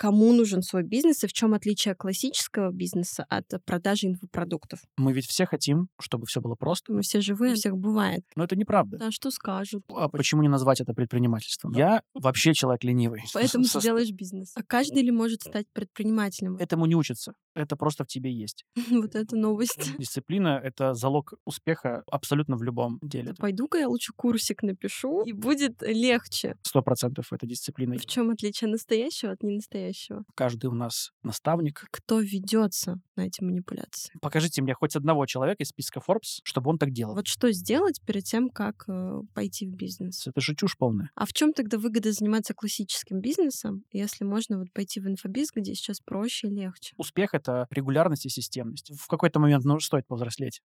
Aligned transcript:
Кому 0.00 0.32
нужен 0.32 0.62
свой 0.62 0.82
бизнес 0.82 1.24
и 1.24 1.26
в 1.26 1.32
чем 1.34 1.52
отличие 1.52 1.94
классического 1.94 2.72
бизнеса 2.72 3.26
от 3.28 3.44
продажи 3.66 4.06
инфопродуктов? 4.06 4.80
Мы 4.96 5.12
ведь 5.12 5.26
все 5.26 5.44
хотим, 5.44 5.88
чтобы 6.00 6.24
все 6.24 6.40
было 6.40 6.54
просто. 6.54 6.90
Мы 6.90 7.02
все 7.02 7.20
живые, 7.20 7.52
у 7.52 7.54
всех 7.54 7.76
бывает. 7.76 8.24
Но 8.34 8.44
это 8.44 8.56
неправда. 8.56 8.96
Да, 8.96 9.10
что 9.10 9.30
скажут. 9.30 9.84
А 9.94 10.08
почему 10.08 10.40
не 10.40 10.48
назвать 10.48 10.80
это 10.80 10.94
предпринимательством? 10.94 11.74
Я 11.74 12.02
вообще 12.14 12.54
человек 12.54 12.82
ленивый. 12.82 13.24
Поэтому 13.34 13.64
ты 13.64 13.78
делаешь 13.78 14.10
бизнес. 14.10 14.52
А 14.56 14.62
каждый 14.62 15.02
ли 15.02 15.10
может 15.10 15.42
стать 15.42 15.66
предпринимателем? 15.74 16.56
Этому 16.56 16.86
не 16.86 16.94
учатся. 16.94 17.34
Это 17.54 17.76
просто 17.76 18.04
в 18.04 18.06
тебе 18.06 18.32
есть. 18.32 18.64
Вот 18.90 19.14
это 19.14 19.36
новость. 19.36 19.98
Дисциплина— 19.98 20.58
это 20.64 20.94
залог 20.94 21.34
успеха 21.44 22.04
абсолютно 22.10 22.56
в 22.56 22.62
любом 22.62 22.98
деле. 23.02 23.34
Пойду-ка 23.38 23.76
я 23.76 23.88
лучше 23.88 24.14
курсик 24.16 24.62
напишу, 24.62 25.24
и 25.24 25.32
будет 25.32 25.82
легче. 25.82 26.56
Сто 26.62 26.80
процентов 26.80 27.34
это 27.34 27.46
дисциплина. 27.46 27.98
В 27.98 28.06
чем 28.06 28.30
отличие 28.30 28.70
настоящего 28.70 29.32
от 29.32 29.42
ненастоящего? 29.42 29.89
Каждый 30.34 30.66
у 30.66 30.74
нас 30.74 31.10
наставник. 31.22 31.86
Кто 31.90 32.20
ведется 32.20 33.00
на 33.16 33.26
эти 33.26 33.42
манипуляции? 33.42 34.12
Покажите 34.20 34.62
мне 34.62 34.74
хоть 34.74 34.96
одного 34.96 35.26
человека 35.26 35.62
из 35.62 35.68
списка 35.68 36.00
Forbes, 36.00 36.40
чтобы 36.44 36.70
он 36.70 36.78
так 36.78 36.92
делал. 36.92 37.14
Вот 37.14 37.26
что 37.26 37.50
сделать 37.52 38.00
перед 38.04 38.24
тем, 38.24 38.48
как 38.48 38.84
э, 38.88 39.20
пойти 39.34 39.66
в 39.66 39.74
бизнес? 39.74 40.26
Это 40.26 40.40
же 40.40 40.54
чушь 40.54 40.76
полная. 40.76 41.10
А 41.14 41.26
в 41.26 41.32
чем 41.32 41.52
тогда 41.52 41.78
выгода 41.78 42.12
заниматься 42.12 42.54
классическим 42.54 43.20
бизнесом, 43.20 43.84
если 43.92 44.24
можно 44.24 44.58
вот 44.58 44.72
пойти 44.72 45.00
в 45.00 45.06
инфобиз, 45.06 45.50
где 45.54 45.74
сейчас 45.74 46.00
проще 46.00 46.48
и 46.48 46.50
легче? 46.50 46.94
Успех— 46.96 47.30
это 47.34 47.66
регулярность 47.70 48.26
и 48.26 48.28
системность. 48.28 48.92
В 48.98 49.06
какой-то 49.06 49.40
момент 49.40 49.64
ну, 49.64 49.80
стоит 49.80 50.06
повзрослеть. 50.06 50.60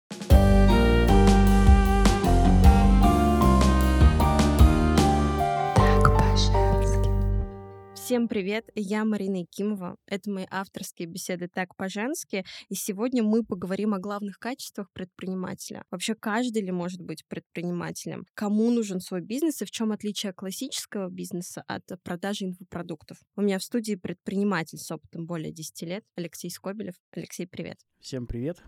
Всем 8.10 8.26
привет, 8.26 8.68
я 8.74 9.04
Марина 9.04 9.42
Якимова. 9.42 9.96
Это 10.04 10.32
мои 10.32 10.44
авторские 10.50 11.06
беседы 11.06 11.46
«Так 11.46 11.76
по-женски». 11.76 12.44
И 12.68 12.74
сегодня 12.74 13.22
мы 13.22 13.44
поговорим 13.44 13.94
о 13.94 14.00
главных 14.00 14.40
качествах 14.40 14.88
предпринимателя. 14.92 15.84
Вообще, 15.92 16.16
каждый 16.16 16.62
ли 16.62 16.72
может 16.72 17.00
быть 17.00 17.24
предпринимателем? 17.28 18.26
Кому 18.34 18.68
нужен 18.72 18.98
свой 18.98 19.20
бизнес 19.20 19.62
и 19.62 19.64
в 19.64 19.70
чем 19.70 19.92
отличие 19.92 20.32
классического 20.32 21.08
бизнеса 21.08 21.62
от 21.68 21.84
продажи 22.02 22.46
инфопродуктов? 22.46 23.16
У 23.36 23.42
меня 23.42 23.60
в 23.60 23.62
студии 23.62 23.94
предприниматель 23.94 24.78
с 24.78 24.90
опытом 24.90 25.26
более 25.26 25.52
10 25.52 25.82
лет 25.82 26.04
Алексей 26.16 26.50
Скобелев. 26.50 26.94
Алексей, 27.12 27.46
привет. 27.46 27.78
Всем 28.00 28.26
привет. 28.26 28.60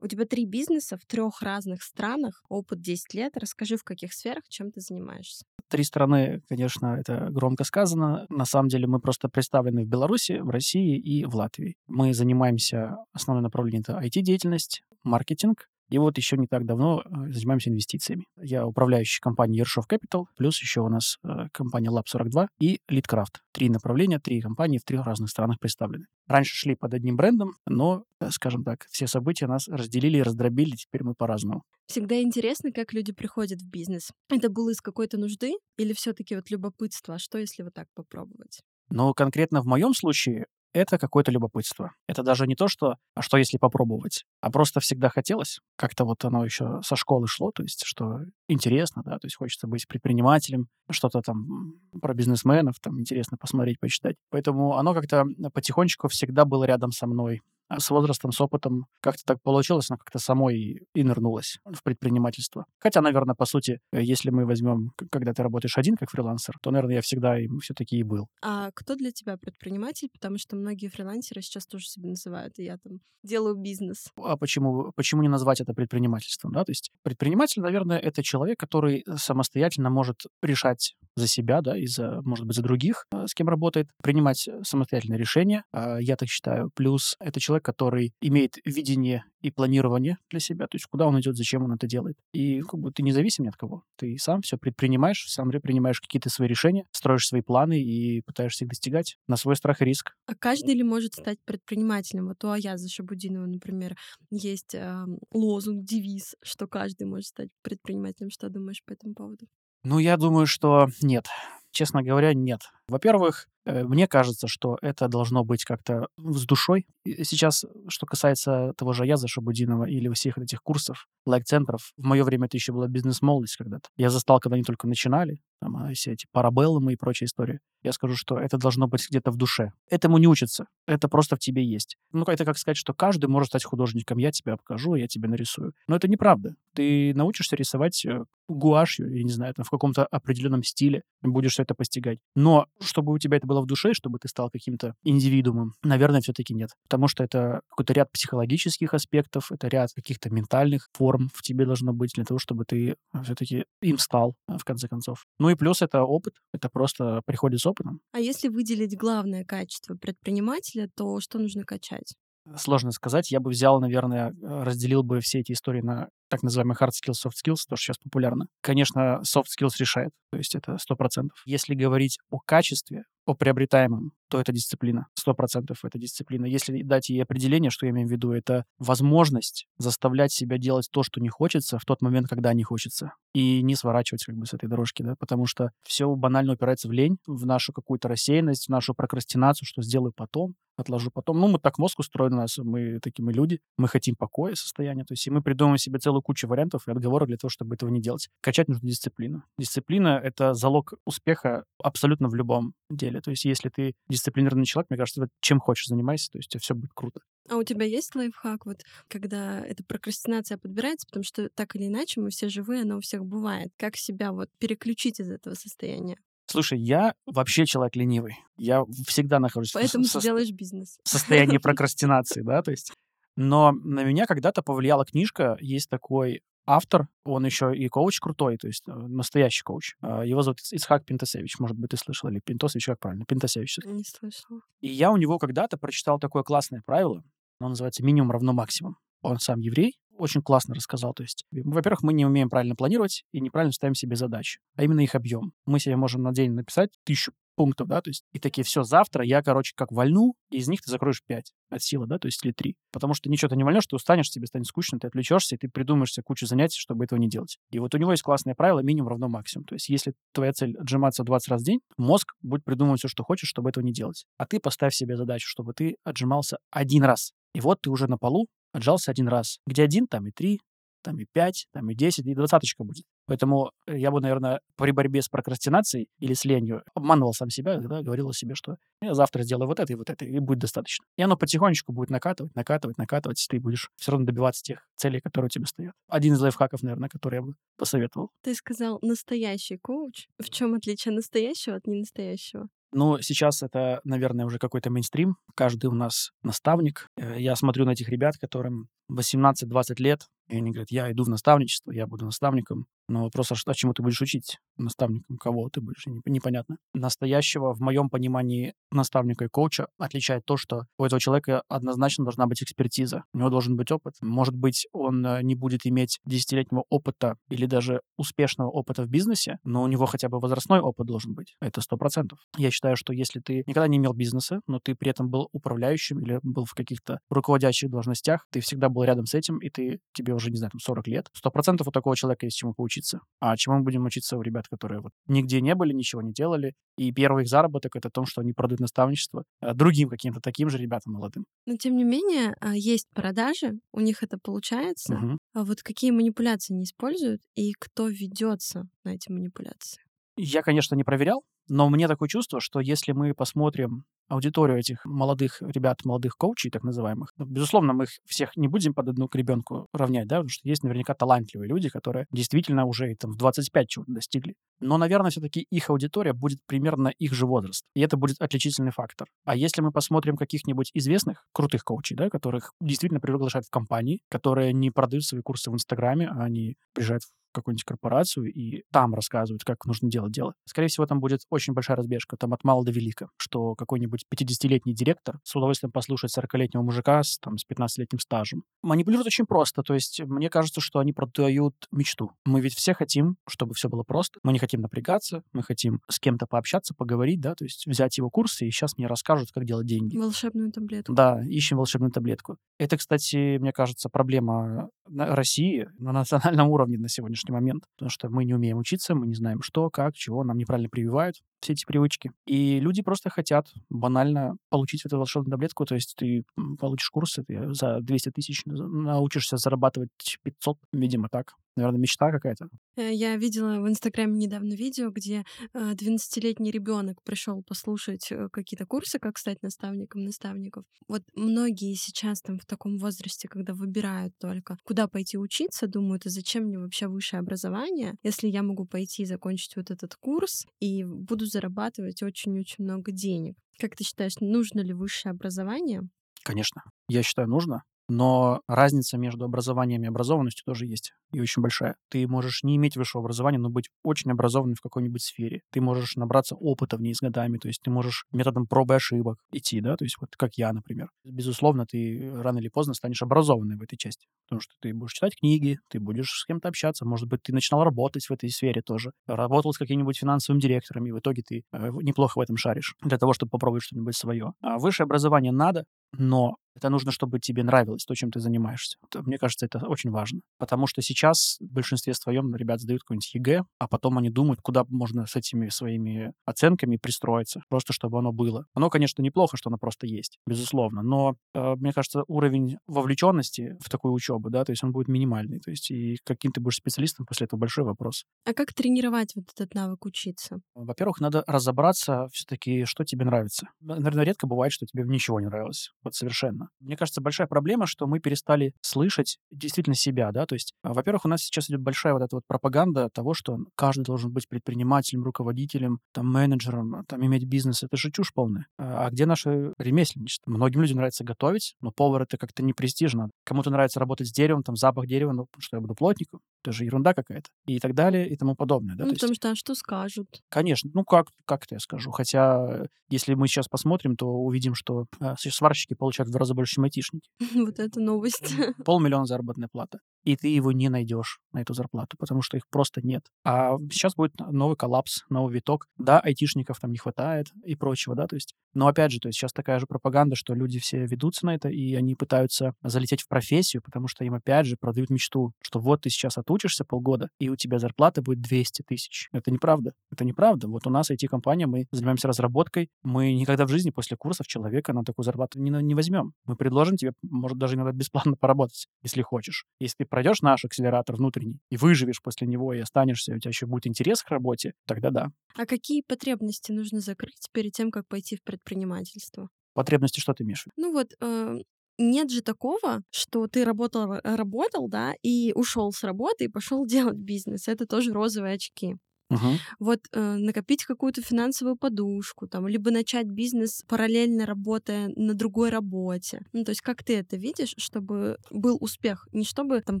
У 0.04 0.06
тебя 0.06 0.26
три 0.26 0.44
бизнеса 0.44 0.98
в 0.98 1.06
трех 1.06 1.40
разных 1.40 1.82
странах, 1.82 2.42
опыт 2.50 2.82
10 2.82 3.14
лет. 3.14 3.32
Расскажи, 3.38 3.78
в 3.78 3.84
каких 3.84 4.12
сферах, 4.12 4.42
чем 4.50 4.70
ты 4.70 4.82
занимаешься? 4.82 5.46
Три 5.70 5.82
страны, 5.82 6.42
конечно, 6.46 6.98
это 7.00 7.28
громко 7.30 7.64
сказано. 7.64 8.26
На 8.28 8.44
самом 8.44 8.68
деле 8.68 8.86
мы 8.86 9.00
просто 9.00 9.30
представлены 9.30 9.84
в 9.84 9.88
Беларуси, 9.88 10.40
в 10.42 10.50
России 10.50 10.98
и 10.98 11.24
в 11.24 11.34
Латвии. 11.34 11.76
Мы 11.86 12.12
занимаемся, 12.12 12.98
основное 13.14 13.42
направление— 13.42 13.80
это 13.88 13.98
IT-деятельность, 13.98 14.82
маркетинг, 15.04 15.70
и 15.90 15.98
вот 15.98 16.16
еще 16.16 16.36
не 16.36 16.46
так 16.46 16.64
давно 16.64 17.02
э, 17.04 17.32
занимаемся 17.32 17.70
инвестициями. 17.70 18.24
Я 18.36 18.66
управляющий 18.66 19.20
компанией 19.20 19.58
Ершов 19.58 19.86
Capital, 19.90 20.24
плюс 20.36 20.60
еще 20.60 20.80
у 20.80 20.88
нас 20.88 21.18
э, 21.22 21.48
компания 21.52 21.90
Lab42 21.90 22.48
и 22.60 22.80
Leadcraft. 22.90 23.40
Три 23.52 23.68
направления, 23.68 24.18
три 24.18 24.40
компании 24.40 24.78
в 24.78 24.84
трех 24.84 25.06
разных 25.06 25.30
странах 25.30 25.58
представлены. 25.60 26.06
Раньше 26.26 26.54
шли 26.54 26.74
под 26.74 26.94
одним 26.94 27.16
брендом, 27.16 27.52
но, 27.66 28.04
э, 28.20 28.30
скажем 28.30 28.64
так, 28.64 28.86
все 28.90 29.06
события 29.06 29.46
нас 29.46 29.68
разделили 29.68 30.18
и 30.18 30.22
раздробили, 30.22 30.74
теперь 30.76 31.04
мы 31.04 31.14
по-разному. 31.14 31.62
Всегда 31.86 32.20
интересно, 32.20 32.72
как 32.72 32.92
люди 32.92 33.12
приходят 33.12 33.60
в 33.60 33.68
бизнес. 33.68 34.10
Это 34.30 34.48
было 34.48 34.70
из 34.70 34.80
какой-то 34.80 35.18
нужды 35.18 35.52
или 35.76 35.92
все-таки 35.92 36.34
вот 36.34 36.50
любопытство? 36.50 37.14
А 37.16 37.18
что, 37.18 37.38
если 37.38 37.62
вот 37.62 37.74
так 37.74 37.88
попробовать? 37.94 38.60
Но 38.90 39.12
конкретно 39.14 39.62
в 39.62 39.66
моем 39.66 39.94
случае 39.94 40.46
это 40.74 40.98
какое-то 40.98 41.30
любопытство. 41.30 41.92
Это 42.06 42.22
даже 42.22 42.46
не 42.46 42.56
то, 42.56 42.68
что 42.68 42.96
«а 43.14 43.22
что 43.22 43.38
если 43.38 43.56
попробовать?», 43.56 44.24
а 44.40 44.50
просто 44.50 44.80
всегда 44.80 45.08
хотелось. 45.08 45.60
Как-то 45.76 46.04
вот 46.04 46.24
оно 46.24 46.44
еще 46.44 46.80
со 46.84 46.96
школы 46.96 47.26
шло, 47.28 47.52
то 47.54 47.62
есть 47.62 47.84
что 47.84 48.18
интересно, 48.48 49.02
да, 49.04 49.12
то 49.12 49.26
есть 49.26 49.36
хочется 49.36 49.66
быть 49.66 49.86
предпринимателем, 49.88 50.66
что-то 50.90 51.22
там 51.22 51.74
про 52.02 52.12
бизнесменов, 52.12 52.74
там 52.80 53.00
интересно 53.00 53.38
посмотреть, 53.38 53.80
почитать. 53.80 54.16
Поэтому 54.30 54.76
оно 54.76 54.92
как-то 54.92 55.24
потихонечку 55.52 56.08
всегда 56.08 56.44
было 56.44 56.64
рядом 56.64 56.90
со 56.90 57.06
мной. 57.06 57.40
А 57.68 57.80
с 57.80 57.90
возрастом, 57.90 58.30
с 58.30 58.40
опытом 58.40 58.86
как-то 59.00 59.22
так 59.24 59.42
получилось, 59.42 59.90
она 59.90 59.96
как-то 59.96 60.18
самой 60.18 60.86
и 60.94 61.02
нырнулась 61.02 61.58
в 61.64 61.82
предпринимательство. 61.82 62.66
Хотя, 62.78 63.00
наверное, 63.00 63.34
по 63.34 63.46
сути, 63.46 63.80
если 63.92 64.30
мы 64.30 64.44
возьмем, 64.44 64.92
когда 65.10 65.32
ты 65.32 65.42
работаешь 65.42 65.78
один 65.78 65.96
как 65.96 66.10
фрилансер, 66.10 66.56
то, 66.60 66.70
наверное, 66.70 66.96
я 66.96 67.00
всегда 67.00 67.38
им 67.38 67.60
все-таки 67.60 67.96
и 67.96 68.02
был. 68.02 68.28
А 68.42 68.70
кто 68.74 68.94
для 68.94 69.12
тебя 69.12 69.36
предприниматель? 69.36 70.08
Потому 70.12 70.38
что 70.38 70.56
многие 70.56 70.88
фрилансеры 70.88 71.42
сейчас 71.42 71.66
тоже 71.66 71.86
себя 71.86 72.08
называют, 72.08 72.58
и 72.58 72.64
я 72.64 72.76
там 72.78 73.00
делаю 73.22 73.54
бизнес. 73.54 74.08
А 74.22 74.36
почему, 74.36 74.92
почему 74.94 75.22
не 75.22 75.28
назвать 75.28 75.60
это 75.60 75.72
предпринимательством? 75.72 76.52
Да? 76.52 76.64
То 76.64 76.72
есть 76.72 76.90
предприниматель, 77.02 77.62
наверное, 77.62 77.98
это 77.98 78.22
человек, 78.22 78.58
который 78.58 79.04
самостоятельно 79.16 79.88
может 79.88 80.26
решать 80.42 80.94
за 81.16 81.26
себя, 81.26 81.60
да, 81.60 81.76
и 81.76 81.86
за, 81.86 82.20
может 82.22 82.46
быть, 82.46 82.56
за 82.56 82.62
других, 82.62 83.06
а, 83.10 83.26
с 83.26 83.34
кем 83.34 83.48
работает, 83.48 83.88
принимать 84.02 84.48
самостоятельные 84.62 85.18
решения, 85.18 85.64
а, 85.72 85.98
я 85.98 86.16
так 86.16 86.28
считаю. 86.28 86.70
Плюс 86.74 87.16
это 87.20 87.40
человек, 87.40 87.64
который 87.64 88.12
имеет 88.20 88.56
видение 88.64 89.24
и 89.40 89.50
планирование 89.50 90.18
для 90.30 90.40
себя, 90.40 90.66
то 90.66 90.76
есть 90.76 90.86
куда 90.86 91.06
он 91.06 91.20
идет, 91.20 91.36
зачем 91.36 91.62
он 91.64 91.72
это 91.72 91.86
делает. 91.86 92.16
И 92.32 92.60
как 92.62 92.80
бы 92.80 92.90
ты 92.90 93.02
не 93.02 93.12
зависим 93.12 93.44
ни 93.44 93.48
от 93.48 93.56
кого. 93.56 93.82
Ты 93.96 94.16
сам 94.18 94.40
все 94.40 94.56
предпринимаешь, 94.56 95.26
сам 95.28 95.50
принимаешь 95.50 96.00
какие-то 96.00 96.30
свои 96.30 96.48
решения, 96.48 96.86
строишь 96.92 97.26
свои 97.26 97.42
планы 97.42 97.80
и 97.80 98.22
пытаешься 98.22 98.64
их 98.64 98.70
достигать 98.70 99.16
на 99.28 99.36
свой 99.36 99.56
страх 99.56 99.82
и 99.82 99.84
риск. 99.84 100.12
А 100.26 100.34
каждый 100.34 100.74
ли 100.74 100.82
может 100.82 101.12
стать 101.14 101.38
предпринимателем? 101.44 102.26
Вот 102.26 102.42
у 102.44 102.50
Аяза 102.50 102.88
Шабудинова, 102.88 103.46
например, 103.46 103.96
есть 104.30 104.74
э, 104.74 105.04
лозунг, 105.32 105.84
девиз, 105.84 106.34
что 106.42 106.66
каждый 106.66 107.06
может 107.06 107.26
стать 107.26 107.50
предпринимателем. 107.62 108.30
Что 108.30 108.48
думаешь 108.48 108.82
по 108.84 108.94
этому 108.94 109.14
поводу? 109.14 109.46
Ну, 109.84 109.98
я 109.98 110.16
думаю, 110.16 110.46
что 110.46 110.88
нет. 111.02 111.26
Честно 111.70 112.02
говоря, 112.02 112.34
нет. 112.34 112.62
Во-первых, 112.88 113.48
Э, 113.66 113.84
мне 113.84 114.06
кажется, 114.06 114.46
что 114.48 114.78
это 114.82 115.08
должно 115.08 115.44
быть 115.44 115.64
как-то 115.64 116.08
с 116.18 116.44
душой. 116.44 116.86
Сейчас, 117.04 117.64
что 117.88 118.06
касается 118.06 118.72
того 118.76 118.92
же 118.92 119.06
Яза 119.06 119.28
Шабудинова 119.28 119.84
или 119.84 120.12
всех 120.12 120.38
этих 120.38 120.62
курсов, 120.62 121.06
лайк-центров, 121.26 121.92
в 121.96 122.04
мое 122.04 122.24
время 122.24 122.46
это 122.46 122.56
еще 122.56 122.72
была 122.72 122.88
бизнес-молодость 122.88 123.56
когда-то. 123.56 123.88
Я 123.96 124.10
застал, 124.10 124.40
когда 124.40 124.54
они 124.56 124.64
только 124.64 124.86
начинали, 124.86 125.40
там, 125.64 125.76
а, 125.76 125.92
все 125.94 126.12
эти 126.12 126.26
парабеллумы 126.30 126.92
и 126.92 126.96
прочая 126.96 127.26
история. 127.26 127.60
Я 127.82 127.92
скажу, 127.92 128.16
что 128.16 128.38
это 128.38 128.58
должно 128.58 128.86
быть 128.86 129.06
где-то 129.08 129.30
в 129.30 129.36
душе. 129.36 129.72
Этому 129.90 130.18
не 130.18 130.26
учатся. 130.26 130.66
Это 130.86 131.08
просто 131.08 131.36
в 131.36 131.38
тебе 131.38 131.64
есть. 131.64 131.96
Ну, 132.12 132.24
это 132.24 132.44
как 132.44 132.58
сказать, 132.58 132.76
что 132.76 132.92
каждый 132.94 133.26
может 133.26 133.48
стать 133.48 133.64
художником. 133.64 134.18
Я 134.18 134.30
тебя 134.30 134.56
покажу, 134.56 134.94
я 134.94 135.06
тебе 135.06 135.28
нарисую. 135.28 135.72
Но 135.86 135.96
это 135.96 136.08
неправда. 136.08 136.54
Ты 136.74 137.12
научишься 137.14 137.56
рисовать 137.56 138.04
э, 138.04 138.24
гуашью, 138.48 139.14
я 139.14 139.22
не 139.22 139.30
знаю, 139.30 139.54
там, 139.54 139.64
в 139.64 139.70
каком-то 139.70 140.06
определенном 140.06 140.62
стиле, 140.62 141.02
будешь 141.22 141.58
это 141.58 141.74
постигать. 141.74 142.18
Но 142.34 142.66
чтобы 142.80 143.12
у 143.12 143.18
тебя 143.18 143.36
это 143.36 143.46
было 143.46 143.60
в 143.60 143.66
душе, 143.66 143.92
чтобы 143.94 144.18
ты 144.18 144.28
стал 144.28 144.50
каким-то 144.50 144.94
индивидуумом? 145.02 145.74
Наверное, 145.82 146.20
все-таки 146.20 146.54
нет. 146.54 146.70
Потому 146.84 147.08
что 147.08 147.24
это 147.24 147.60
какой-то 147.70 147.92
ряд 147.92 148.12
психологических 148.12 148.92
аспектов, 148.94 149.50
это 149.50 149.68
ряд 149.68 149.90
каких-то 149.94 150.30
ментальных 150.30 150.88
форм 150.92 151.30
в 151.34 151.42
тебе 151.42 151.66
должно 151.66 151.92
быть 151.92 152.12
для 152.14 152.24
того, 152.24 152.38
чтобы 152.38 152.64
ты 152.64 152.96
все-таки 153.22 153.64
им 153.82 153.98
стал, 153.98 154.34
э, 154.48 154.56
в 154.58 154.64
конце 154.64 154.88
концов. 154.88 155.24
Ну 155.38 155.50
и 155.50 155.53
плюс 155.56 155.82
это 155.82 156.02
опыт. 156.02 156.34
Это 156.52 156.68
просто 156.68 157.20
приходит 157.26 157.60
с 157.60 157.66
опытом. 157.66 158.00
А 158.12 158.20
если 158.20 158.48
выделить 158.48 158.96
главное 158.96 159.44
качество 159.44 159.94
предпринимателя, 159.94 160.88
то 160.94 161.20
что 161.20 161.38
нужно 161.38 161.64
качать? 161.64 162.14
Сложно 162.56 162.90
сказать. 162.90 163.30
Я 163.30 163.40
бы 163.40 163.50
взял, 163.50 163.80
наверное, 163.80 164.34
разделил 164.42 165.02
бы 165.02 165.20
все 165.20 165.40
эти 165.40 165.52
истории 165.52 165.80
на 165.80 166.08
так 166.28 166.42
называемый 166.42 166.76
hard 166.76 166.90
skills, 166.90 167.24
soft 167.24 167.34
skills, 167.44 167.60
то, 167.68 167.76
что 167.76 167.76
сейчас 167.76 167.98
популярно. 167.98 168.46
Конечно, 168.60 169.20
soft 169.24 169.46
skills 169.58 169.74
решает, 169.78 170.10
то 170.30 170.38
есть 170.38 170.54
это 170.54 170.78
сто 170.78 170.96
процентов. 170.96 171.42
Если 171.46 171.74
говорить 171.74 172.18
о 172.30 172.38
качестве, 172.38 173.04
о 173.26 173.34
приобретаемом, 173.34 174.12
то 174.28 174.40
это 174.40 174.52
дисциплина. 174.52 175.06
Сто 175.14 175.34
процентов 175.34 175.84
это 175.84 175.98
дисциплина. 175.98 176.44
Если 176.44 176.82
дать 176.82 177.08
ей 177.08 177.22
определение, 177.22 177.70
что 177.70 177.86
я 177.86 177.90
имею 177.90 178.08
в 178.08 178.10
виду, 178.10 178.32
это 178.32 178.64
возможность 178.78 179.66
заставлять 179.78 180.32
себя 180.32 180.58
делать 180.58 180.88
то, 180.90 181.02
что 181.02 181.20
не 181.20 181.28
хочется, 181.28 181.78
в 181.78 181.84
тот 181.84 182.02
момент, 182.02 182.28
когда 182.28 182.52
не 182.52 182.64
хочется. 182.64 183.12
И 183.34 183.62
не 183.62 183.76
сворачивать 183.76 184.24
как 184.24 184.36
бы 184.36 184.46
с 184.46 184.54
этой 184.54 184.68
дорожки, 184.68 185.02
да, 185.02 185.14
потому 185.18 185.46
что 185.46 185.70
все 185.84 186.12
банально 186.14 186.52
упирается 186.52 186.88
в 186.88 186.92
лень, 186.92 187.18
в 187.26 187.46
нашу 187.46 187.72
какую-то 187.72 188.08
рассеянность, 188.08 188.66
в 188.66 188.70
нашу 188.70 188.94
прокрастинацию, 188.94 189.66
что 189.66 189.82
сделаю 189.82 190.12
потом, 190.14 190.54
отложу 190.76 191.10
потом. 191.10 191.40
Ну, 191.40 191.48
мы 191.48 191.58
так 191.58 191.78
мозг 191.78 191.98
устроен 191.98 192.34
у 192.34 192.36
нас, 192.36 192.58
мы 192.58 192.98
такие 193.00 193.24
мы 193.24 193.32
люди, 193.32 193.60
мы 193.76 193.88
хотим 193.88 194.16
покоя, 194.16 194.54
состояния, 194.54 195.04
то 195.04 195.12
есть 195.12 195.26
и 195.26 195.30
мы 195.30 195.42
придумываем 195.42 195.78
себе 195.78 195.98
целую 196.14 196.22
кучу 196.22 196.46
вариантов 196.46 196.86
и 196.86 196.90
отговорок 196.92 197.28
для 197.28 197.36
того, 197.36 197.48
чтобы 197.50 197.74
этого 197.74 197.90
не 197.90 198.00
делать. 198.00 198.28
Качать 198.40 198.68
нужно 198.68 198.88
дисциплину. 198.88 199.42
Дисциплина— 199.58 200.20
это 200.24 200.54
залог 200.54 200.94
успеха 201.04 201.64
абсолютно 201.82 202.28
в 202.28 202.34
любом 202.34 202.74
деле. 202.88 203.20
То 203.20 203.30
есть 203.30 203.44
если 203.44 203.68
ты 203.68 203.94
дисциплинированный 204.08 204.64
человек, 204.66 204.90
мне 204.90 204.98
кажется, 204.98 205.28
чем 205.40 205.58
хочешь 205.58 205.86
занимайся, 205.86 206.30
то 206.30 206.38
есть 206.38 206.48
у 206.48 206.50
тебя 206.52 206.60
все 206.60 206.74
будет 206.74 206.92
круто. 206.94 207.20
А 207.50 207.56
у 207.56 207.62
тебя 207.64 207.84
есть 207.84 208.14
лайфхак, 208.14 208.64
вот 208.66 208.82
когда 209.08 209.60
эта 209.60 209.82
прокрастинация 209.84 210.56
подбирается, 210.56 211.06
потому 211.06 211.24
что 211.24 211.48
так 211.50 211.74
или 211.76 211.86
иначе 211.86 212.20
мы 212.20 212.30
все 212.30 212.48
живые, 212.48 212.82
она 212.82 212.96
у 212.96 213.00
всех 213.00 213.24
бывает. 213.24 213.72
Как 213.76 213.96
себя 213.96 214.32
вот 214.32 214.48
переключить 214.58 215.20
из 215.20 215.30
этого 215.30 215.54
состояния? 215.54 216.16
Слушай, 216.46 216.78
я 216.78 217.14
вообще 217.26 217.64
человек 217.66 217.96
ленивый. 217.96 218.36
Я 218.56 218.84
всегда 219.06 219.40
нахожусь 219.40 219.72
Поэтому 219.72 220.04
в, 220.04 220.06
ты 220.08 220.12
со- 220.12 220.20
делаешь 220.20 220.50
бизнес. 220.50 220.98
в 221.02 221.08
состоянии 221.08 221.58
прокрастинации, 221.58 222.42
да, 222.42 222.62
то 222.62 222.70
есть. 222.70 222.92
Но 223.36 223.72
на 223.72 224.04
меня 224.04 224.26
когда-то 224.26 224.62
повлияла 224.62 225.04
книжка, 225.04 225.56
есть 225.60 225.88
такой 225.90 226.42
автор, 226.66 227.08
он 227.24 227.44
еще 227.44 227.76
и 227.76 227.88
коуч 227.88 228.20
крутой, 228.20 228.56
то 228.56 228.66
есть 228.66 228.84
э, 228.86 228.92
настоящий 228.92 229.62
коуч. 229.62 229.94
А, 230.00 230.24
Его 230.24 230.42
зовут 230.42 230.60
Ис- 230.60 230.76
Исхак 230.76 231.04
Пинтасевич, 231.04 231.58
может 231.58 231.76
быть, 231.76 231.90
ты 231.90 231.96
слышал, 231.96 232.30
или 232.30 232.40
Пинтосович, 232.44 232.86
как 232.86 233.00
правильно? 233.00 233.24
Пинтасевич. 233.26 233.78
Не 233.84 234.04
слышала. 234.04 234.60
И 234.80 234.88
я 234.88 235.10
у 235.10 235.16
него 235.16 235.38
когда-то 235.38 235.76
прочитал 235.76 236.18
такое 236.18 236.42
классное 236.42 236.82
правило, 236.86 237.22
оно 237.60 237.70
называется 237.70 238.04
«минимум 238.04 238.30
равно 238.30 238.52
максимум». 238.52 238.96
Он 239.22 239.38
сам 239.38 239.60
еврей, 239.60 239.98
очень 240.16 240.42
классно 240.42 240.74
рассказал. 240.74 241.12
То 241.14 241.22
есть, 241.22 241.44
э, 241.52 241.58
во-первых, 241.64 242.02
мы 242.02 242.12
не 242.12 242.24
умеем 242.24 242.48
правильно 242.48 242.76
планировать 242.76 243.24
и 243.32 243.40
неправильно 243.40 243.72
ставим 243.72 243.94
себе 243.94 244.16
задачи, 244.16 244.60
а 244.76 244.84
именно 244.84 245.00
их 245.00 245.14
объем. 245.14 245.52
Мы 245.66 245.80
себе 245.80 245.96
можем 245.96 246.22
на 246.22 246.32
день 246.32 246.52
написать 246.52 246.90
тысячу 247.04 247.32
пунктов, 247.54 247.88
да, 247.88 248.00
то 248.00 248.10
есть, 248.10 248.24
и 248.32 248.38
такие, 248.38 248.64
все, 248.64 248.82
завтра 248.82 249.24
я, 249.24 249.42
короче, 249.42 249.72
как 249.76 249.92
вольну, 249.92 250.34
и 250.50 250.58
из 250.58 250.68
них 250.68 250.80
ты 250.82 250.90
закроешь 250.90 251.22
5 251.26 251.52
от 251.70 251.82
силы, 251.82 252.06
да, 252.06 252.18
то 252.18 252.26
есть, 252.26 252.44
или 252.44 252.52
3. 252.52 252.76
Потому 252.92 253.14
что 253.14 253.30
ничего 253.30 253.48
ты 253.48 253.56
не 253.56 253.64
вольнешь, 253.64 253.86
ты 253.86 253.96
устанешь, 253.96 254.30
тебе 254.30 254.46
станет 254.46 254.66
скучно, 254.66 254.98
ты 254.98 255.06
отвлечешься, 255.06 255.54
и 255.54 255.58
ты 255.58 255.68
придумаешь 255.68 256.12
себе 256.12 256.24
кучу 256.24 256.46
занятий, 256.46 256.78
чтобы 256.78 257.04
этого 257.04 257.18
не 257.18 257.28
делать. 257.28 257.58
И 257.70 257.78
вот 257.78 257.94
у 257.94 257.98
него 257.98 258.12
есть 258.12 258.22
классное 258.22 258.54
правило 258.54 258.80
минимум 258.80 259.08
равно 259.08 259.28
максимум. 259.28 259.66
То 259.66 259.74
есть, 259.74 259.88
если 259.88 260.14
твоя 260.32 260.52
цель 260.52 260.76
отжиматься 260.76 261.24
20 261.24 261.48
раз 261.48 261.62
в 261.62 261.64
день, 261.64 261.80
мозг 261.96 262.34
будет 262.42 262.64
придумывать 262.64 263.00
все, 263.00 263.08
что 263.08 263.24
хочешь, 263.24 263.48
чтобы 263.48 263.70
этого 263.70 263.84
не 263.84 263.92
делать. 263.92 264.26
А 264.38 264.46
ты 264.46 264.60
поставь 264.60 264.94
себе 264.94 265.16
задачу, 265.16 265.48
чтобы 265.48 265.72
ты 265.72 265.96
отжимался 266.04 266.58
один 266.70 267.04
раз. 267.04 267.32
И 267.54 267.60
вот 267.60 267.80
ты 267.82 267.90
уже 267.90 268.08
на 268.08 268.18
полу 268.18 268.46
отжался 268.72 269.10
один 269.10 269.28
раз. 269.28 269.58
Где 269.66 269.84
один, 269.84 270.06
там 270.06 270.26
и 270.26 270.30
три, 270.30 270.60
там 271.02 271.18
и 271.18 271.26
пять, 271.32 271.66
там 271.72 271.90
и 271.90 271.94
десять, 271.94 272.26
и 272.26 272.34
двадцаточка 272.34 272.82
будет. 272.82 273.04
Поэтому 273.26 273.70
э, 273.86 273.98
я 273.98 274.10
бы, 274.10 274.20
наверное, 274.20 274.60
при 274.76 274.90
борьбе 274.90 275.22
с 275.22 275.28
прокрастинацией 275.28 276.08
или 276.18 276.34
с 276.34 276.44
ленью 276.44 276.82
обманывал 276.94 277.32
сам 277.32 277.50
себя, 277.50 277.78
да, 277.78 278.02
говорил 278.02 278.32
себе, 278.32 278.54
что 278.54 278.76
я 279.02 279.14
завтра 279.14 279.42
сделаю 279.42 279.68
вот 279.68 279.80
это 279.80 279.92
и 279.92 279.96
вот 279.96 280.10
это, 280.10 280.24
и 280.24 280.38
будет 280.38 280.58
достаточно. 280.58 281.04
И 281.16 281.22
оно 281.22 281.36
потихонечку 281.36 281.92
будет 281.92 282.10
накатывать, 282.10 282.54
накатывать, 282.54 282.98
накатывать, 282.98 283.42
и 283.42 283.48
ты 283.48 283.60
будешь 283.60 283.90
все 283.96 284.12
равно 284.12 284.26
добиваться 284.26 284.62
тех 284.62 284.86
целей, 284.96 285.20
которые 285.20 285.46
у 285.46 285.50
тебя 285.50 285.66
стоят. 285.66 285.94
Один 286.08 286.34
из 286.34 286.40
лайфхаков, 286.40 286.82
наверное, 286.82 287.08
который 287.08 287.36
я 287.36 287.42
бы 287.42 287.54
посоветовал. 287.76 288.30
Ты 288.42 288.54
сказал 288.54 288.98
настоящий 289.02 289.78
коуч. 289.78 290.26
В 290.38 290.50
чем 290.50 290.74
отличие 290.74 291.14
настоящего 291.14 291.76
от 291.76 291.86
ненастоящего? 291.86 292.68
Ну, 292.96 293.18
сейчас 293.20 293.62
это, 293.64 294.00
наверное, 294.04 294.46
уже 294.46 294.58
какой-то 294.58 294.88
мейнстрим. 294.88 295.36
Каждый 295.56 295.86
у 295.86 295.94
нас 295.94 296.30
наставник. 296.44 297.08
Э, 297.16 297.40
Я 297.40 297.56
смотрю 297.56 297.84
на 297.86 297.90
этих 297.90 298.08
ребят, 298.08 298.36
которым 298.40 298.88
18-20 299.10 299.94
лет, 299.98 300.28
и 300.48 300.56
они 300.56 300.70
говорят, 300.70 300.90
я 300.90 301.10
иду 301.10 301.24
в 301.24 301.28
наставничество, 301.28 301.90
я 301.90 302.06
буду 302.06 302.26
наставником. 302.26 302.86
Но 303.08 303.24
вопрос, 303.24 303.52
а, 303.52 303.54
что, 303.54 303.70
а 303.70 303.74
чему 303.74 303.92
ты 303.92 304.02
будешь 304.02 304.20
учить? 304.22 304.58
Наставником 304.78 305.36
кого 305.36 305.68
ты 305.68 305.80
будешь? 305.80 306.06
Не- 306.06 306.22
Непонятно. 306.24 306.78
Настоящего, 306.94 307.74
в 307.74 307.80
моем 307.80 308.08
понимании, 308.08 308.72
наставника 308.90 309.44
и 309.44 309.48
коуча 309.48 309.88
отличает 309.98 310.44
то, 310.46 310.56
что 310.56 310.84
у 310.98 311.04
этого 311.04 311.20
человека 311.20 311.62
однозначно 311.68 312.24
должна 312.24 312.46
быть 312.46 312.62
экспертиза. 312.62 313.24
У 313.34 313.38
него 313.38 313.50
должен 313.50 313.76
быть 313.76 313.90
опыт. 313.90 314.14
Может 314.22 314.54
быть, 314.54 314.86
он 314.92 315.24
э, 315.26 315.42
не 315.42 315.54
будет 315.54 315.86
иметь 315.86 316.18
десятилетнего 316.24 316.84
опыта 316.88 317.36
или 317.50 317.66
даже 317.66 318.00
успешного 318.16 318.70
опыта 318.70 319.02
в 319.02 319.08
бизнесе, 319.08 319.58
но 319.64 319.82
у 319.82 319.86
него 319.86 320.06
хотя 320.06 320.28
бы 320.30 320.40
возрастной 320.40 320.80
опыт 320.80 321.06
должен 321.06 321.34
быть. 321.34 321.56
Это 321.60 321.82
сто 321.82 321.98
процентов. 321.98 322.38
Я 322.56 322.70
считаю, 322.70 322.96
что 322.96 323.12
если 323.12 323.40
ты 323.40 323.64
никогда 323.66 323.86
не 323.86 323.98
имел 323.98 324.14
бизнеса, 324.14 324.60
но 324.66 324.78
ты 324.82 324.94
при 324.94 325.10
этом 325.10 325.28
был 325.28 325.48
управляющим 325.52 326.20
или 326.20 326.38
был 326.42 326.64
в 326.64 326.72
каких-то 326.72 327.18
руководящих 327.28 327.90
должностях, 327.90 328.46
ты 328.50 328.60
всегда 328.60 328.88
был 328.94 329.04
рядом 329.04 329.26
с 329.26 329.34
этим, 329.34 329.58
и 329.58 329.68
ты, 329.68 330.00
тебе 330.14 330.32
уже, 330.32 330.50
не 330.50 330.56
знаю, 330.56 330.70
там 330.70 330.80
40 330.80 331.06
лет, 331.08 331.28
сто 331.34 331.50
процентов 331.50 331.86
у 331.88 331.90
такого 331.90 332.16
человека 332.16 332.46
есть 332.46 332.56
чему 332.56 332.72
поучиться. 332.72 333.20
А 333.40 333.56
чему 333.56 333.76
мы 333.76 333.82
будем 333.82 334.04
учиться 334.04 334.38
у 334.38 334.42
ребят, 334.42 334.68
которые 334.68 335.00
вот 335.00 335.12
нигде 335.26 335.60
не 335.60 335.74
были, 335.74 335.92
ничего 335.92 336.22
не 336.22 336.32
делали, 336.32 336.74
и 336.96 337.12
первый 337.12 337.42
их 337.42 337.48
заработок— 337.48 337.92
это 337.96 338.08
то, 338.08 338.24
что 338.24 338.40
они 338.40 338.52
продают 338.52 338.80
наставничество 338.80 339.44
а, 339.60 339.74
другим 339.74 340.08
каким-то 340.08 340.40
таким 340.40 340.70
же 340.70 340.78
ребятам 340.78 341.14
молодым. 341.14 341.44
Но 341.66 341.76
тем 341.76 341.96
не 341.96 342.04
менее, 342.04 342.56
а, 342.60 342.74
есть 342.74 343.08
продажи, 343.14 343.78
у 343.92 344.00
них 344.00 344.22
это 344.22 344.38
получается. 344.38 345.14
Мгм. 345.14 345.38
А 345.52 345.64
вот 345.64 345.82
какие 345.82 346.10
манипуляции 346.10 346.74
они 346.74 346.84
используют 346.84 347.42
и 347.54 347.72
кто 347.72 348.08
ведется 348.08 348.88
на 349.04 349.14
эти 349.14 349.30
манипуляции? 349.30 350.00
Я, 350.36 350.62
конечно, 350.62 350.94
не 350.94 351.04
проверял, 351.04 351.42
но 351.68 351.88
мне 351.88 352.08
такое 352.08 352.28
чувство, 352.28 352.60
что 352.60 352.80
если 352.80 353.12
мы 353.12 353.34
посмотрим 353.34 354.04
аудиторию 354.28 354.78
этих 354.78 355.04
молодых 355.04 355.62
ребят, 355.62 356.04
молодых 356.04 356.36
коучей, 356.36 356.70
так 356.70 356.82
называемых, 356.82 357.32
ну, 357.36 357.44
безусловно, 357.44 357.92
мы 357.92 358.04
их 358.04 358.10
всех 358.26 358.56
не 358.56 358.68
будем 358.68 358.94
под 358.94 359.08
одну 359.08 359.28
к 359.28 359.36
ребенку 359.36 359.88
равнять, 359.92 360.26
да, 360.26 360.36
потому 360.36 360.50
что 360.50 360.68
есть 360.68 360.82
наверняка 360.82 361.14
талантливые 361.14 361.68
люди, 361.68 361.88
которые 361.88 362.26
действительно 362.30 362.84
уже 362.84 363.14
там 363.16 363.32
в 363.32 363.36
25 363.36 363.88
чего-то 363.88 364.12
достигли. 364.12 364.54
Но, 364.80 364.98
наверное, 364.98 365.30
все-таки 365.30 365.66
их 365.70 365.90
аудитория 365.90 366.32
будет 366.32 366.58
примерно 366.66 367.08
их 367.08 367.32
же 367.32 367.46
возраст. 367.46 367.84
И 367.94 368.00
это 368.00 368.16
будет 368.16 368.36
отличительный 368.40 368.90
фактор. 368.90 369.28
А 369.44 369.56
если 369.56 369.80
мы 369.80 369.92
посмотрим 369.92 370.36
каких-нибудь 370.36 370.90
известных, 370.94 371.44
крутых 371.52 371.84
коучей, 371.84 372.16
да, 372.16 372.28
которых 372.28 372.72
действительно 372.80 373.20
приглашают 373.20 373.66
в 373.66 373.70
компании, 373.70 374.20
которые 374.30 374.72
не 374.72 374.90
продают 374.90 375.24
свои 375.24 375.42
курсы 375.42 375.70
в 375.70 375.74
Инстаграме, 375.74 376.28
а 376.28 376.44
они 376.44 376.76
приезжают 376.92 377.22
в 377.24 377.30
какую-нибудь 377.54 377.84
корпорацию 377.84 378.52
и 378.52 378.82
там 378.92 379.14
рассказывают, 379.14 379.64
как 379.64 379.84
нужно 379.86 380.10
делать 380.10 380.32
дело. 380.32 380.54
Скорее 380.66 380.88
всего, 380.88 381.06
там 381.06 381.20
будет 381.20 381.40
очень 381.50 381.72
большая 381.72 381.96
разбежка, 381.96 382.36
там 382.36 382.52
от 382.52 382.64
мала 382.64 382.84
до 382.84 382.90
велика, 382.90 383.28
что 383.36 383.74
какой-нибудь 383.74 384.24
50-летний 384.32 384.94
директор 384.94 385.38
с 385.42 385.54
удовольствием 385.56 385.92
послушает 385.92 386.32
40-летнего 386.36 386.82
мужика 386.82 387.22
с, 387.22 387.38
там, 387.38 387.56
с 387.58 387.64
15-летним 387.70 388.18
стажем. 388.18 388.64
Манипулируют 388.82 389.26
очень 389.26 389.46
просто, 389.46 389.82
то 389.82 389.94
есть 389.94 390.20
мне 390.20 390.50
кажется, 390.50 390.80
что 390.80 390.98
они 390.98 391.12
продают 391.12 391.74
мечту. 391.92 392.32
Мы 392.44 392.60
ведь 392.60 392.74
все 392.74 392.94
хотим, 392.94 393.36
чтобы 393.48 393.74
все 393.74 393.88
было 393.88 394.02
просто. 394.02 394.40
Мы 394.42 394.52
не 394.52 394.58
хотим 394.58 394.80
напрягаться, 394.80 395.42
мы 395.52 395.62
хотим 395.62 396.00
с 396.10 396.18
кем-то 396.18 396.46
пообщаться, 396.46 396.94
поговорить, 396.94 397.40
да, 397.40 397.54
то 397.54 397.64
есть 397.64 397.86
взять 397.86 398.18
его 398.18 398.30
курсы 398.30 398.66
и 398.66 398.70
сейчас 398.70 398.98
мне 398.98 399.06
расскажут, 399.06 399.50
как 399.52 399.64
делать 399.64 399.86
деньги. 399.86 400.16
Волшебную 400.16 400.72
таблетку. 400.72 401.12
Да, 401.14 401.42
ищем 401.46 401.76
волшебную 401.76 402.10
таблетку. 402.10 402.56
Это, 402.78 402.96
кстати, 402.96 403.58
мне 403.58 403.72
кажется, 403.72 404.08
проблема 404.08 404.90
России 405.06 405.88
на 405.98 406.12
национальном 406.12 406.68
уровне 406.68 406.98
на 406.98 407.08
сегодняшний 407.08 407.43
момент. 407.52 407.84
Потому 407.96 408.10
что 408.10 408.28
мы 408.28 408.44
не 408.44 408.54
умеем 408.54 408.78
учиться, 408.78 409.14
мы 409.14 409.26
не 409.26 409.34
знаем, 409.34 409.62
что, 409.62 409.90
как, 409.90 410.14
чего, 410.14 410.44
нам 410.44 410.56
неправильно 410.58 410.88
прививают 410.88 411.36
все 411.60 411.72
эти 411.72 411.84
привычки. 411.86 412.30
И 412.46 412.78
люди 412.80 413.02
просто 413.02 413.30
хотят 413.30 413.72
банально 413.88 414.56
получить 414.68 415.04
эту 415.06 415.16
волшебную 415.18 415.52
таблетку. 415.52 415.84
То 415.86 415.94
есть 415.94 416.14
ты 416.16 416.44
получишь 416.78 417.10
курсы, 417.10 417.42
ты 417.42 417.72
за 417.74 418.00
200 418.00 418.30
тысяч 418.30 418.62
научишься 418.66 419.56
зарабатывать 419.56 420.38
500, 420.42 420.78
видимо, 420.92 421.28
так. 421.28 421.54
Наверное, 421.76 422.00
мечта 422.00 422.30
какая-то. 422.30 422.68
Э, 422.96 423.12
Я 423.12 423.36
видела 423.36 423.80
в 423.80 423.88
Инстаграме 423.88 424.36
недавно 424.36 424.74
видео, 424.74 425.10
где 425.10 425.44
э, 425.72 425.94
12-летний 425.94 426.70
ребенок 426.70 427.22
пришел 427.24 427.62
послушать 427.62 428.30
э, 428.30 428.48
какие-то 428.52 428.86
курсы, 428.86 429.18
как 429.18 429.38
стать 429.38 429.62
наставником 429.62 430.22
наставников. 430.22 430.84
Вот 431.08 431.22
многие 431.34 431.94
сейчас 431.94 432.42
там 432.42 432.58
в 432.58 432.66
таком 432.66 432.98
возрасте, 432.98 433.48
когда 433.48 433.74
выбирают 433.74 434.34
только, 434.38 434.76
куда 434.84 435.08
пойти 435.08 435.36
учиться, 435.36 435.88
думают, 435.88 436.26
а 436.26 436.30
зачем 436.30 436.64
мне 436.64 436.78
вообще 436.78 437.08
высшее 437.08 437.40
образование, 437.40 438.14
если 438.22 438.46
я 438.48 438.62
могу 438.62 438.86
пойти 438.86 439.22
и 439.22 439.26
закончить 439.26 439.74
вот 439.74 439.90
этот 439.90 440.14
курс 440.14 440.66
и 440.78 441.04
буду 441.04 441.46
зарабатывать 441.46 442.22
очень-очень 442.22 442.84
много 442.84 443.10
денег. 443.10 443.56
Как 443.80 443.96
ты 443.96 444.04
считаешь, 444.04 444.36
нужно 444.40 444.80
ли 444.80 444.92
высшее 444.92 445.32
образование? 445.32 446.02
Конечно, 446.44 446.82
я 447.08 447.22
считаю, 447.22 447.48
нужно. 447.48 447.82
Но 448.08 448.60
разница 448.68 449.16
между 449.16 449.44
образованием 449.44 450.02
и 450.04 450.06
образованностью 450.06 450.64
тоже 450.66 450.86
есть, 450.86 451.12
и 451.32 451.40
очень 451.40 451.62
большая. 451.62 451.96
Ты 452.10 452.26
можешь 452.28 452.62
не 452.62 452.76
иметь 452.76 452.96
высшего 452.96 453.22
образования, 453.22 453.58
но 453.58 453.70
быть 453.70 453.88
очень 454.02 454.30
образованным 454.30 454.74
в 454.76 454.80
какой-нибудь 454.82 455.22
сфере. 455.22 455.62
Ты 455.70 455.80
можешь 455.80 456.16
набраться 456.16 456.54
опыта 456.54 456.96
в 456.96 457.00
ней 457.00 457.14
с 457.14 457.20
годами, 457.20 457.58
то 457.58 457.68
есть 457.68 457.80
ты 457.82 457.90
можешь 457.90 458.26
методом 458.30 458.66
проб 458.66 458.90
и 458.90 458.94
ошибок 458.94 459.38
идти, 459.52 459.80
да, 459.80 459.96
то 459.96 460.04
есть 460.04 460.16
вот 460.20 460.30
как 460.36 460.54
я, 460.56 460.72
например. 460.72 461.08
Безусловно, 461.24 461.86
ты 461.86 462.30
рано 462.34 462.58
или 462.58 462.68
поздно 462.68 462.94
станешь 462.94 463.22
образованным 463.22 463.78
в 463.78 463.82
этой 463.82 463.96
части, 463.96 464.26
потому 464.46 464.60
что 464.60 464.74
ты 464.80 464.92
будешь 464.92 465.12
читать 465.12 465.36
книги, 465.38 465.78
ты 465.88 465.98
будешь 466.00 466.30
с 466.30 466.44
кем-то 466.46 466.68
общаться, 466.68 467.06
может 467.06 467.28
быть, 467.28 467.42
ты 467.42 467.52
начинал 467.52 467.84
работать 467.84 468.26
в 468.26 468.30
этой 468.32 468.50
сфере 468.50 468.82
тоже, 468.82 469.12
работал 469.26 469.72
с 469.72 469.78
каким-нибудь 469.78 470.18
финансовым 470.18 470.60
директором, 470.60 471.06
и 471.06 471.12
в 471.12 471.18
итоге 471.18 471.42
ты 471.42 471.64
э, 471.72 471.90
неплохо 472.02 472.38
в 472.38 472.40
этом 472.42 472.56
шаришь 472.56 472.94
для 473.02 473.18
того, 473.18 473.32
чтобы 473.32 473.50
попробовать 473.50 473.84
что-нибудь 473.84 474.16
свое. 474.16 474.52
А 474.60 474.78
высшее 474.78 475.04
образование 475.04 475.52
надо, 475.52 475.84
но 476.18 476.56
это 476.74 476.90
нужно, 476.90 477.12
чтобы 477.12 477.38
тебе 477.38 477.62
нравилось 477.62 478.04
то, 478.04 478.14
чем 478.14 478.30
ты 478.30 478.40
занимаешься. 478.40 478.98
Это, 479.08 479.22
мне 479.22 479.38
кажется, 479.38 479.66
это 479.66 479.86
очень 479.86 480.10
важно. 480.10 480.40
Потому 480.58 480.86
что 480.86 481.02
сейчас 481.02 481.56
в 481.60 481.72
большинстве 481.72 482.14
своем 482.14 482.54
ребят 482.54 482.80
сдают 482.80 483.02
какой-нибудь 483.02 483.34
ЕГЭ, 483.34 483.62
а 483.78 483.88
потом 483.88 484.18
они 484.18 484.30
думают, 484.30 484.60
куда 484.60 484.84
можно 484.88 485.26
с 485.26 485.36
этими 485.36 485.68
своими 485.68 486.32
оценками 486.44 486.96
пристроиться, 486.96 487.62
просто 487.68 487.92
чтобы 487.92 488.18
оно 488.18 488.32
было. 488.32 488.66
Оно, 488.74 488.90
конечно, 488.90 489.22
неплохо, 489.22 489.56
что 489.56 489.70
оно 489.70 489.78
просто 489.78 490.06
есть, 490.06 490.38
безусловно, 490.46 491.02
но 491.02 491.36
э, 491.54 491.74
мне 491.76 491.92
кажется, 491.92 492.24
уровень 492.26 492.78
вовлеченности 492.86 493.76
в 493.80 493.88
такую 493.88 494.12
учебу, 494.12 494.50
да, 494.50 494.64
то 494.64 494.72
есть 494.72 494.82
он 494.82 494.92
будет 494.92 495.08
минимальный. 495.08 495.60
То 495.60 495.70
есть 495.70 495.90
и 495.90 496.16
каким 496.24 496.50
ты 496.50 496.60
будешь 496.60 496.76
специалистом 496.76 497.26
после 497.26 497.44
этого 497.46 497.60
большой 497.60 497.84
вопрос. 497.84 498.24
А 498.44 498.52
как 498.52 498.72
тренировать 498.74 499.34
вот 499.36 499.44
этот 499.54 499.74
навык 499.74 500.04
учиться? 500.06 500.60
Во-первых, 500.74 501.20
надо 501.20 501.44
разобраться 501.46 502.26
все-таки, 502.32 502.84
что 502.84 503.04
тебе 503.04 503.24
нравится. 503.24 503.68
Наверное, 503.80 504.24
редко 504.24 504.46
бывает, 504.46 504.72
что 504.72 504.86
тебе 504.86 505.04
ничего 505.04 505.40
не 505.40 505.46
нравилось. 505.46 505.90
Вот 506.04 506.14
совершенно. 506.14 506.68
Мне 506.80 506.96
кажется, 506.96 507.20
большая 507.20 507.46
проблема, 507.46 507.86
что 507.86 508.06
мы 508.06 508.20
перестали 508.20 508.74
слышать 508.82 509.38
действительно 509.50 509.94
себя, 509.94 510.30
да, 510.32 510.46
то 510.46 510.54
есть, 510.54 510.74
а, 510.82 510.92
во-первых, 510.92 511.24
у 511.24 511.28
нас 511.28 511.42
сейчас 511.42 511.68
идет 511.70 511.80
большая 511.80 512.12
вот 512.12 512.22
эта 512.22 512.36
вот 512.36 512.44
пропаганда 512.46 513.08
того, 513.10 513.34
что 513.34 513.58
каждый 513.74 514.04
должен 514.04 514.32
быть 514.32 514.48
предпринимателем, 514.48 515.24
руководителем, 515.24 515.98
там, 516.12 516.30
менеджером, 516.30 517.04
там, 517.08 517.24
иметь 517.24 517.44
бизнес. 517.44 517.82
Это 517.82 517.96
же 517.96 518.10
чушь 518.10 518.32
полная. 518.34 518.66
А, 518.78 519.06
а 519.06 519.10
где 519.10 519.26
наше 519.26 519.72
ремесленничество? 519.78 520.50
Многим 520.50 520.82
людям 520.82 520.98
нравится 520.98 521.24
готовить, 521.24 521.74
но 521.80 521.90
повар 521.90 522.22
это 522.22 522.36
как-то 522.36 522.62
не 522.62 522.72
престижно. 522.72 523.30
Кому-то 523.44 523.70
нравится 523.70 524.00
работать 524.00 524.28
с 524.28 524.32
деревом, 524.32 524.62
там, 524.62 524.76
запах 524.76 525.06
дерева, 525.06 525.32
ну, 525.32 525.46
что 525.58 525.76
я 525.76 525.80
буду 525.80 525.94
плотником. 525.94 526.40
Это 526.62 526.72
же 526.72 526.84
ерунда 526.84 527.14
какая-то. 527.14 527.48
И 527.66 527.78
так 527.78 527.94
далее, 527.94 528.28
и 528.28 528.36
тому 528.36 528.54
подобное. 528.54 528.96
Да? 528.96 529.04
Ну, 529.04 529.10
То 529.10 529.14
потому 529.16 529.30
есть, 529.30 529.42
что, 529.42 529.50
а 529.50 529.54
что 529.54 529.74
скажут? 529.74 530.26
конечно, 530.48 530.90
ну 530.94 531.04
как, 531.04 531.26
как 531.44 531.64
это 531.64 531.76
я 531.76 531.78
скажу? 531.78 532.10
Хотя, 532.10 532.86
если 533.08 533.34
мы 533.34 533.48
сейчас 533.48 533.68
посмотрим, 533.68 534.16
то 534.16 534.26
увидим, 534.26 534.74
что 534.74 535.06
э, 535.20 535.34
сварщики 535.36 535.93
получают 535.94 536.32
в 536.32 536.36
раза 536.36 536.54
больше, 536.54 536.74
чем 536.74 536.84
айтишники. 536.84 537.28
Вот 537.54 537.78
это 537.78 538.00
новость. 538.00 538.54
Полмиллиона 538.84 539.26
заработная 539.26 539.68
плата. 539.70 539.98
И 540.24 540.36
ты 540.36 540.48
его 540.48 540.72
не 540.72 540.88
найдешь 540.88 541.40
на 541.52 541.60
эту 541.60 541.74
зарплату, 541.74 542.16
потому 542.18 542.42
что 542.42 542.56
их 542.56 542.68
просто 542.68 543.00
нет. 543.02 543.24
А 543.44 543.76
сейчас 543.90 544.14
будет 544.14 544.32
новый 544.38 544.76
коллапс, 544.76 545.24
новый 545.28 545.54
виток. 545.54 545.86
Да, 545.96 546.18
айтишников 546.20 546.80
там 546.80 546.90
не 546.90 546.98
хватает 546.98 547.48
и 547.64 547.74
прочего, 547.76 548.14
да, 548.14 548.26
то 548.26 548.34
есть. 548.34 548.54
Но 548.74 548.88
опять 548.88 549.12
же, 549.12 549.20
то 549.20 549.28
есть 549.28 549.38
сейчас 549.38 549.52
такая 549.52 549.78
же 549.78 549.86
пропаганда, 549.86 550.34
что 550.34 550.52
люди 550.52 550.80
все 550.80 551.06
ведутся 551.06 551.46
на 551.46 551.54
это, 551.54 551.68
и 551.68 551.94
они 551.94 552.16
пытаются 552.16 552.74
залететь 552.82 553.22
в 553.22 553.28
профессию, 553.28 553.82
потому 553.82 554.08
что 554.08 554.24
им 554.24 554.34
опять 554.34 554.66
же 554.66 554.76
продают 554.76 555.10
мечту, 555.10 555.52
что 555.62 555.78
вот 555.78 556.02
ты 556.02 556.10
сейчас 556.10 556.38
отучишься 556.38 556.84
полгода, 556.84 557.28
и 557.38 557.48
у 557.48 557.56
тебя 557.56 557.78
зарплата 557.78 558.20
будет 558.20 558.40
200 558.40 558.82
тысяч. 558.82 559.28
Это 559.32 559.52
неправда. 559.52 559.92
Это 560.10 560.24
неправда. 560.24 560.66
Вот 560.66 560.86
у 560.86 560.90
нас 560.90 561.10
IT-компания, 561.10 561.66
мы 561.66 561.86
занимаемся 561.92 562.26
разработкой, 562.26 562.90
мы 563.02 563.32
никогда 563.34 563.66
в 563.66 563.70
жизни 563.70 563.90
после 563.90 564.16
курсов 564.16 564.46
человека 564.46 564.92
на 564.92 565.04
такую 565.04 565.24
зарплату 565.24 565.60
не, 565.60 565.70
не 565.70 565.94
возьмем. 565.94 566.32
Мы 566.44 566.56
предложим 566.56 566.96
тебе, 566.96 567.12
может, 567.22 567.58
даже 567.58 567.76
иногда 567.76 567.92
бесплатно 567.92 568.36
поработать, 568.36 568.88
если 569.02 569.22
хочешь. 569.22 569.66
Если 569.78 569.98
ты 569.98 570.04
пройдешь 570.14 570.42
наш 570.42 570.64
акселератор 570.64 571.16
внутренний 571.16 571.58
и 571.70 571.76
выживешь 571.76 572.22
после 572.22 572.46
него 572.46 572.72
и 572.72 572.78
останешься, 572.78 573.34
у 573.34 573.38
тебя 573.40 573.48
еще 573.48 573.66
будет 573.66 573.88
интерес 573.88 574.22
к 574.22 574.30
работе, 574.30 574.74
тогда 574.86 575.10
да. 575.10 575.32
А 575.56 575.66
какие 575.66 576.02
потребности 576.06 576.70
нужно 576.70 577.00
закрыть 577.00 577.48
перед 577.50 577.72
тем, 577.72 577.90
как 577.90 578.06
пойти 578.06 578.36
в 578.36 578.44
предпринимательство? 578.44 579.48
Потребности 579.74 580.20
что 580.20 580.32
ты 580.32 580.44
имеешь? 580.44 580.66
Ну 580.76 580.92
вот, 580.92 581.14
э, 581.20 581.58
нет 581.98 582.30
же 582.30 582.42
такого, 582.42 583.02
что 583.10 583.48
ты 583.48 583.64
работал, 583.64 584.20
работал, 584.22 584.86
да, 584.86 585.14
и 585.22 585.52
ушел 585.52 585.90
с 585.90 586.04
работы 586.04 586.44
и 586.44 586.48
пошел 586.48 586.86
делать 586.86 587.16
бизнес. 587.16 587.66
Это 587.66 587.84
тоже 587.84 588.12
розовые 588.12 588.54
очки. 588.54 588.94
Мгм. 589.30 589.58
Вот 589.78 590.00
э, 590.12 590.36
накопить 590.36 590.84
какую-то 590.84 591.22
финансовую 591.22 591.76
подушку, 591.76 592.46
там, 592.48 592.68
либо 592.68 592.90
начать 592.90 593.26
бизнес 593.26 593.82
параллельно 593.88 594.46
работая 594.46 595.08
на 595.16 595.34
другой 595.34 595.70
работе. 595.70 596.42
Ну, 596.52 596.64
то 596.64 596.70
есть 596.70 596.80
как 596.82 597.04
ты 597.04 597.16
это 597.18 597.36
видишь, 597.36 597.74
чтобы 597.78 598.38
был 598.50 598.76
успех? 598.80 599.28
Не 599.32 599.44
чтобы 599.44 599.80
там 599.82 600.00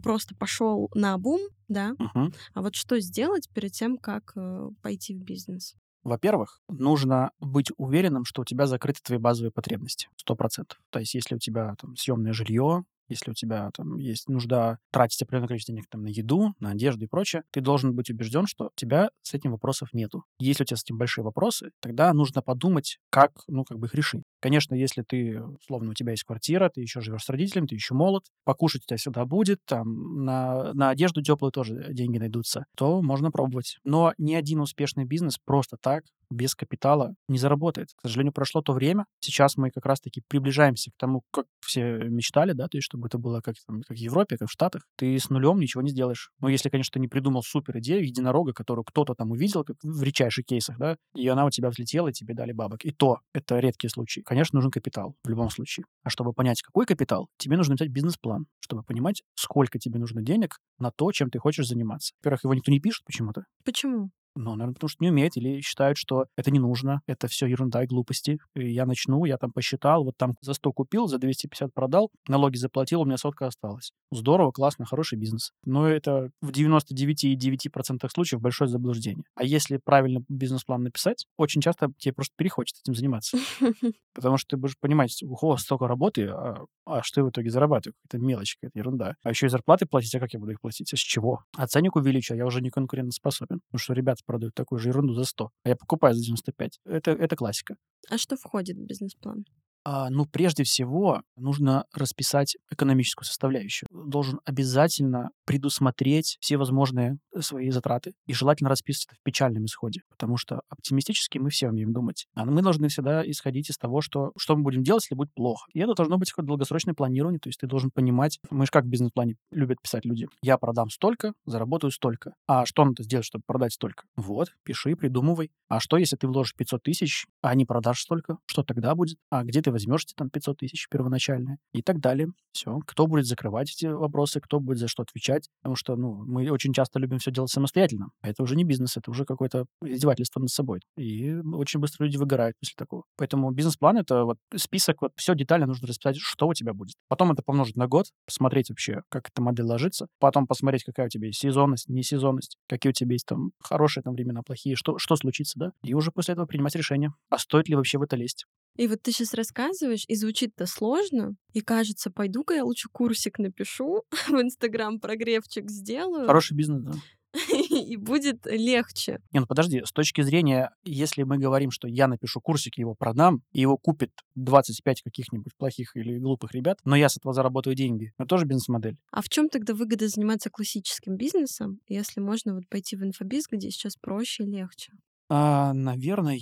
просто 0.00 0.34
пошел 0.36 0.90
на 0.94 1.16
бум, 1.18 1.40
да, 1.68 1.92
Мгм. 1.98 2.32
а 2.54 2.62
вот 2.62 2.74
что 2.76 3.00
сделать 3.00 3.48
перед 3.54 3.72
тем, 3.72 3.98
как 3.98 4.32
э, 4.36 4.70
пойти 4.82 5.14
в 5.14 5.20
бизнес? 5.22 5.76
Во-первых, 6.02 6.60
нужно 6.68 7.30
быть 7.40 7.70
уверенным, 7.78 8.24
что 8.26 8.42
у 8.42 8.44
тебя 8.44 8.66
закрыты 8.66 9.00
твои 9.02 9.18
базовые 9.18 9.50
потребности. 9.52 10.08
Сто 10.16 10.36
процентов. 10.36 10.78
То 10.90 10.98
есть, 10.98 11.14
если 11.14 11.34
у 11.34 11.38
тебя 11.38 11.74
там 11.80 11.96
съемное 11.96 12.34
жилье, 12.34 12.84
если 13.08 13.30
у 13.30 13.34
тебя 13.34 13.70
там 13.74 13.96
есть 13.98 14.28
нужда 14.28 14.78
тратить 14.90 15.22
определенное 15.22 15.48
количество 15.48 15.74
денег 15.74 15.86
там, 15.88 16.02
на 16.02 16.08
еду, 16.08 16.54
на 16.60 16.70
одежду 16.70 17.04
и 17.04 17.08
прочее, 17.08 17.42
ты 17.50 17.60
должен 17.60 17.94
быть 17.94 18.10
убежден, 18.10 18.46
что 18.46 18.66
у 18.66 18.70
тебя 18.74 19.10
с 19.22 19.34
этим 19.34 19.52
вопросов 19.52 19.92
нету. 19.92 20.24
Если 20.38 20.62
у 20.62 20.66
тебя 20.66 20.76
с 20.76 20.82
этим 20.82 20.98
большие 20.98 21.24
вопросы, 21.24 21.70
тогда 21.80 22.12
нужно 22.12 22.42
подумать, 22.42 22.98
как, 23.10 23.32
ну, 23.48 23.64
как 23.64 23.78
бы 23.78 23.86
их 23.86 23.94
решить. 23.94 24.22
Конечно, 24.40 24.74
если 24.74 25.02
ты, 25.02 25.42
условно, 25.42 25.90
у 25.90 25.94
тебя 25.94 26.12
есть 26.12 26.24
квартира, 26.24 26.68
ты 26.68 26.80
еще 26.80 27.00
живешь 27.00 27.24
с 27.24 27.28
родителями, 27.28 27.66
ты 27.66 27.74
еще 27.74 27.94
молод, 27.94 28.24
покушать 28.44 28.82
у 28.82 28.86
тебя 28.86 28.98
всегда 28.98 29.24
будет, 29.24 29.60
там, 29.64 30.24
на, 30.24 30.72
на 30.74 30.90
одежду 30.90 31.22
теплую 31.22 31.52
тоже 31.52 31.92
деньги 31.92 32.18
найдутся, 32.18 32.66
то 32.76 33.02
можно 33.02 33.30
пробовать. 33.30 33.78
Но 33.84 34.12
ни 34.18 34.34
один 34.34 34.60
успешный 34.60 35.04
бизнес 35.04 35.38
просто 35.44 35.76
так, 35.80 36.04
без 36.30 36.54
капитала, 36.54 37.14
не 37.28 37.38
заработает. 37.38 37.88
К 37.96 38.02
сожалению, 38.02 38.32
прошло 38.32 38.62
то 38.62 38.72
время. 38.72 39.06
Сейчас 39.20 39.56
мы 39.56 39.70
как 39.70 39.86
раз-таки 39.86 40.22
приближаемся 40.28 40.90
к 40.90 40.94
тому, 40.98 41.22
как 41.30 41.46
все 41.60 41.98
мечтали, 42.08 42.52
да, 42.52 42.68
то 42.68 42.76
есть 42.76 42.86
чтобы 42.94 43.08
это 43.08 43.18
было 43.18 43.40
как, 43.40 43.56
там, 43.66 43.82
как 43.82 43.96
в 43.96 44.00
Европе, 44.00 44.36
как 44.36 44.48
в 44.48 44.52
Штатах. 44.52 44.82
Ты 44.96 45.18
с 45.18 45.28
нулем 45.28 45.58
ничего 45.58 45.82
не 45.82 45.90
сделаешь. 45.90 46.30
Но 46.40 46.48
если, 46.48 46.68
конечно, 46.68 46.92
ты 46.92 47.00
не 47.00 47.08
придумал 47.08 47.42
супер 47.42 47.78
идею 47.78 48.06
единорога, 48.06 48.52
которую 48.52 48.84
кто-то 48.84 49.14
там 49.14 49.32
увидел, 49.32 49.64
как 49.64 49.76
в 49.82 50.02
редчайших 50.02 50.46
кейсах, 50.46 50.78
да, 50.78 50.96
и 51.12 51.26
она 51.26 51.44
у 51.44 51.50
тебя 51.50 51.70
взлетела, 51.70 52.08
и 52.08 52.12
тебе 52.12 52.34
дали 52.34 52.52
бабок. 52.52 52.84
И 52.84 52.92
то, 52.92 53.18
это 53.32 53.58
редкие 53.58 53.90
случаи. 53.90 54.20
Конечно, 54.20 54.58
нужен 54.58 54.70
капитал 54.70 55.16
в 55.24 55.28
любом 55.28 55.50
случае. 55.50 55.86
А 56.04 56.10
чтобы 56.10 56.32
понять, 56.32 56.62
какой 56.62 56.86
капитал, 56.86 57.28
тебе 57.36 57.56
нужно 57.56 57.72
написать 57.72 57.90
бизнес-план, 57.90 58.46
чтобы 58.60 58.84
понимать, 58.84 59.24
сколько 59.34 59.80
тебе 59.80 59.98
нужно 59.98 60.22
денег 60.22 60.58
на 60.78 60.92
то, 60.92 61.10
чем 61.10 61.30
ты 61.30 61.40
хочешь 61.40 61.66
заниматься. 61.66 62.14
Во-первых, 62.20 62.44
его 62.44 62.54
никто 62.54 62.70
не 62.70 62.78
пишет 62.78 63.04
почему-то. 63.04 63.44
Почему? 63.64 64.10
Ну, 64.36 64.50
наверное, 64.56 64.74
потому 64.74 64.88
что 64.88 65.02
не 65.02 65.10
умеет 65.10 65.36
или 65.36 65.60
считают, 65.60 65.96
что 65.96 66.26
это 66.36 66.50
не 66.50 66.58
нужно, 66.58 67.00
это 67.06 67.28
все 67.28 67.46
ерунда 67.46 67.84
и 67.84 67.86
глупости. 67.86 68.38
И 68.54 68.72
я 68.72 68.86
начну, 68.86 69.24
я 69.24 69.36
там 69.36 69.52
посчитал, 69.52 70.04
вот 70.04 70.16
там 70.16 70.34
за 70.40 70.54
100 70.54 70.72
купил, 70.72 71.06
за 71.06 71.18
250 71.18 71.72
продал, 71.72 72.10
налоги 72.28 72.56
заплатил, 72.56 73.02
у 73.02 73.04
меня 73.04 73.16
сотка 73.16 73.46
осталась. 73.46 73.92
Здорово, 74.10 74.50
классно, 74.50 74.86
хороший 74.86 75.18
бизнес. 75.18 75.52
Но 75.64 75.88
это 75.88 76.30
в 76.40 76.50
99,9% 76.50 78.08
случаев 78.12 78.40
большое 78.40 78.68
заблуждение. 78.68 79.24
А 79.34 79.44
если 79.44 79.78
правильно 79.82 80.20
бизнес-план 80.28 80.82
написать, 80.82 81.26
очень 81.36 81.60
часто 81.60 81.92
тебе 81.98 82.14
просто 82.14 82.34
перехочет 82.36 82.76
этим 82.82 82.94
заниматься. 82.94 83.38
Потому 84.14 84.36
что 84.36 84.50
ты 84.50 84.56
будешь 84.56 84.78
понимать, 84.78 85.22
ого, 85.22 85.56
столько 85.56 85.86
работы, 85.86 86.28
а, 86.28 86.64
а 86.86 87.02
что 87.02 87.20
я 87.20 87.24
в 87.24 87.30
итоге 87.30 87.50
зарабатываю? 87.50 87.94
Какая-то 88.02 88.24
мелочь, 88.24 88.56
какая-то 88.56 88.78
ерунда. 88.78 89.16
А 89.22 89.30
еще 89.30 89.46
и 89.46 89.48
зарплаты 89.48 89.86
платить, 89.86 90.14
а 90.14 90.20
как 90.20 90.32
я 90.32 90.38
буду 90.38 90.52
их 90.52 90.60
платить? 90.60 90.92
А 90.92 90.96
с 90.96 91.00
чего? 91.00 91.44
А 91.56 91.66
ценник 91.66 91.96
увеличу, 91.96 92.34
а 92.34 92.36
я 92.36 92.46
уже 92.46 92.60
не 92.60 92.70
конкурентоспособен. 92.70 93.60
Потому 93.66 93.78
что 93.78 93.92
ребята 93.94 94.22
продают 94.26 94.54
такую 94.54 94.78
же 94.78 94.88
ерунду 94.88 95.14
за 95.14 95.24
100, 95.24 95.50
а 95.64 95.68
я 95.68 95.76
покупаю 95.76 96.14
за 96.14 96.22
95. 96.22 96.80
Это, 96.84 97.10
это 97.12 97.36
классика. 97.36 97.76
А 98.10 98.18
что 98.18 98.36
входит 98.36 98.76
в 98.76 98.84
бизнес-план? 98.84 99.44
А, 99.84 100.08
ну, 100.08 100.24
прежде 100.24 100.64
всего, 100.64 101.22
нужно 101.36 101.84
расписать 101.92 102.56
экономическую 102.70 103.26
составляющую. 103.26 103.86
Должен 103.92 104.40
обязательно 104.44 105.30
предусмотреть 105.44 106.38
все 106.40 106.56
возможные 106.56 107.18
свои 107.40 107.70
затраты. 107.70 108.14
И 108.26 108.32
желательно 108.32 108.70
расписывать 108.70 109.08
это 109.08 109.16
в 109.20 109.22
печальном 109.22 109.66
исходе, 109.66 110.00
потому 110.10 110.36
что 110.38 110.62
оптимистически 110.68 111.38
мы 111.38 111.50
все 111.50 111.68
умеем 111.68 111.92
думать. 111.92 112.26
А 112.34 112.46
мы 112.46 112.62
должны 112.62 112.88
всегда 112.88 113.28
исходить 113.28 113.68
из 113.68 113.76
того, 113.76 114.00
что, 114.00 114.32
что 114.38 114.56
мы 114.56 114.62
будем 114.62 114.82
делать, 114.82 115.04
если 115.04 115.16
будет 115.16 115.34
плохо. 115.34 115.66
И 115.74 115.80
это 115.80 115.94
должно 115.94 116.16
быть 116.16 116.30
какое-то 116.30 116.48
долгосрочное 116.48 116.94
планирование, 116.94 117.38
то 117.38 117.48
есть 117.48 117.60
ты 117.60 117.66
должен 117.66 117.90
понимать, 117.90 118.38
мы 118.50 118.64
же 118.64 118.70
как 118.70 118.84
в 118.84 118.88
бизнес-плане 118.88 119.36
любят 119.50 119.82
писать 119.82 120.04
люди. 120.06 120.28
Я 120.42 120.56
продам 120.56 120.88
столько, 120.88 121.34
заработаю 121.44 121.90
столько. 121.90 122.34
А 122.46 122.64
что 122.64 122.84
надо 122.84 123.02
сделать, 123.02 123.26
чтобы 123.26 123.44
продать 123.46 123.72
столько? 123.72 124.04
Вот, 124.16 124.54
пиши, 124.62 124.96
придумывай. 124.96 125.50
А 125.68 125.80
что, 125.80 125.98
если 125.98 126.16
ты 126.16 126.26
вложишь 126.26 126.54
500 126.54 126.82
тысяч, 126.82 127.26
а 127.42 127.54
не 127.54 127.66
продашь 127.66 128.00
столько? 128.00 128.38
Что 128.46 128.62
тогда 128.62 128.94
будет? 128.94 129.18
А 129.30 129.44
где 129.44 129.60
ты 129.60 129.70
возьмешь 129.74 130.04
эти 130.04 130.14
там 130.14 130.30
500 130.30 130.58
тысяч 130.58 130.88
первоначальные? 130.88 131.58
И 131.72 131.82
так 131.82 132.00
далее. 132.00 132.28
Все. 132.52 132.78
Кто 132.86 133.06
будет 133.06 133.26
закрывать 133.26 133.72
эти 133.72 133.86
вопросы, 133.86 134.40
кто 134.40 134.60
будет 134.60 134.78
за 134.78 134.88
что 134.88 135.02
отвечать? 135.02 135.48
Потому 135.60 135.74
что, 135.74 135.96
ну, 135.96 136.24
мы 136.24 136.48
очень 136.50 136.72
часто 136.72 137.00
любим 137.00 137.18
все 137.18 137.32
делать 137.32 137.50
самостоятельно. 137.50 138.10
Это 138.22 138.42
уже 138.42 138.54
не 138.54 138.64
бизнес, 138.64 138.96
это 138.96 139.10
уже 139.10 139.24
какое-то 139.24 139.66
издевательство 139.82 140.40
над 140.40 140.50
собой. 140.50 140.80
И 140.96 141.34
очень 141.34 141.80
быстро 141.80 142.04
люди 142.04 142.16
выгорают 142.16 142.56
после 142.60 142.74
такого. 142.76 143.02
Поэтому 143.16 143.50
бизнес-план— 143.50 143.98
это 143.98 144.24
вот 144.24 144.38
список, 144.54 145.02
вот 145.02 145.12
все 145.16 145.34
детально 145.34 145.66
нужно 145.66 145.88
расписать, 145.88 146.16
что 146.16 146.46
у 146.46 146.54
тебя 146.54 146.72
будет. 146.72 146.94
Потом 147.08 147.32
это 147.32 147.42
помножить 147.42 147.76
на 147.76 147.88
год, 147.88 148.06
посмотреть 148.24 148.70
вообще, 148.70 149.02
как 149.08 149.28
эта 149.28 149.42
модель 149.42 149.66
ложится. 149.66 150.06
Потом 150.20 150.46
посмотреть, 150.46 150.84
какая 150.84 151.06
у 151.06 151.08
тебя 151.08 151.26
есть 151.26 151.40
сезонность, 151.40 151.88
несезонность, 151.88 152.56
какие 152.68 152.90
у 152.90 152.94
тебя 152.94 153.14
есть 153.14 153.26
там 153.26 153.50
хорошие 153.60 154.02
там 154.02 154.14
времена, 154.14 154.42
плохие, 154.42 154.76
что, 154.76 154.98
что 154.98 155.16
случится, 155.16 155.58
да? 155.58 155.72
И 155.82 155.94
уже 155.94 156.12
после 156.12 156.32
этого 156.32 156.46
принимать 156.46 156.76
решение, 156.76 157.12
а 157.30 157.38
стоит 157.38 157.68
ли 157.68 157.74
вообще 157.74 157.98
в 157.98 158.02
это 158.02 158.16
лезть. 158.16 158.46
И 158.76 158.88
вот 158.88 159.02
ты 159.02 159.12
сейчас 159.12 159.34
рассказываешь, 159.34 160.04
и 160.08 160.14
звучит-то 160.14 160.66
сложно, 160.66 161.36
и 161.52 161.60
кажется, 161.60 162.10
пойду-ка 162.10 162.54
я 162.54 162.64
лучше 162.64 162.88
курсик 162.90 163.38
напишу, 163.38 164.02
в 164.28 164.40
Инстаграм 164.40 164.98
прогревчик 164.98 165.70
сделаю, 165.70 166.26
Хороший 166.26 166.56
бизнес, 166.56 166.82
да. 166.82 166.92
и 167.70 167.96
будет 167.96 168.46
легче. 168.46 169.20
Не, 169.32 169.40
ну 169.40 169.46
подожди, 169.46 169.82
с 169.84 169.92
точки 169.92 170.22
зрения, 170.22 170.70
если 170.84 171.24
мы 171.24 171.38
говорим, 171.38 171.70
что 171.70 171.88
я 171.88 172.06
напишу 172.06 172.40
курсик, 172.40 172.78
его 172.78 172.94
продам, 172.94 173.42
и 173.52 173.60
его 173.60 173.76
купит 173.76 174.10
25 174.36 175.02
каких-нибудь 175.02 175.52
плохих 175.56 175.96
или 175.96 176.18
глупых 176.18 176.52
ребят, 176.52 176.78
но 176.84 176.96
я 176.96 177.08
с 177.08 177.16
этого 177.16 177.34
заработаю 177.34 177.74
деньги, 177.74 178.12
это 178.18 178.28
тоже 178.28 178.46
бизнес-модель. 178.46 178.96
А 179.10 179.20
в 179.20 179.28
чем 179.28 179.48
тогда 179.48 179.74
выгода 179.74 180.08
заниматься 180.08 180.50
классическим 180.50 181.16
бизнесом, 181.16 181.80
если 181.88 182.20
можно 182.20 182.54
вот 182.54 182.68
пойти 182.68 182.96
в 182.96 183.02
инфобиз, 183.02 183.44
где 183.50 183.70
сейчас 183.70 183.96
проще 183.96 184.44
и 184.44 184.46
легче? 184.46 184.92
А, 185.28 185.72
наверное, 185.72 186.38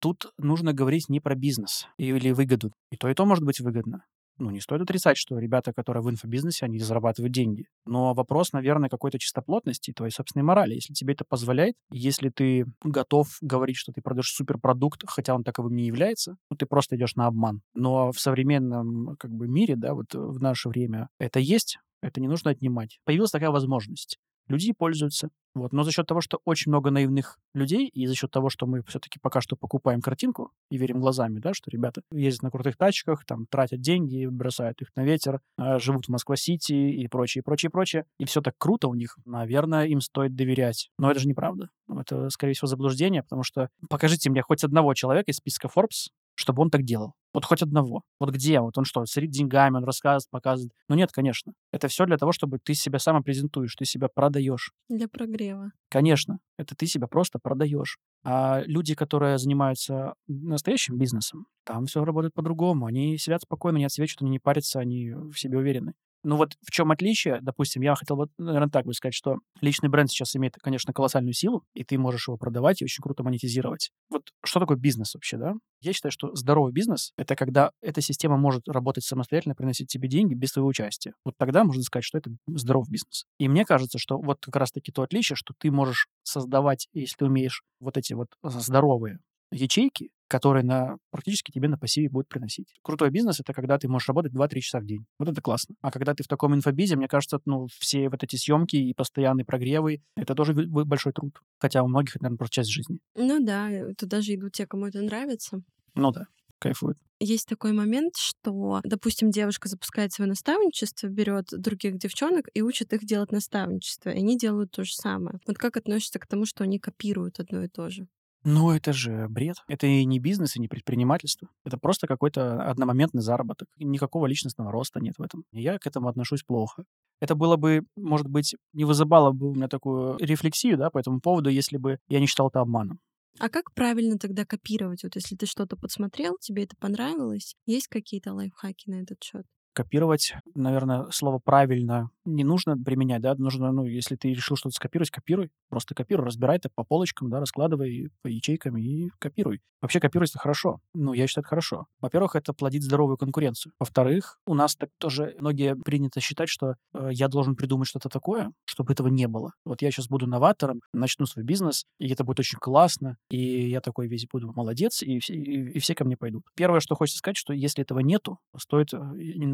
тут 0.00 0.32
нужно 0.38 0.72
говорить 0.72 1.08
не 1.08 1.20
про 1.20 1.34
бизнес 1.34 1.86
или 1.98 2.30
выгоду. 2.32 2.72
И 2.90 2.96
то, 2.96 3.08
и 3.08 3.14
то 3.14 3.24
может 3.24 3.44
быть 3.44 3.60
выгодно. 3.60 4.04
Ну, 4.38 4.50
не 4.50 4.60
стоит 4.60 4.80
отрицать, 4.80 5.18
что 5.18 5.38
ребята, 5.38 5.72
которые 5.72 6.02
в 6.02 6.10
инфобизнесе, 6.10 6.64
они 6.64 6.78
зарабатывают 6.78 7.32
деньги. 7.32 7.66
Но 7.84 8.14
вопрос, 8.14 8.52
наверное, 8.52 8.88
какой-то 8.88 9.18
чистоплотности 9.18 9.92
твоей 9.92 10.10
собственной 10.10 10.42
морали. 10.42 10.74
Если 10.74 10.94
тебе 10.94 11.12
это 11.12 11.24
позволяет, 11.24 11.74
если 11.90 12.30
ты 12.30 12.64
готов 12.82 13.28
говорить, 13.42 13.76
что 13.76 13.92
ты 13.92 14.00
продаешь 14.00 14.32
суперпродукт, 14.32 15.02
хотя 15.06 15.34
он 15.34 15.44
таковым 15.44 15.76
не 15.76 15.86
является, 15.86 16.36
ну, 16.50 16.56
ты 16.56 16.66
просто 16.66 16.96
идешь 16.96 17.14
на 17.14 17.26
обман. 17.26 17.60
Но 17.74 18.10
в 18.10 18.18
современном 18.18 19.16
как 19.18 19.30
бы 19.30 19.46
мире, 19.46 19.76
да, 19.76 19.94
вот 19.94 20.14
в 20.14 20.40
наше 20.40 20.70
время 20.70 21.08
это 21.18 21.38
есть, 21.38 21.78
это 22.02 22.20
не 22.20 22.26
нужно 22.26 22.50
отнимать. 22.50 22.98
Появилась 23.04 23.30
такая 23.30 23.50
возможность 23.50 24.18
люди 24.48 24.72
пользуются. 24.72 25.30
Вот. 25.54 25.72
Но 25.72 25.82
за 25.82 25.92
счет 25.92 26.06
того, 26.06 26.20
что 26.20 26.40
очень 26.44 26.70
много 26.70 26.90
наивных 26.90 27.38
людей, 27.54 27.86
и 27.86 28.06
за 28.06 28.14
счет 28.14 28.30
того, 28.30 28.48
что 28.48 28.66
мы 28.66 28.82
все-таки 28.84 29.18
пока 29.20 29.40
что 29.40 29.56
покупаем 29.56 30.00
картинку 30.00 30.50
и 30.70 30.78
верим 30.78 31.00
глазами, 31.00 31.40
да, 31.40 31.52
что 31.52 31.70
ребята 31.70 32.02
ездят 32.10 32.42
на 32.42 32.50
крутых 32.50 32.76
тачках, 32.76 33.24
там, 33.26 33.46
тратят 33.46 33.80
деньги, 33.80 34.26
бросают 34.26 34.80
их 34.80 34.88
на 34.96 35.04
ветер, 35.04 35.40
а, 35.58 35.78
живут 35.78 36.06
в 36.06 36.08
Москва-Сити 36.08 36.72
и 36.72 37.06
прочее, 37.08 37.42
прочее, 37.42 37.70
прочее, 37.70 38.06
и 38.18 38.24
все 38.24 38.40
так 38.40 38.54
круто 38.56 38.88
у 38.88 38.94
них, 38.94 39.18
наверное, 39.26 39.84
им 39.86 40.00
стоит 40.00 40.34
доверять. 40.34 40.90
Но 40.98 41.10
это 41.10 41.20
же 41.20 41.28
неправда. 41.28 41.68
Это, 41.88 42.30
скорее 42.30 42.54
всего, 42.54 42.68
заблуждение, 42.68 43.22
потому 43.22 43.42
что 43.42 43.68
покажите 43.90 44.30
мне 44.30 44.42
хоть 44.42 44.64
одного 44.64 44.94
человека 44.94 45.30
из 45.30 45.36
списка 45.36 45.68
Forbes, 45.68 46.08
чтобы 46.34 46.62
он 46.62 46.70
так 46.70 46.82
делал. 46.82 47.14
Вот 47.32 47.44
хоть 47.44 47.62
одного. 47.62 48.02
Вот 48.20 48.30
где? 48.30 48.60
Вот 48.60 48.76
он 48.76 48.84
что, 48.84 49.04
сорит 49.06 49.30
деньгами, 49.30 49.76
он 49.76 49.84
рассказывает, 49.84 50.30
показывает. 50.30 50.72
Ну 50.88 50.94
нет, 50.94 51.12
конечно. 51.12 51.52
Это 51.72 51.88
все 51.88 52.04
для 52.04 52.18
того, 52.18 52.32
чтобы 52.32 52.58
ты 52.58 52.74
себя 52.74 52.98
самопрезентуешь, 52.98 53.74
ты 53.74 53.84
себя 53.84 54.08
продаешь. 54.08 54.72
Для 54.88 55.08
прогрева. 55.08 55.72
Конечно. 55.88 56.38
Это 56.58 56.74
ты 56.74 56.86
себя 56.86 57.06
просто 57.06 57.38
продаешь. 57.42 57.98
А 58.24 58.62
люди, 58.66 58.94
которые 58.94 59.38
занимаются 59.38 60.14
настоящим 60.26 60.98
бизнесом, 60.98 61.46
там 61.64 61.86
все 61.86 62.04
работает 62.04 62.34
по-другому. 62.34 62.86
Они 62.86 63.16
сидят 63.18 63.42
спокойно, 63.42 63.78
не 63.78 63.86
отсвечивают, 63.86 64.22
они 64.22 64.30
не 64.32 64.38
парятся, 64.38 64.80
они 64.80 65.12
в 65.12 65.34
себе 65.34 65.58
уверены. 65.58 65.94
Ну 66.24 66.36
вот 66.36 66.54
в 66.64 66.70
чем 66.70 66.92
отличие, 66.92 67.40
допустим, 67.42 67.82
я 67.82 67.94
хотел 67.96 68.16
бы, 68.16 68.28
наверное, 68.38 68.68
так 68.68 68.86
бы 68.86 68.94
сказать, 68.94 69.14
что 69.14 69.38
личный 69.60 69.88
бренд 69.88 70.10
сейчас 70.10 70.36
имеет, 70.36 70.54
конечно, 70.54 70.92
колоссальную 70.92 71.32
силу, 71.34 71.64
и 71.74 71.82
ты 71.82 71.98
можешь 71.98 72.28
его 72.28 72.36
продавать 72.36 72.80
и 72.80 72.84
очень 72.84 73.02
круто 73.02 73.24
монетизировать. 73.24 73.90
Вот 74.08 74.30
что 74.44 74.60
такое 74.60 74.76
бизнес 74.76 75.14
вообще, 75.14 75.36
да? 75.36 75.54
Я 75.80 75.92
считаю, 75.92 76.12
что 76.12 76.32
здоровый 76.34 76.72
бизнес— 76.72 77.12
это 77.16 77.34
когда 77.34 77.72
эта 77.80 78.00
система 78.00 78.36
может 78.36 78.68
работать 78.68 79.04
самостоятельно, 79.04 79.56
приносить 79.56 79.88
тебе 79.88 80.08
деньги 80.08 80.34
без 80.34 80.52
твоего 80.52 80.68
участия. 80.68 81.12
Вот 81.24 81.34
тогда 81.36 81.64
можно 81.64 81.82
сказать, 81.82 82.04
что 82.04 82.18
это 82.18 82.30
здоровый 82.46 82.90
бизнес. 82.90 83.24
И 83.38 83.48
мне 83.48 83.64
кажется, 83.64 83.98
что 83.98 84.18
вот 84.18 84.38
как 84.42 84.54
раз-таки 84.56 84.92
то 84.92 85.02
отличие, 85.02 85.36
что 85.36 85.54
ты 85.58 85.72
можешь 85.72 86.06
создавать, 86.22 86.88
если 86.92 87.24
умеешь 87.24 87.62
вот 87.80 87.96
эти 87.96 88.12
вот 88.12 88.28
здоровые 88.44 89.18
ячейки, 89.52 90.10
которые 90.28 90.64
на, 90.64 90.96
практически 91.10 91.52
тебе 91.52 91.68
на 91.68 91.76
пассиве 91.76 92.08
будут 92.08 92.28
приносить. 92.28 92.72
Крутой 92.82 93.10
бизнес— 93.10 93.40
это 93.40 93.52
когда 93.52 93.78
ты 93.78 93.88
можешь 93.88 94.08
работать 94.08 94.32
2-3 94.32 94.60
часа 94.60 94.80
в 94.80 94.86
день. 94.86 95.04
Вот 95.18 95.28
это 95.28 95.42
классно. 95.42 95.74
А 95.82 95.90
когда 95.90 96.14
ты 96.14 96.22
в 96.22 96.28
таком 96.28 96.54
инфобизе, 96.54 96.96
мне 96.96 97.08
кажется, 97.08 97.38
ну, 97.44 97.66
все 97.78 98.08
вот 98.08 98.22
эти 98.24 98.36
съемки 98.36 98.76
и 98.76 98.94
постоянные 98.94 99.44
прогревы— 99.44 100.00
это 100.16 100.34
тоже 100.34 100.54
большой 100.54 101.12
труд. 101.12 101.38
Хотя 101.58 101.82
у 101.82 101.88
многих 101.88 102.16
это, 102.16 102.24
наверное, 102.24 102.38
просто 102.38 102.54
часть 102.54 102.70
жизни. 102.70 102.98
Ну 103.14 103.44
да, 103.44 103.68
туда 103.98 104.22
же 104.22 104.34
идут 104.34 104.52
те, 104.52 104.66
кому 104.66 104.86
это 104.86 105.02
нравится. 105.02 105.62
Ну 105.94 106.10
да, 106.12 106.26
кайфуют 106.58 106.98
есть 107.24 107.48
такой 107.48 107.72
момент, 107.72 108.16
что, 108.16 108.80
допустим, 108.84 109.30
девушка 109.30 109.68
запускает 109.68 110.12
свое 110.12 110.28
наставничество, 110.28 111.06
берет 111.06 111.46
других 111.50 111.98
девчонок 111.98 112.48
и 112.52 112.62
учит 112.62 112.92
их 112.92 113.04
делать 113.04 113.32
наставничество, 113.32 114.10
и 114.10 114.18
они 114.18 114.36
делают 114.36 114.72
то 114.72 114.84
же 114.84 114.92
самое. 114.92 115.38
Вот 115.46 115.56
как 115.56 115.76
относишься 115.76 116.18
к 116.18 116.26
тому, 116.26 116.46
что 116.46 116.64
они 116.64 116.78
копируют 116.78 117.38
одно 117.38 117.62
и 117.62 117.68
то 117.68 117.88
же? 117.90 118.08
Ну, 118.44 118.72
это 118.72 118.92
же 118.92 119.28
бред. 119.28 119.56
Это 119.68 119.86
и 119.86 120.04
не 120.04 120.18
бизнес, 120.18 120.56
и 120.56 120.60
не 120.60 120.66
предпринимательство. 120.66 121.48
Это 121.64 121.78
просто 121.78 122.06
какой-то 122.08 122.62
одномоментный 122.64 123.22
заработок. 123.22 123.68
Никакого 123.76 124.26
личностного 124.26 124.72
роста 124.72 125.00
нет 125.00 125.14
в 125.18 125.22
этом. 125.22 125.44
И 125.52 125.62
я 125.62 125.78
к 125.78 125.86
этому 125.86 126.08
отношусь 126.08 126.42
плохо. 126.42 126.84
Это 127.20 127.36
было 127.36 127.56
бы, 127.56 127.84
может 127.96 128.26
быть, 128.26 128.56
не 128.72 128.84
вызывало 128.84 129.30
бы 129.30 129.50
у 129.50 129.54
меня 129.54 129.68
такую 129.68 130.16
рефлексию, 130.18 130.76
да, 130.76 130.90
по 130.90 130.98
этому 130.98 131.20
поводу, 131.20 131.50
если 131.50 131.76
бы 131.76 131.98
я 132.08 132.18
не 132.18 132.26
считал 132.26 132.48
это 132.48 132.60
обманом. 132.60 132.98
А 133.38 133.48
как 133.48 133.72
правильно 133.74 134.18
тогда 134.18 134.44
копировать? 134.44 135.04
Вот 135.04 135.16
если 135.16 135.36
ты 135.36 135.46
что-то 135.46 135.76
подсмотрел, 135.76 136.36
тебе 136.38 136.64
это 136.64 136.76
понравилось, 136.76 137.54
есть 137.66 137.88
какие-то 137.88 138.32
лайфхаки 138.34 138.90
на 138.90 139.02
этот 139.02 139.22
счет? 139.22 139.46
Копировать, 139.72 140.34
наверное, 140.54 141.06
слово 141.10 141.38
правильно 141.38 142.10
не 142.24 142.44
нужно 142.44 142.76
применять, 142.76 143.22
да, 143.22 143.34
нужно, 143.34 143.72
ну, 143.72 143.84
если 143.84 144.16
ты 144.16 144.32
решил 144.32 144.56
что-то 144.56 144.74
скопировать, 144.74 145.10
копируй, 145.10 145.50
просто 145.68 145.94
копируй, 145.94 146.26
разбирай 146.26 146.56
это 146.56 146.68
по 146.74 146.84
полочкам, 146.84 147.30
да, 147.30 147.40
раскладывай 147.40 148.10
по 148.22 148.28
ячейкам 148.28 148.76
и 148.76 149.08
копируй. 149.18 149.60
Вообще 149.80 149.98
копировать 149.98 150.30
это 150.30 150.38
хорошо. 150.38 150.78
Ну, 150.94 151.12
я 151.12 151.26
считаю, 151.26 151.42
это 151.42 151.48
хорошо. 151.48 151.86
Во-первых, 152.00 152.36
это 152.36 152.52
плодит 152.52 152.84
здоровую 152.84 153.16
конкуренцию. 153.16 153.72
Во-вторых, 153.80 154.38
у 154.46 154.54
нас 154.54 154.76
так 154.76 154.90
тоже 154.98 155.34
многие 155.40 155.74
принято 155.74 156.20
считать, 156.20 156.48
что 156.48 156.76
э, 156.94 157.08
я 157.10 157.26
должен 157.26 157.56
придумать 157.56 157.88
что-то 157.88 158.08
такое, 158.08 158.52
чтобы 158.64 158.92
этого 158.92 159.08
не 159.08 159.26
было. 159.26 159.52
Вот 159.64 159.82
я 159.82 159.90
сейчас 159.90 160.06
буду 160.06 160.28
новатором, 160.28 160.80
начну 160.92 161.26
свой 161.26 161.44
бизнес, 161.44 161.84
и 161.98 162.08
это 162.08 162.22
будет 162.22 162.38
очень 162.38 162.58
классно, 162.58 163.16
и 163.28 163.68
я 163.68 163.80
такой 163.80 164.06
весь 164.06 164.26
буду 164.30 164.52
молодец, 164.54 165.02
и 165.02 165.18
все, 165.18 165.34
и, 165.34 165.72
и 165.72 165.78
все 165.80 165.96
ко 165.96 166.04
мне 166.04 166.16
пойдут. 166.16 166.44
Первое, 166.54 166.78
что 166.78 166.94
хочется 166.94 167.18
сказать, 167.18 167.36
что 167.36 167.52
если 167.52 167.82
этого 167.82 167.98
нету, 167.98 168.38
стоит 168.56 168.94
э, 168.94 168.98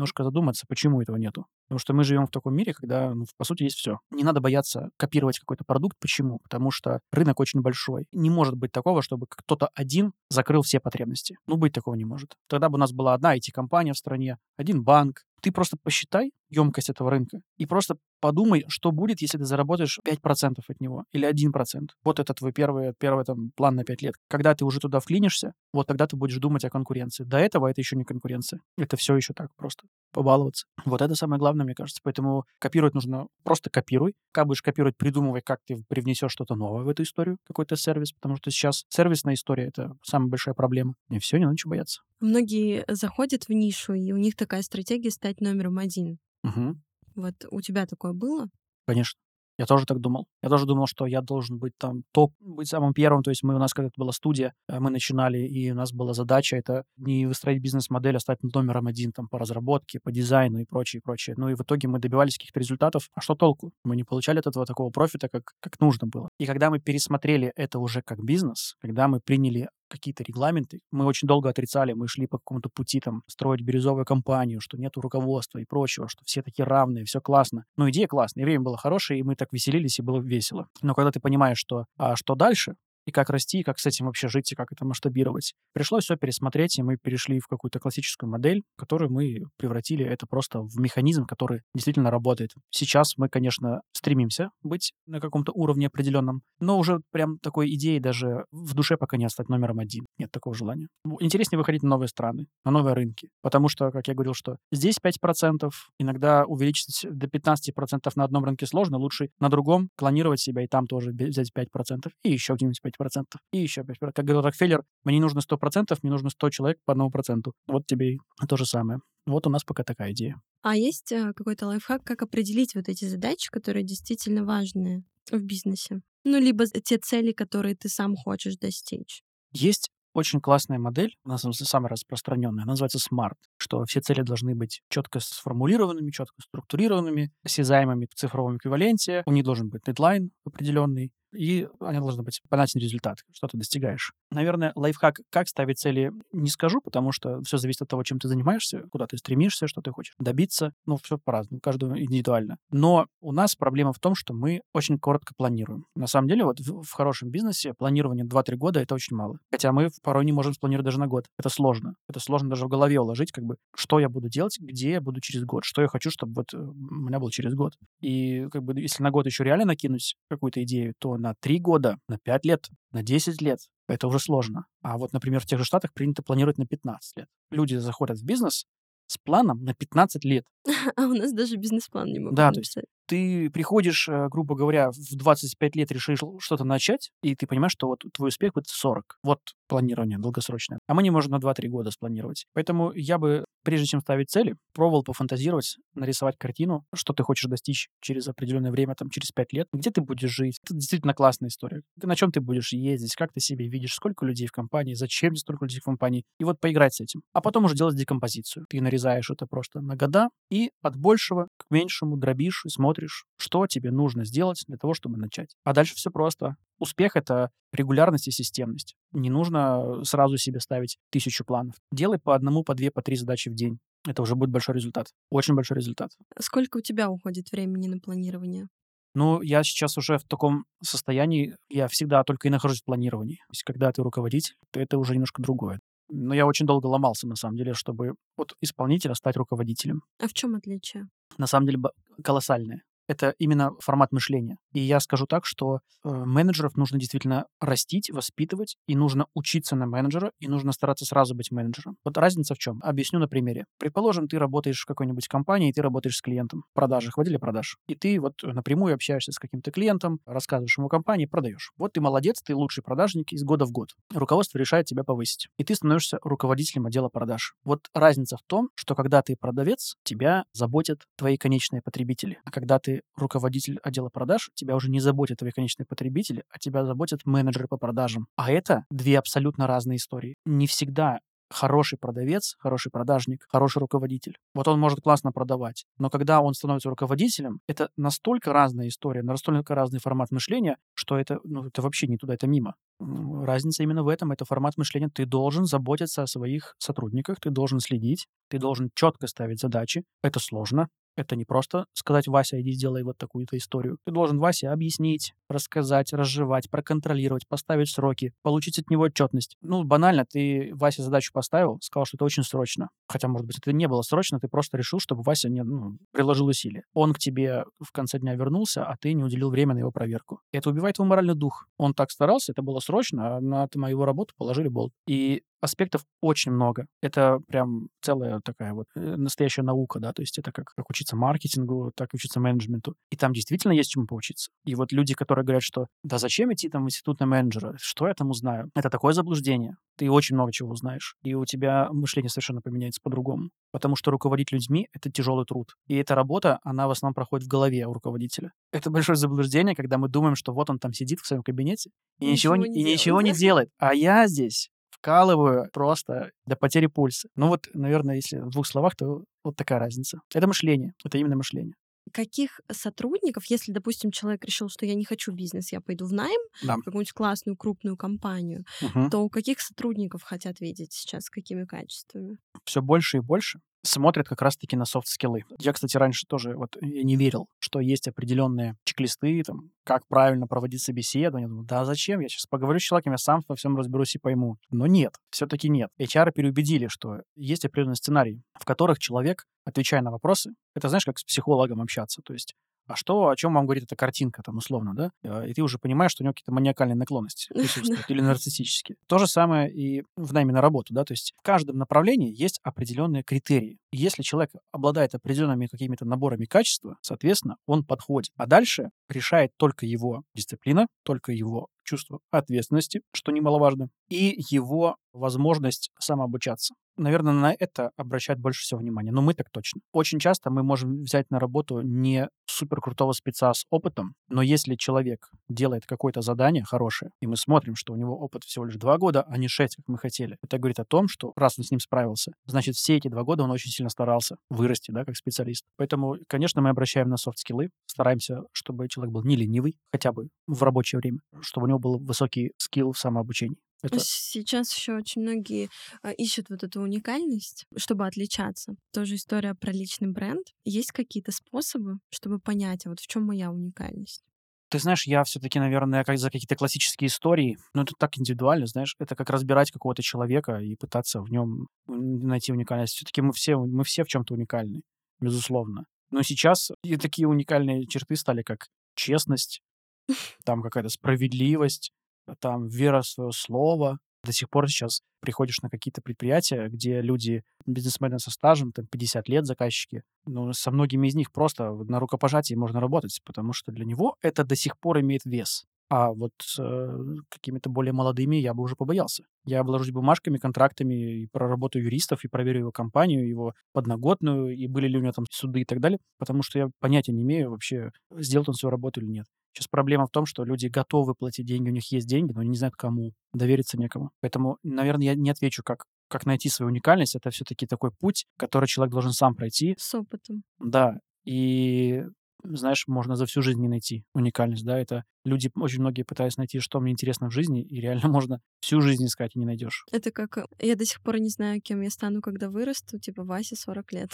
немножко 0.08 0.24
задуматься, 0.24 0.66
почему 0.68 1.00
этого 1.00 1.16
нету. 1.16 1.46
Потому 1.68 1.78
что 1.78 1.92
мы 1.92 2.04
живем 2.04 2.26
в 2.26 2.30
таком 2.30 2.54
мире, 2.54 2.72
когда, 2.72 3.14
ну, 3.14 3.26
по 3.36 3.44
сути, 3.44 3.64
есть 3.64 3.76
все. 3.76 3.98
Не 4.10 4.24
надо 4.24 4.40
бояться 4.40 4.88
копировать 4.96 5.38
какой-то 5.38 5.64
продукт. 5.64 5.98
Почему? 6.00 6.38
Потому 6.38 6.70
что 6.70 7.00
рынок 7.12 7.40
очень 7.40 7.60
большой. 7.60 8.06
Не 8.12 8.30
может 8.30 8.54
быть 8.54 8.72
такого, 8.72 9.02
чтобы 9.02 9.26
кто-то 9.28 9.68
один 9.74 10.12
закрыл 10.30 10.62
все 10.62 10.80
потребности. 10.80 11.36
Ну, 11.46 11.56
быть 11.56 11.74
такого 11.74 11.94
не 11.94 12.04
может. 12.04 12.36
Тогда 12.48 12.68
бы 12.68 12.76
у 12.76 12.78
нас 12.78 12.92
была 12.92 13.14
одна 13.14 13.36
IT-компания 13.36 13.92
в 13.92 13.98
стране, 13.98 14.38
один 14.56 14.82
банк. 14.82 15.24
Ты 15.40 15.52
просто 15.52 15.76
посчитай 15.82 16.32
емкость 16.50 16.90
этого 16.90 17.10
рынка 17.10 17.40
и 17.56 17.66
просто 17.66 17.96
подумай, 18.20 18.64
что 18.68 18.90
будет, 18.90 19.20
если 19.20 19.38
ты 19.38 19.44
заработаешь 19.44 19.98
5% 20.04 20.58
от 20.66 20.80
него 20.80 21.04
или 21.12 21.28
1%. 21.28 21.88
Вот 22.04 22.18
это 22.18 22.34
твой 22.34 22.52
первый, 22.52 22.92
первый 22.98 23.24
там, 23.24 23.50
план 23.54 23.76
на 23.76 23.84
5 23.84 24.02
лет. 24.02 24.14
Когда 24.28 24.54
ты 24.54 24.64
уже 24.64 24.80
туда 24.80 25.00
вклинишься, 25.00 25.52
вот 25.72 25.86
тогда 25.86 26.06
ты 26.06 26.16
будешь 26.16 26.36
думать 26.38 26.64
о 26.64 26.70
конкуренции. 26.70 27.24
До 27.24 27.38
этого 27.38 27.68
это 27.68 27.80
еще 27.80 27.96
не 27.96 28.04
конкуренция. 28.04 28.60
Это 28.76 28.96
все 28.96 29.14
еще 29.14 29.34
так 29.34 29.54
просто 29.56 29.86
побаловаться. 30.12 30.66
Вот 30.84 31.02
это 31.02 31.14
самое 31.14 31.38
главное, 31.38 31.64
мне 31.64 31.74
кажется. 31.74 32.00
Поэтому 32.02 32.44
копировать 32.58 32.94
нужно 32.94 33.26
просто 33.44 33.70
копируй. 33.70 34.14
Как 34.32 34.46
будешь 34.46 34.62
копировать, 34.62 34.96
придумывай, 34.96 35.42
как 35.42 35.60
ты 35.66 35.76
привнесешь 35.88 36.32
что-то 36.32 36.54
новое 36.54 36.82
в 36.82 36.88
эту 36.88 37.02
историю, 37.02 37.38
какой-то 37.46 37.76
сервис, 37.76 38.12
потому 38.12 38.36
что 38.36 38.50
сейчас 38.50 38.84
сервисная 38.88 39.34
история— 39.34 39.66
это 39.68 39.92
самая 40.02 40.28
большая 40.28 40.54
проблема. 40.54 40.94
И 41.10 41.18
все, 41.18 41.36
не 41.38 41.44
надо 41.44 41.52
ничего 41.52 41.70
бояться. 41.70 42.02
Многие 42.20 42.84
заходят 42.88 43.44
в 43.44 43.50
нишу, 43.50 43.94
и 43.94 44.12
у 44.12 44.16
них 44.16 44.36
такая 44.36 44.62
стратегия 44.62 45.10
стать 45.10 45.40
номером 45.40 45.78
один. 45.78 46.18
Угу. 46.44 46.76
Вот 47.16 47.34
у 47.50 47.60
тебя 47.60 47.86
такое 47.86 48.12
было? 48.12 48.48
Конечно. 48.86 49.18
Я 49.58 49.66
тоже 49.66 49.86
так 49.86 49.98
думал. 49.98 50.28
Я 50.40 50.48
тоже 50.50 50.66
думал, 50.66 50.86
что 50.86 51.04
я 51.04 51.20
должен 51.20 51.58
быть 51.58 51.72
там 51.78 52.04
топ, 52.12 52.32
быть 52.38 52.68
самым 52.68 52.94
первым. 52.94 53.24
То 53.24 53.30
есть 53.30 53.42
мы, 53.42 53.56
у 53.56 53.58
нас 53.58 53.74
когда-то 53.74 53.94
была 53.96 54.12
студия, 54.12 54.54
э, 54.68 54.78
мы 54.78 54.90
начинали, 54.90 55.38
и 55.38 55.72
у 55.72 55.74
нас 55.74 55.92
была 55.92 56.14
задача 56.14 56.56
это 56.56 56.84
не 56.96 57.26
выстроить 57.26 57.60
бизнес-модель, 57.60 58.16
а 58.16 58.20
стать 58.20 58.38
номером 58.44 58.86
один 58.86 59.10
там 59.10 59.26
по 59.26 59.36
разработке, 59.36 59.98
по 59.98 60.12
дизайну 60.12 60.60
и 60.60 60.64
прочее, 60.64 61.02
прочее. 61.02 61.34
Ну 61.36 61.48
и 61.48 61.56
в 61.56 61.62
итоге 61.62 61.88
мы 61.88 61.98
добивались 61.98 62.38
каких-то 62.38 62.60
результатов. 62.60 63.10
А 63.14 63.20
что 63.20 63.34
толку? 63.34 63.72
Мы 63.84 63.96
не 63.96 64.04
получали 64.04 64.38
от 64.38 64.46
этого 64.46 64.64
такого 64.64 64.90
профита, 64.90 65.28
как, 65.28 65.42
как 65.60 65.80
нужно 65.80 66.06
было. 66.06 66.28
И 66.38 66.46
когда 66.46 66.70
мы 66.70 66.78
пересмотрели 66.78 67.52
это 67.56 67.80
уже 67.80 68.00
как 68.02 68.22
бизнес, 68.22 68.76
когда 68.80 69.08
мы 69.08 69.18
приняли 69.20 69.70
какие-то 69.88 70.22
регламенты. 70.22 70.80
Мы 70.90 71.04
очень 71.04 71.26
долго 71.28 71.48
отрицали, 71.48 71.92
мы 71.92 72.08
шли 72.08 72.26
по 72.26 72.38
какому-то 72.38 72.68
пути 72.68 73.00
там 73.00 73.22
строить 73.26 73.62
бирюзовую 73.62 74.04
компанию, 74.04 74.60
что 74.60 74.76
нет 74.76 74.96
руководства 74.96 75.58
и 75.58 75.64
прочего, 75.64 76.08
что 76.08 76.22
все 76.24 76.42
такие 76.42 76.64
равные, 76.64 77.04
все 77.04 77.20
классно. 77.20 77.64
Ну, 77.76 77.88
идея 77.90 78.06
классная, 78.06 78.42
и 78.42 78.44
время 78.44 78.64
было 78.64 78.76
хорошее, 78.76 79.20
и 79.20 79.22
мы 79.22 79.34
так 79.34 79.52
веселились, 79.52 79.98
и 79.98 80.02
было 80.02 80.20
весело. 80.20 80.68
Но 80.82 80.94
когда 80.94 81.10
ты 81.10 81.20
понимаешь, 81.20 81.58
что, 81.58 81.84
а 81.96 82.16
что 82.16 82.34
дальше, 82.34 82.74
и 83.08 83.10
как 83.10 83.30
расти, 83.30 83.60
и 83.60 83.62
как 83.62 83.78
с 83.78 83.86
этим 83.86 84.04
вообще 84.04 84.28
жить, 84.28 84.52
и 84.52 84.54
как 84.54 84.70
это 84.70 84.84
масштабировать. 84.84 85.54
Пришлось 85.72 86.04
все 86.04 86.16
пересмотреть, 86.16 86.78
и 86.78 86.82
мы 86.82 86.98
перешли 86.98 87.40
в 87.40 87.46
какую-то 87.46 87.78
классическую 87.78 88.28
модель, 88.28 88.62
которую 88.76 89.10
мы 89.10 89.44
превратили 89.56 90.04
это 90.04 90.26
просто 90.26 90.60
в 90.60 90.78
механизм, 90.78 91.24
который 91.24 91.62
действительно 91.74 92.10
работает. 92.10 92.50
Сейчас 92.68 93.16
мы, 93.16 93.30
конечно, 93.30 93.80
стремимся 93.92 94.50
быть 94.62 94.92
на 95.06 95.20
каком-то 95.20 95.52
уровне 95.52 95.86
определенном, 95.86 96.42
но 96.60 96.78
уже 96.78 97.00
прям 97.10 97.38
такой 97.38 97.72
идеи 97.76 97.98
даже 97.98 98.44
в 98.52 98.74
душе 98.74 98.98
пока 98.98 99.16
не 99.16 99.26
стать 99.30 99.48
номером 99.48 99.78
один. 99.78 100.04
Нет 100.18 100.30
такого 100.30 100.54
желания. 100.54 100.88
Интереснее 101.20 101.58
выходить 101.58 101.82
на 101.82 101.88
новые 101.88 102.08
страны, 102.08 102.46
на 102.66 102.70
новые 102.70 102.92
рынки, 102.92 103.30
потому 103.40 103.70
что, 103.70 103.90
как 103.90 104.06
я 104.08 104.12
говорил, 104.12 104.34
что 104.34 104.58
здесь 104.70 104.98
5%, 105.02 105.70
иногда 105.98 106.44
увеличить 106.44 107.06
до 107.10 107.26
15% 107.26 108.12
на 108.16 108.24
одном 108.24 108.44
рынке 108.44 108.66
сложно, 108.66 108.98
лучше 108.98 109.30
на 109.40 109.48
другом 109.48 109.88
клонировать 109.96 110.40
себя 110.40 110.62
и 110.62 110.66
там 110.66 110.86
тоже 110.86 111.12
взять 111.12 111.52
5%, 111.56 112.10
и 112.22 112.32
еще 112.32 112.52
где-нибудь 112.52 112.80
5%. 112.84 112.97
5%. 113.00 113.24
И 113.52 113.58
еще 113.58 113.82
5%. 113.82 114.12
Как 114.14 114.24
говорил 114.24 114.42
Рокфеллер, 114.42 114.84
мне 115.04 115.16
не 115.16 115.22
нужно 115.22 115.40
100%, 115.40 115.96
мне 116.02 116.10
нужно 116.10 116.30
100 116.30 116.50
человек 116.50 116.78
по 116.84 116.92
одному 116.92 117.10
проценту. 117.10 117.54
Вот 117.66 117.86
тебе 117.86 118.14
и 118.14 118.18
то 118.48 118.56
же 118.56 118.66
самое. 118.66 119.00
Вот 119.26 119.46
у 119.46 119.50
нас 119.50 119.64
пока 119.64 119.84
такая 119.84 120.12
идея. 120.12 120.40
А 120.62 120.76
есть 120.76 121.12
э, 121.12 121.32
какой-то 121.34 121.66
лайфхак, 121.66 122.02
как 122.02 122.22
определить 122.22 122.74
вот 122.74 122.88
эти 122.88 123.04
задачи, 123.04 123.50
которые 123.50 123.84
действительно 123.84 124.44
важные 124.44 125.04
в 125.30 125.42
бизнесе? 125.42 126.00
Ну, 126.24 126.38
либо 126.38 126.66
те 126.66 126.98
цели, 126.98 127.32
которые 127.32 127.76
ты 127.76 127.88
сам 127.88 128.16
хочешь 128.16 128.56
достичь? 128.56 129.22
Есть 129.52 129.90
очень 130.14 130.40
классная 130.40 130.78
модель, 130.78 131.16
у 131.24 131.28
нас 131.28 131.42
самая 131.42 131.90
распространенная, 131.90 132.64
она 132.64 132.72
называется 132.72 132.98
SMART, 132.98 133.36
что 133.56 133.84
все 133.84 134.00
цели 134.00 134.22
должны 134.22 134.54
быть 134.54 134.82
четко 134.88 135.20
сформулированными, 135.20 136.10
четко 136.10 136.42
структурированными, 136.42 137.30
осязаемыми 137.44 138.06
в 138.10 138.14
цифровом 138.14 138.56
эквиваленте, 138.56 139.22
у 139.26 139.32
них 139.32 139.44
должен 139.44 139.68
быть 139.68 139.82
дедлайн 139.86 140.30
определенный, 140.44 141.12
и 141.32 141.68
они 141.80 141.98
должны 141.98 142.22
быть 142.22 142.40
понятен 142.48 142.80
результат, 142.80 143.18
что 143.32 143.48
ты 143.48 143.58
достигаешь. 143.58 144.12
Наверное, 144.30 144.72
лайфхак, 144.74 145.20
как 145.30 145.48
ставить 145.48 145.78
цели, 145.78 146.12
не 146.32 146.50
скажу, 146.50 146.80
потому 146.80 147.12
что 147.12 147.42
все 147.42 147.58
зависит 147.58 147.82
от 147.82 147.88
того, 147.88 148.02
чем 148.02 148.18
ты 148.18 148.28
занимаешься, 148.28 148.84
куда 148.90 149.06
ты 149.06 149.16
стремишься, 149.16 149.68
что 149.68 149.80
ты 149.80 149.90
хочешь 149.90 150.14
добиться. 150.18 150.72
Ну, 150.86 150.96
все 150.96 151.18
по-разному, 151.18 151.60
каждому 151.60 151.98
индивидуально. 151.98 152.58
Но 152.70 153.06
у 153.20 153.32
нас 153.32 153.54
проблема 153.54 153.92
в 153.92 153.98
том, 153.98 154.14
что 154.14 154.34
мы 154.34 154.62
очень 154.72 154.98
коротко 154.98 155.34
планируем. 155.36 155.86
На 155.94 156.06
самом 156.06 156.28
деле, 156.28 156.44
вот 156.44 156.60
в, 156.60 156.82
в 156.82 156.92
хорошем 156.92 157.30
бизнесе 157.30 157.74
планирование 157.74 158.26
2-3 158.26 158.56
года— 158.56 158.80
это 158.82 158.94
очень 158.94 159.16
мало. 159.16 159.38
Хотя 159.50 159.72
мы 159.72 159.90
порой 160.02 160.24
не 160.24 160.32
можем 160.32 160.54
спланировать 160.54 160.84
даже 160.84 161.00
на 161.00 161.06
год. 161.06 161.26
Это 161.38 161.48
сложно. 161.48 161.94
Это 162.08 162.20
сложно 162.20 162.50
даже 162.50 162.66
в 162.66 162.68
голове 162.68 163.00
уложить, 163.00 163.32
как 163.32 163.44
бы, 163.44 163.56
что 163.74 163.98
я 163.98 164.08
буду 164.08 164.28
делать, 164.28 164.58
где 164.60 164.92
я 164.92 165.00
буду 165.00 165.20
через 165.20 165.44
год, 165.44 165.64
что 165.64 165.82
я 165.82 165.88
хочу, 165.88 166.10
чтобы 166.10 166.32
вот 166.34 166.54
э, 166.54 166.58
у 166.58 166.72
меня 166.72 167.18
было 167.18 167.30
через 167.30 167.54
год. 167.54 167.74
И 168.00 168.46
как 168.50 168.62
бы 168.62 168.78
если 168.80 169.02
на 169.02 169.10
год 169.10 169.26
еще 169.26 169.44
реально 169.44 169.66
накинуть 169.66 170.16
какую-то 170.28 170.62
идею, 170.62 170.94
то 170.98 171.16
на 171.18 171.34
3 171.34 171.58
года, 171.58 171.98
на 172.08 172.18
5 172.18 172.44
лет, 172.46 172.68
на 172.92 173.02
10 173.02 173.42
лет. 173.42 173.60
Это 173.88 174.06
уже 174.06 174.18
сложно. 174.18 174.66
А 174.82 174.98
вот, 174.98 175.12
например, 175.12 175.40
в 175.40 175.46
тех 175.46 175.58
же 175.58 175.64
Штатах 175.64 175.92
принято 175.94 176.22
планировать 176.22 176.58
на 176.58 176.66
15 176.66 177.16
лет. 177.18 177.28
Люди 177.50 177.76
заходят 177.76 178.18
в 178.18 178.24
бизнес 178.24 178.66
с 179.06 179.18
планом 179.18 179.64
на 179.64 179.74
15 179.74 180.24
лет. 180.24 180.44
А 180.96 181.06
у 181.06 181.14
нас 181.14 181.32
даже 181.32 181.56
бизнес-план 181.56 182.12
не 182.12 182.18
могут 182.18 182.36
Да, 182.36 182.52
то 182.52 182.60
есть 182.60 182.76
ты 183.08 183.50
приходишь, 183.50 184.08
э, 184.08 184.28
грубо 184.28 184.54
говоря, 184.54 184.90
в 184.90 185.16
25 185.16 185.76
лет 185.76 185.90
решишь 185.90 186.20
что-то 186.40 186.64
начать, 186.64 187.10
и 187.22 187.34
ты 187.34 187.46
понимаешь, 187.46 187.72
что 187.72 187.88
вот 187.88 188.04
твой 188.12 188.28
успех 188.28 188.52
будет 188.52 188.68
40. 188.68 189.18
Вот 189.22 189.40
планирование 189.66 190.18
долгосрочное. 190.18 190.78
А 190.86 190.94
мы 190.94 191.02
не 191.02 191.10
можем 191.10 191.32
на 191.32 191.38
2-3 191.38 191.68
года 191.68 191.90
спланировать. 191.90 192.46
Поэтому 192.54 192.92
я 192.92 193.18
бы, 193.18 193.44
прежде 193.64 193.86
чем 193.86 194.00
ставить 194.00 194.30
цели, 194.30 194.56
пробовал 194.74 195.02
пофантазировать, 195.04 195.76
нарисовать 195.94 196.36
картину, 196.38 196.84
что 196.94 197.12
ты 197.12 197.22
хочешь 197.22 197.48
достичь 197.48 197.88
через 198.00 198.28
определенное 198.28 198.70
время, 198.70 198.94
там, 198.94 199.10
через 199.10 199.32
5 199.32 199.52
лет, 199.52 199.68
где 199.72 199.90
ты 199.90 200.00
будешь 200.00 200.30
жить. 200.30 200.58
Это 200.64 200.74
действительно 200.74 201.14
классная 201.14 201.48
история. 201.48 201.82
На 202.02 202.16
чем 202.16 202.30
ты 202.30 202.40
будешь 202.40 202.72
ездить, 202.72 203.14
как 203.14 203.32
ты 203.32 203.40
себе 203.40 203.68
видишь, 203.68 203.94
сколько 203.94 204.26
людей 204.26 204.46
в 204.46 204.52
компании, 204.52 204.94
зачем 204.94 205.30
тебе 205.30 205.40
столько 205.40 205.64
людей 205.64 205.80
в 205.80 205.84
компании. 205.84 206.24
И 206.38 206.44
вот 206.44 206.60
поиграть 206.60 206.94
с 206.94 207.00
этим. 207.00 207.22
А 207.32 207.40
потом 207.40 207.64
уже 207.64 207.74
делать 207.74 207.96
декомпозицию. 207.96 208.66
Ты 208.68 208.80
нарезаешь 208.80 209.30
это 209.30 209.46
просто 209.46 209.80
на 209.80 209.96
года 209.96 210.28
и 210.50 210.70
от 210.82 210.96
большего 210.96 211.48
к 211.56 211.64
меньшему 211.70 212.16
дробишь 212.16 212.62
и 212.64 212.68
смотришь, 212.68 212.97
что 213.06 213.66
тебе 213.66 213.90
нужно 213.90 214.24
сделать 214.24 214.64
для 214.66 214.76
того, 214.76 214.94
чтобы 214.94 215.18
начать. 215.18 215.54
А 215.64 215.72
дальше 215.72 215.94
все 215.94 216.10
просто. 216.10 216.56
Успех— 216.78 217.12
это 217.16 217.50
регулярность 217.72 218.28
и 218.28 218.32
системность. 218.32 218.96
Не 219.12 219.30
нужно 219.30 220.04
сразу 220.04 220.36
себе 220.36 220.60
ставить 220.60 220.98
тысячу 221.10 221.44
планов. 221.44 221.74
Делай 221.92 222.18
по 222.18 222.34
одному, 222.34 222.64
по 222.64 222.74
две, 222.74 222.90
по 222.90 223.02
три 223.02 223.16
задачи 223.16 223.48
в 223.48 223.54
день. 223.54 223.78
Это 224.06 224.22
уже 224.22 224.34
будет 224.34 224.50
большой 224.50 224.74
результат. 224.76 225.08
Очень 225.30 225.54
большой 225.54 225.76
результат. 225.76 226.10
Сколько 226.38 226.78
у 226.78 226.80
тебя 226.80 227.10
уходит 227.10 227.50
времени 227.52 227.88
на 227.88 227.98
планирование? 227.98 228.68
Ну, 229.14 229.42
я 229.42 229.64
сейчас 229.64 229.98
уже 229.98 230.18
в 230.18 230.24
таком 230.24 230.64
состоянии, 230.82 231.56
я 231.68 231.88
всегда 231.88 232.22
только 232.22 232.48
и 232.48 232.50
нахожусь 232.50 232.82
в 232.82 232.84
планировании. 232.84 233.36
То 233.36 233.52
есть, 233.52 233.64
когда 233.64 233.90
ты 233.90 234.02
руководитель, 234.02 234.54
то 234.70 234.80
это 234.80 234.98
уже 234.98 235.14
немножко 235.14 235.42
другое. 235.42 235.80
Но 236.10 236.34
я 236.34 236.46
очень 236.46 236.66
долго 236.66 236.86
ломался, 236.86 237.26
на 237.26 237.36
самом 237.36 237.56
деле, 237.56 237.74
чтобы 237.74 238.14
от 238.36 238.54
исполнителя 238.60 239.14
стать 239.14 239.36
руководителем. 239.36 240.02
А 240.18 240.28
в 240.28 240.32
чем 240.32 240.54
отличие? 240.54 241.08
На 241.36 241.46
самом 241.46 241.66
деле 241.66 241.80
колоссальное 242.22 242.82
это 243.08 243.34
именно 243.38 243.72
формат 243.80 244.12
мышления. 244.12 244.58
И 244.72 244.80
я 244.80 245.00
скажу 245.00 245.26
так, 245.26 245.44
что 245.46 245.80
э, 246.04 246.08
менеджеров 246.10 246.76
нужно 246.76 246.98
действительно 246.98 247.46
растить, 247.60 248.10
воспитывать, 248.10 248.76
и 248.86 248.96
нужно 248.96 249.26
учиться 249.34 249.76
на 249.76 249.86
менеджера, 249.86 250.32
и 250.38 250.48
нужно 250.48 250.72
стараться 250.72 251.04
сразу 251.04 251.34
быть 251.34 251.50
менеджером. 251.50 251.96
Вот 252.04 252.18
разница 252.18 252.54
в 252.54 252.58
чем? 252.58 252.80
Объясню 252.82 253.18
на 253.18 253.28
примере. 253.28 253.64
Предположим, 253.78 254.28
ты 254.28 254.38
работаешь 254.38 254.80
в 254.80 254.86
какой-нибудь 254.86 255.28
компании, 255.28 255.70
и 255.70 255.72
ты 255.72 255.82
работаешь 255.82 256.16
с 256.16 256.22
клиентом 256.22 256.64
в 256.74 257.20
отделе 257.20 257.38
продаж. 257.38 257.76
И 257.88 257.94
ты 257.94 258.20
вот 258.20 258.34
напрямую 258.42 258.94
общаешься 258.94 259.32
с 259.32 259.38
каким-то 259.38 259.70
клиентом, 259.70 260.20
рассказываешь 260.26 260.76
ему 260.78 260.88
компании, 260.88 261.26
продаешь. 261.26 261.72
Вот 261.76 261.92
ты 261.92 262.00
молодец, 262.00 262.40
ты 262.42 262.54
лучший 262.54 262.82
продажник 262.82 263.32
из 263.32 263.42
года 263.44 263.64
в 263.64 263.72
год. 263.72 263.90
Руководство 264.14 264.58
решает 264.58 264.86
тебя 264.86 265.04
повысить. 265.04 265.48
И 265.58 265.64
ты 265.64 265.74
становишься 265.74 266.18
руководителем 266.22 266.86
отдела 266.86 267.08
продаж. 267.08 267.54
Вот 267.64 267.88
разница 267.94 268.36
в 268.36 268.42
том, 268.46 268.70
что 268.74 268.94
когда 268.94 269.22
ты 269.22 269.36
продавец, 269.36 269.96
тебя 270.02 270.44
заботят 270.52 271.02
твои 271.16 271.36
конечные 271.36 271.82
потребители. 271.82 272.40
А 272.44 272.50
когда 272.50 272.78
ты 272.78 273.02
руководитель 273.16 273.78
отдела 273.82 274.08
продаж, 274.08 274.50
тебя 274.54 274.67
уже 274.76 274.90
не 274.90 275.00
заботят 275.00 275.38
твои 275.38 275.52
конечные 275.52 275.86
потребители, 275.86 276.44
а 276.50 276.58
тебя 276.58 276.84
заботят 276.84 277.24
менеджеры 277.24 277.68
по 277.68 277.76
продажам. 277.76 278.26
А 278.36 278.50
это 278.50 278.84
две 278.90 279.18
абсолютно 279.18 279.66
разные 279.66 279.96
истории. 279.96 280.36
Не 280.44 280.66
всегда 280.66 281.20
хороший 281.50 281.98
продавец, 281.98 282.56
хороший 282.58 282.90
продажник, 282.90 283.46
хороший 283.48 283.78
руководитель. 283.78 284.36
Вот 284.54 284.68
он 284.68 284.78
может 284.78 285.00
классно 285.00 285.32
продавать, 285.32 285.84
но 285.98 286.10
когда 286.10 286.40
он 286.40 286.54
становится 286.54 286.90
руководителем, 286.90 287.60
это 287.66 287.90
настолько 287.96 288.52
разная 288.52 288.88
история, 288.88 289.22
настолько 289.22 289.74
разный 289.74 290.00
формат 290.00 290.30
мышления, 290.30 290.76
что 290.94 291.18
это, 291.18 291.40
ну, 291.44 291.66
это 291.66 291.82
вообще 291.82 292.06
не 292.06 292.16
туда, 292.16 292.34
это 292.34 292.46
мимо. 292.46 292.74
Разница 293.00 293.82
именно 293.82 294.02
в 294.02 294.08
этом, 294.08 294.32
это 294.32 294.44
формат 294.44 294.76
мышления. 294.76 295.08
Ты 295.08 295.24
должен 295.24 295.64
заботиться 295.64 296.22
о 296.22 296.26
своих 296.26 296.74
сотрудниках, 296.78 297.38
ты 297.40 297.50
должен 297.50 297.80
следить, 297.80 298.26
ты 298.48 298.58
должен 298.58 298.90
четко 298.94 299.26
ставить 299.26 299.60
задачи. 299.60 300.04
Это 300.22 300.40
сложно, 300.40 300.88
это 301.18 301.36
не 301.36 301.44
просто 301.44 301.86
сказать, 301.92 302.28
Вася, 302.28 302.60
иди 302.60 302.72
сделай 302.72 303.02
вот 303.02 303.18
такую-то 303.18 303.56
историю. 303.56 303.98
Ты 304.04 304.12
должен 304.12 304.38
Васе 304.38 304.68
объяснить, 304.68 305.34
рассказать, 305.48 306.12
разжевать, 306.12 306.70
проконтролировать, 306.70 307.46
поставить 307.48 307.90
сроки, 307.90 308.32
получить 308.42 308.78
от 308.78 308.88
него 308.90 309.04
отчетность. 309.04 309.56
Ну, 309.60 309.84
банально, 309.84 310.24
ты 310.24 310.70
Васе 310.74 311.02
задачу 311.02 311.32
поставил, 311.32 311.78
сказал, 311.82 312.06
что 312.06 312.16
это 312.16 312.24
очень 312.24 312.44
срочно. 312.44 312.90
Хотя, 313.08 313.28
может 313.28 313.46
быть, 313.46 313.58
это 313.58 313.72
не 313.72 313.88
было 313.88 314.02
срочно, 314.02 314.38
ты 314.38 314.48
просто 314.48 314.78
решил, 314.78 315.00
чтобы 315.00 315.22
Вася 315.22 315.48
не, 315.48 315.62
ну, 315.62 315.98
приложил 316.12 316.46
усилия. 316.46 316.84
Он 316.94 317.12
к 317.12 317.18
тебе 317.18 317.64
в 317.80 317.92
конце 317.92 318.18
дня 318.18 318.34
вернулся, 318.34 318.84
а 318.84 318.96
ты 318.96 319.12
не 319.12 319.24
уделил 319.24 319.50
время 319.50 319.74
на 319.74 319.78
его 319.78 319.90
проверку. 319.90 320.40
Это 320.52 320.70
убивает 320.70 320.98
его 320.98 321.06
моральный 321.06 321.34
дух. 321.34 321.66
Он 321.76 321.94
так 321.94 322.10
старался, 322.10 322.52
это 322.52 322.62
было 322.62 322.78
срочно, 322.80 323.36
а 323.36 323.40
на 323.40 323.88
его 323.88 324.04
работу 324.04 324.34
положили 324.36 324.68
болт. 324.68 324.92
И 325.06 325.42
аспектов 325.60 326.02
очень 326.20 326.52
много. 326.52 326.86
Это 327.00 327.40
прям 327.46 327.88
целая 328.00 328.40
такая 328.40 328.74
вот 328.74 328.86
э, 328.94 329.16
настоящая 329.16 329.62
наука, 329.62 330.00
да, 330.00 330.12
то 330.12 330.22
есть 330.22 330.38
это 330.38 330.52
как, 330.52 330.66
как 330.76 330.88
учиться 330.90 331.16
маркетингу, 331.16 331.92
так 331.94 332.08
и 332.12 332.16
учиться 332.16 332.40
менеджменту. 332.40 332.94
И 333.10 333.16
там 333.16 333.32
действительно 333.32 333.72
есть 333.72 333.90
чему 333.90 334.06
поучиться. 334.06 334.50
И 334.64 334.74
вот 334.74 334.92
люди, 334.92 335.14
которые 335.14 335.44
говорят, 335.44 335.62
что 335.62 335.86
да 336.02 336.18
зачем 336.18 336.52
идти 336.52 336.68
там 336.68 336.84
в 336.84 336.86
институт 336.86 337.20
на 337.20 337.26
менеджера, 337.26 337.76
что 337.78 338.08
я 338.08 338.14
там 338.14 338.30
узнаю? 338.30 338.70
Это 338.74 338.90
такое 338.90 339.12
заблуждение. 339.12 339.76
Ты 339.96 340.10
очень 340.10 340.36
много 340.36 340.52
чего 340.52 340.70
узнаешь. 340.70 341.16
И 341.22 341.34
у 341.34 341.44
тебя 341.44 341.88
мышление 341.90 342.30
совершенно 342.30 342.60
поменяется 342.60 343.00
по-другому. 343.02 343.50
Потому 343.72 343.96
что 343.96 344.10
руководить 344.10 344.52
людьми— 344.52 344.88
это 344.92 345.10
тяжелый 345.10 345.44
труд. 345.44 345.74
И 345.88 345.96
эта 345.96 346.14
работа, 346.14 346.60
она 346.62 346.86
в 346.86 346.90
основном 346.92 347.14
проходит 347.14 347.46
в 347.46 347.50
голове 347.50 347.86
у 347.86 347.92
руководителя. 347.92 348.52
Это 348.72 348.90
большое 348.90 349.16
заблуждение, 349.16 349.74
когда 349.74 349.98
мы 349.98 350.08
думаем, 350.08 350.36
что 350.36 350.52
вот 350.52 350.70
он 350.70 350.78
там 350.78 350.92
сидит 350.92 351.20
в 351.20 351.26
своем 351.26 351.42
кабинете 351.42 351.90
и 352.20 352.30
ничего, 352.30 352.56
ничего, 352.56 352.74
не, 352.74 352.80
и 352.80 352.84
ничего 352.84 353.20
не 353.20 353.32
делает. 353.32 353.70
А 353.78 353.94
я 353.94 354.26
здесь 354.28 354.70
вкалываю 355.00 355.68
просто 355.72 356.30
до 356.46 356.56
потери 356.56 356.86
пульса. 356.86 357.28
Ну 357.36 357.48
вот, 357.48 357.68
наверное, 357.74 358.16
если 358.16 358.38
в 358.38 358.50
двух 358.50 358.66
словах, 358.66 358.96
то 358.96 359.24
вот 359.44 359.56
такая 359.56 359.78
разница. 359.78 360.20
Это 360.34 360.46
мышление, 360.46 360.92
это 361.04 361.18
именно 361.18 361.36
мышление 361.36 361.74
каких 362.10 362.60
сотрудников, 362.70 363.44
если, 363.46 363.72
допустим, 363.72 364.10
человек 364.10 364.44
решил, 364.44 364.68
что 364.68 364.86
я 364.86 364.94
не 364.94 365.04
хочу 365.04 365.32
бизнес, 365.32 365.72
я 365.72 365.80
пойду 365.80 366.06
в 366.06 366.12
найм, 366.12 366.40
да. 366.62 366.76
в 366.76 366.78
какую-нибудь 366.78 367.12
классную 367.12 367.56
крупную 367.56 367.98
компанию, 367.98 368.64
угу. 368.80 369.10
то 369.10 369.28
каких 369.28 369.60
сотрудников 369.60 370.22
хотят 370.22 370.60
видеть 370.60 370.92
сейчас, 370.92 371.24
с 371.24 371.30
какими 371.30 371.64
качествами? 371.64 372.38
Все 372.64 372.80
больше 372.80 373.18
и 373.18 373.20
больше 373.20 373.60
смотрят 373.82 374.28
как 374.28 374.42
раз-таки 374.42 374.76
на 374.76 374.84
софт-скиллы. 374.84 375.44
Я, 375.58 375.72
кстати, 375.72 375.96
раньше 375.96 376.26
тоже 376.26 376.56
вот 376.56 376.76
я 376.80 377.02
не 377.02 377.16
верил, 377.16 377.48
что 377.58 377.80
есть 377.80 378.08
определенные 378.08 378.76
чек-листы, 378.84 379.42
там, 379.44 379.70
как 379.84 380.06
правильно 380.08 380.46
проводить 380.46 380.82
собеседование. 380.82 381.48
Думаю, 381.48 381.66
да 381.66 381.84
зачем? 381.84 382.20
Я 382.20 382.28
сейчас 382.28 382.46
поговорю 382.46 382.78
с 382.78 382.82
человеком, 382.82 383.12
я 383.12 383.18
сам 383.18 383.42
во 383.48 383.56
всем 383.56 383.76
разберусь 383.76 384.14
и 384.14 384.18
пойму. 384.18 384.56
Но 384.70 384.86
нет, 384.86 385.14
все-таки 385.30 385.68
нет. 385.68 385.90
HR 386.00 386.32
переубедили, 386.32 386.88
что 386.88 387.20
есть 387.36 387.64
определенные 387.64 387.96
сценарии, 387.96 388.42
в 388.54 388.64
которых 388.64 388.98
человек, 388.98 389.44
отвечая 389.64 390.02
на 390.02 390.10
вопросы, 390.10 390.52
это 390.74 390.88
знаешь, 390.88 391.04
как 391.04 391.18
с 391.18 391.24
психологом 391.24 391.80
общаться. 391.80 392.22
То 392.22 392.32
есть 392.32 392.54
а 392.88 392.96
что, 392.96 393.28
о 393.28 393.36
чем 393.36 393.54
вам 393.54 393.66
говорит 393.66 393.84
эта 393.84 393.96
картинка, 393.96 394.42
там, 394.42 394.56
условно, 394.56 394.94
да? 394.94 395.10
А, 395.22 395.46
и 395.46 395.52
ты 395.52 395.62
уже 395.62 395.78
понимаешь, 395.78 396.12
что 396.12 396.22
у 396.22 396.24
него 396.24 396.32
какие-то 396.32 396.52
маниакальные 396.52 396.96
наклонности 396.96 397.48
присутствуют 397.54 398.10
или 398.10 398.20
нарциссические. 398.20 398.96
То 399.06 399.18
же 399.18 399.26
самое 399.26 399.70
и 399.70 400.02
в 400.16 400.32
найме 400.32 400.52
на 400.52 400.60
работу, 400.60 400.94
да? 400.94 401.04
То 401.04 401.12
есть 401.12 401.34
в 401.38 401.42
каждом 401.42 401.76
направлении 401.76 402.34
есть 402.34 402.60
определенные 402.62 403.22
критерии. 403.22 403.78
Если 403.92 404.22
человек 404.22 404.50
обладает 404.72 405.14
определенными 405.14 405.66
какими-то 405.66 406.04
наборами 406.04 406.46
качества, 406.46 406.96
соответственно, 407.02 407.56
он 407.66 407.84
подходит. 407.84 408.32
А 408.36 408.46
дальше 408.46 408.90
решает 409.08 409.52
только 409.56 409.86
его 409.86 410.22
дисциплина, 410.34 410.86
только 411.04 411.32
его 411.32 411.68
чувство 411.84 412.20
ответственности, 412.30 413.00
что 413.14 413.32
немаловажно, 413.32 413.88
и 414.08 414.36
его 414.50 414.96
возможность 415.12 415.90
самообучаться. 415.98 416.74
Наверное, 416.98 417.32
на 417.32 417.54
это 417.58 417.90
обращают 417.96 418.40
больше 418.40 418.62
всего 418.62 418.80
внимания. 418.80 419.12
Но 419.12 419.22
мы 419.22 419.34
так 419.34 419.50
точно. 419.50 419.80
Очень 419.92 420.18
часто 420.18 420.50
мы 420.50 420.62
можем 420.62 421.02
взять 421.02 421.30
на 421.30 421.38
работу 421.38 421.80
не 421.80 422.28
супер 422.46 422.80
крутого 422.80 423.12
спеца 423.12 423.52
с 423.54 423.64
опытом, 423.70 424.14
но 424.28 424.42
если 424.42 424.74
человек 424.74 425.30
делает 425.48 425.86
какое-то 425.86 426.22
задание 426.22 426.64
хорошее, 426.64 427.12
и 427.20 427.26
мы 427.26 427.36
смотрим, 427.36 427.76
что 427.76 427.92
у 427.92 427.96
него 427.96 428.18
опыт 428.18 428.44
всего 428.44 428.64
лишь 428.64 428.76
два 428.76 428.98
года, 428.98 429.22
а 429.22 429.38
не 429.38 429.48
шесть, 429.48 429.76
как 429.76 429.86
мы 429.86 429.98
хотели, 429.98 430.36
это 430.42 430.58
говорит 430.58 430.80
о 430.80 430.84
том, 430.84 431.08
что 431.08 431.32
раз 431.36 431.58
он 431.58 431.64
с 431.64 431.70
ним 431.70 431.80
справился, 431.80 432.32
значит, 432.46 432.74
все 432.74 432.96
эти 432.96 433.08
два 433.08 433.22
года 433.22 433.44
он 433.44 433.50
очень 433.50 433.70
сильно 433.70 433.90
старался 433.90 434.36
вырасти, 434.50 434.90
да, 434.90 435.04
как 435.04 435.16
специалист. 435.16 435.64
Поэтому, 435.76 436.16
конечно, 436.26 436.60
мы 436.60 436.70
обращаем 436.70 437.08
на 437.08 437.16
софт-скиллы, 437.16 437.70
стараемся, 437.86 438.42
чтобы 438.52 438.88
человек 438.88 439.12
был 439.12 439.24
не 439.24 439.36
ленивый, 439.36 439.76
хотя 439.92 440.12
бы 440.12 440.28
в 440.46 440.62
рабочее 440.62 440.98
время, 440.98 441.20
чтобы 441.40 441.66
у 441.66 441.68
него 441.68 441.78
был 441.78 441.98
высокий 441.98 442.52
скилл 442.58 442.92
в 442.92 442.98
самообучении. 442.98 443.58
Это... 443.82 443.98
Сейчас 444.00 444.76
еще 444.76 444.96
очень 444.96 445.22
многие 445.22 445.70
а, 446.02 446.10
ищут 446.10 446.50
вот 446.50 446.64
эту 446.64 446.80
уникальность, 446.80 447.64
чтобы 447.76 448.06
отличаться. 448.06 448.74
Тоже 448.92 449.14
история 449.14 449.54
про 449.54 449.70
личный 449.70 450.10
бренд. 450.10 450.46
Есть 450.64 450.92
какие-то 450.92 451.30
способы, 451.30 451.98
чтобы 452.10 452.40
понять, 452.40 452.86
а 452.86 452.90
вот 452.90 453.00
в 453.00 453.06
чем 453.06 453.24
моя 453.24 453.50
уникальность? 453.50 454.22
Ты 454.70 454.78
знаешь, 454.78 455.06
я 455.06 455.24
все-таки, 455.24 455.58
наверное, 455.58 456.04
как 456.04 456.18
за 456.18 456.30
какие-то 456.30 456.54
классические 456.54 457.08
истории, 457.08 457.56
но 457.72 457.82
это 457.82 457.92
так 457.98 458.18
индивидуально, 458.18 458.66
знаешь, 458.66 458.96
это 458.98 459.16
как 459.16 459.30
разбирать 459.30 459.70
какого-то 459.70 460.02
человека 460.02 460.58
и 460.58 460.76
пытаться 460.76 461.22
в 461.22 461.30
нем 461.30 461.68
найти 461.86 462.52
уникальность. 462.52 462.94
Все-таки 462.94 463.22
мы 463.22 463.32
все, 463.32 463.56
мы 463.56 463.84
все 463.84 464.04
в 464.04 464.08
чем-то 464.08 464.34
уникальны, 464.34 464.82
безусловно. 465.20 465.84
Но 466.10 466.22
сейчас 466.22 466.70
и 466.82 466.96
такие 466.96 467.26
уникальные 467.28 467.86
черты 467.86 468.16
стали, 468.16 468.42
как 468.42 468.66
честность, 468.94 469.62
там 470.44 470.60
какая-то 470.60 470.90
справедливость, 470.90 471.92
там 472.40 472.68
вера 472.68 473.02
в 473.02 473.06
свое 473.06 473.32
слово. 473.32 473.98
До 474.24 474.32
сих 474.32 474.50
пор 474.50 474.68
сейчас 474.68 475.00
приходишь 475.20 475.60
на 475.62 475.70
какие-то 475.70 476.02
предприятия, 476.02 476.68
где 476.68 477.00
люди, 477.00 477.42
бизнесмены 477.66 478.18
со 478.18 478.30
стажем, 478.30 478.72
там 478.72 478.86
50 478.86 479.28
лет 479.28 479.46
заказчики, 479.46 480.02
но 480.26 480.52
со 480.52 480.70
многими 480.70 481.08
из 481.08 481.14
них 481.14 481.32
просто 481.32 481.72
на 481.72 482.00
рукопожатии 482.00 482.54
можно 482.54 482.80
работать, 482.80 483.20
потому 483.24 483.52
что 483.52 483.72
для 483.72 483.84
него 483.84 484.16
это 484.22 484.44
до 484.44 484.56
сих 484.56 484.78
пор 484.78 485.00
имеет 485.00 485.24
вес. 485.24 485.64
А 485.90 486.12
вот 486.12 486.32
э, 486.58 486.98
какими-то 487.30 487.70
более 487.70 487.94
молодыми 487.94 488.36
я 488.36 488.52
бы 488.52 488.62
уже 488.62 488.76
побоялся. 488.76 489.24
Я 489.46 489.60
обложусь 489.60 489.90
бумажками, 489.90 490.36
контрактами, 490.36 491.22
и 491.22 491.26
проработаю 491.28 491.84
юристов, 491.84 492.24
и 492.24 492.28
проверю 492.28 492.60
его 492.60 492.72
компанию, 492.72 493.26
его 493.26 493.54
подноготную, 493.72 494.54
и 494.54 494.66
были 494.66 494.86
ли 494.86 494.98
у 494.98 495.00
него 495.00 495.12
там 495.12 495.24
суды 495.30 495.62
и 495.62 495.64
так 495.64 495.80
далее, 495.80 495.98
потому 496.18 496.42
что 496.42 496.58
я 496.58 496.68
понятия 496.80 497.12
не 497.12 497.22
имею 497.22 497.50
вообще, 497.50 497.90
сделал 498.18 498.44
он 498.48 498.54
свою 498.54 498.70
работу 498.70 499.00
или 499.00 499.08
нет. 499.08 499.26
Сейчас 499.58 499.66
проблема 499.66 500.06
в 500.06 500.10
том, 500.10 500.24
что 500.24 500.44
люди 500.44 500.68
готовы 500.68 501.16
платить 501.16 501.44
деньги, 501.44 501.68
у 501.68 501.72
них 501.72 501.90
есть 501.90 502.06
деньги, 502.06 502.32
но 502.32 502.42
они 502.42 502.50
не 502.50 502.56
знают 502.56 502.76
кому, 502.76 503.12
довериться 503.32 503.76
некому. 503.76 504.12
Поэтому, 504.20 504.58
наверное, 504.62 505.06
я 505.06 505.14
не 505.16 505.30
отвечу, 505.30 505.64
как 505.64 505.86
как 506.08 506.26
найти 506.26 506.48
свою 506.48 506.70
уникальность, 506.70 507.16
это 507.16 507.30
все-таки 507.30 507.66
такой 507.66 507.90
путь, 507.90 508.24
который 508.38 508.66
человек 508.66 508.92
должен 508.92 509.10
сам 509.10 509.34
пройти. 509.34 509.74
С 509.76 509.94
опытом. 509.94 510.44
Да. 510.60 511.00
И 511.24 512.04
знаешь, 512.44 512.84
можно 512.86 513.16
за 513.16 513.26
всю 513.26 513.42
жизнь 513.42 513.60
не 513.60 513.66
найти 513.66 514.04
уникальность, 514.14 514.64
да, 514.64 514.78
это 514.78 515.02
люди, 515.24 515.50
очень 515.56 515.80
многие 515.80 516.04
пытаются 516.04 516.38
найти, 516.38 516.60
что 516.60 516.78
мне 516.78 516.92
интересно 516.92 517.28
в 517.28 517.32
жизни, 517.32 517.62
и 517.62 517.80
реально 517.80 518.02
можно 518.08 518.40
всю 518.60 518.80
жизнь 518.80 519.04
искать 519.04 519.34
и 519.34 519.40
не 519.40 519.44
найдешь. 519.44 519.84
Это 519.90 520.12
как, 520.12 520.38
э, 520.38 520.46
я 520.60 520.76
до 520.76 520.84
сих 520.84 521.02
пор 521.02 521.18
не 521.18 521.30
знаю, 521.30 521.60
кем 521.60 521.80
я 521.80 521.90
стану, 521.90 522.22
когда 522.22 522.48
вырасту, 522.48 523.00
типа 523.00 523.24
Васе 523.24 523.56
40 523.56 523.92
лет. 523.92 524.10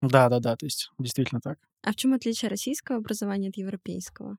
Да, 0.00 0.30
да, 0.30 0.40
да, 0.40 0.56
то 0.56 0.64
есть 0.64 0.90
действительно 0.98 1.42
так. 1.42 1.58
А 1.82 1.92
в 1.92 1.96
чем 1.96 2.14
отличие 2.14 2.48
российского 2.48 2.96
образования 2.96 3.50
от 3.50 3.58
европейского? 3.58 4.38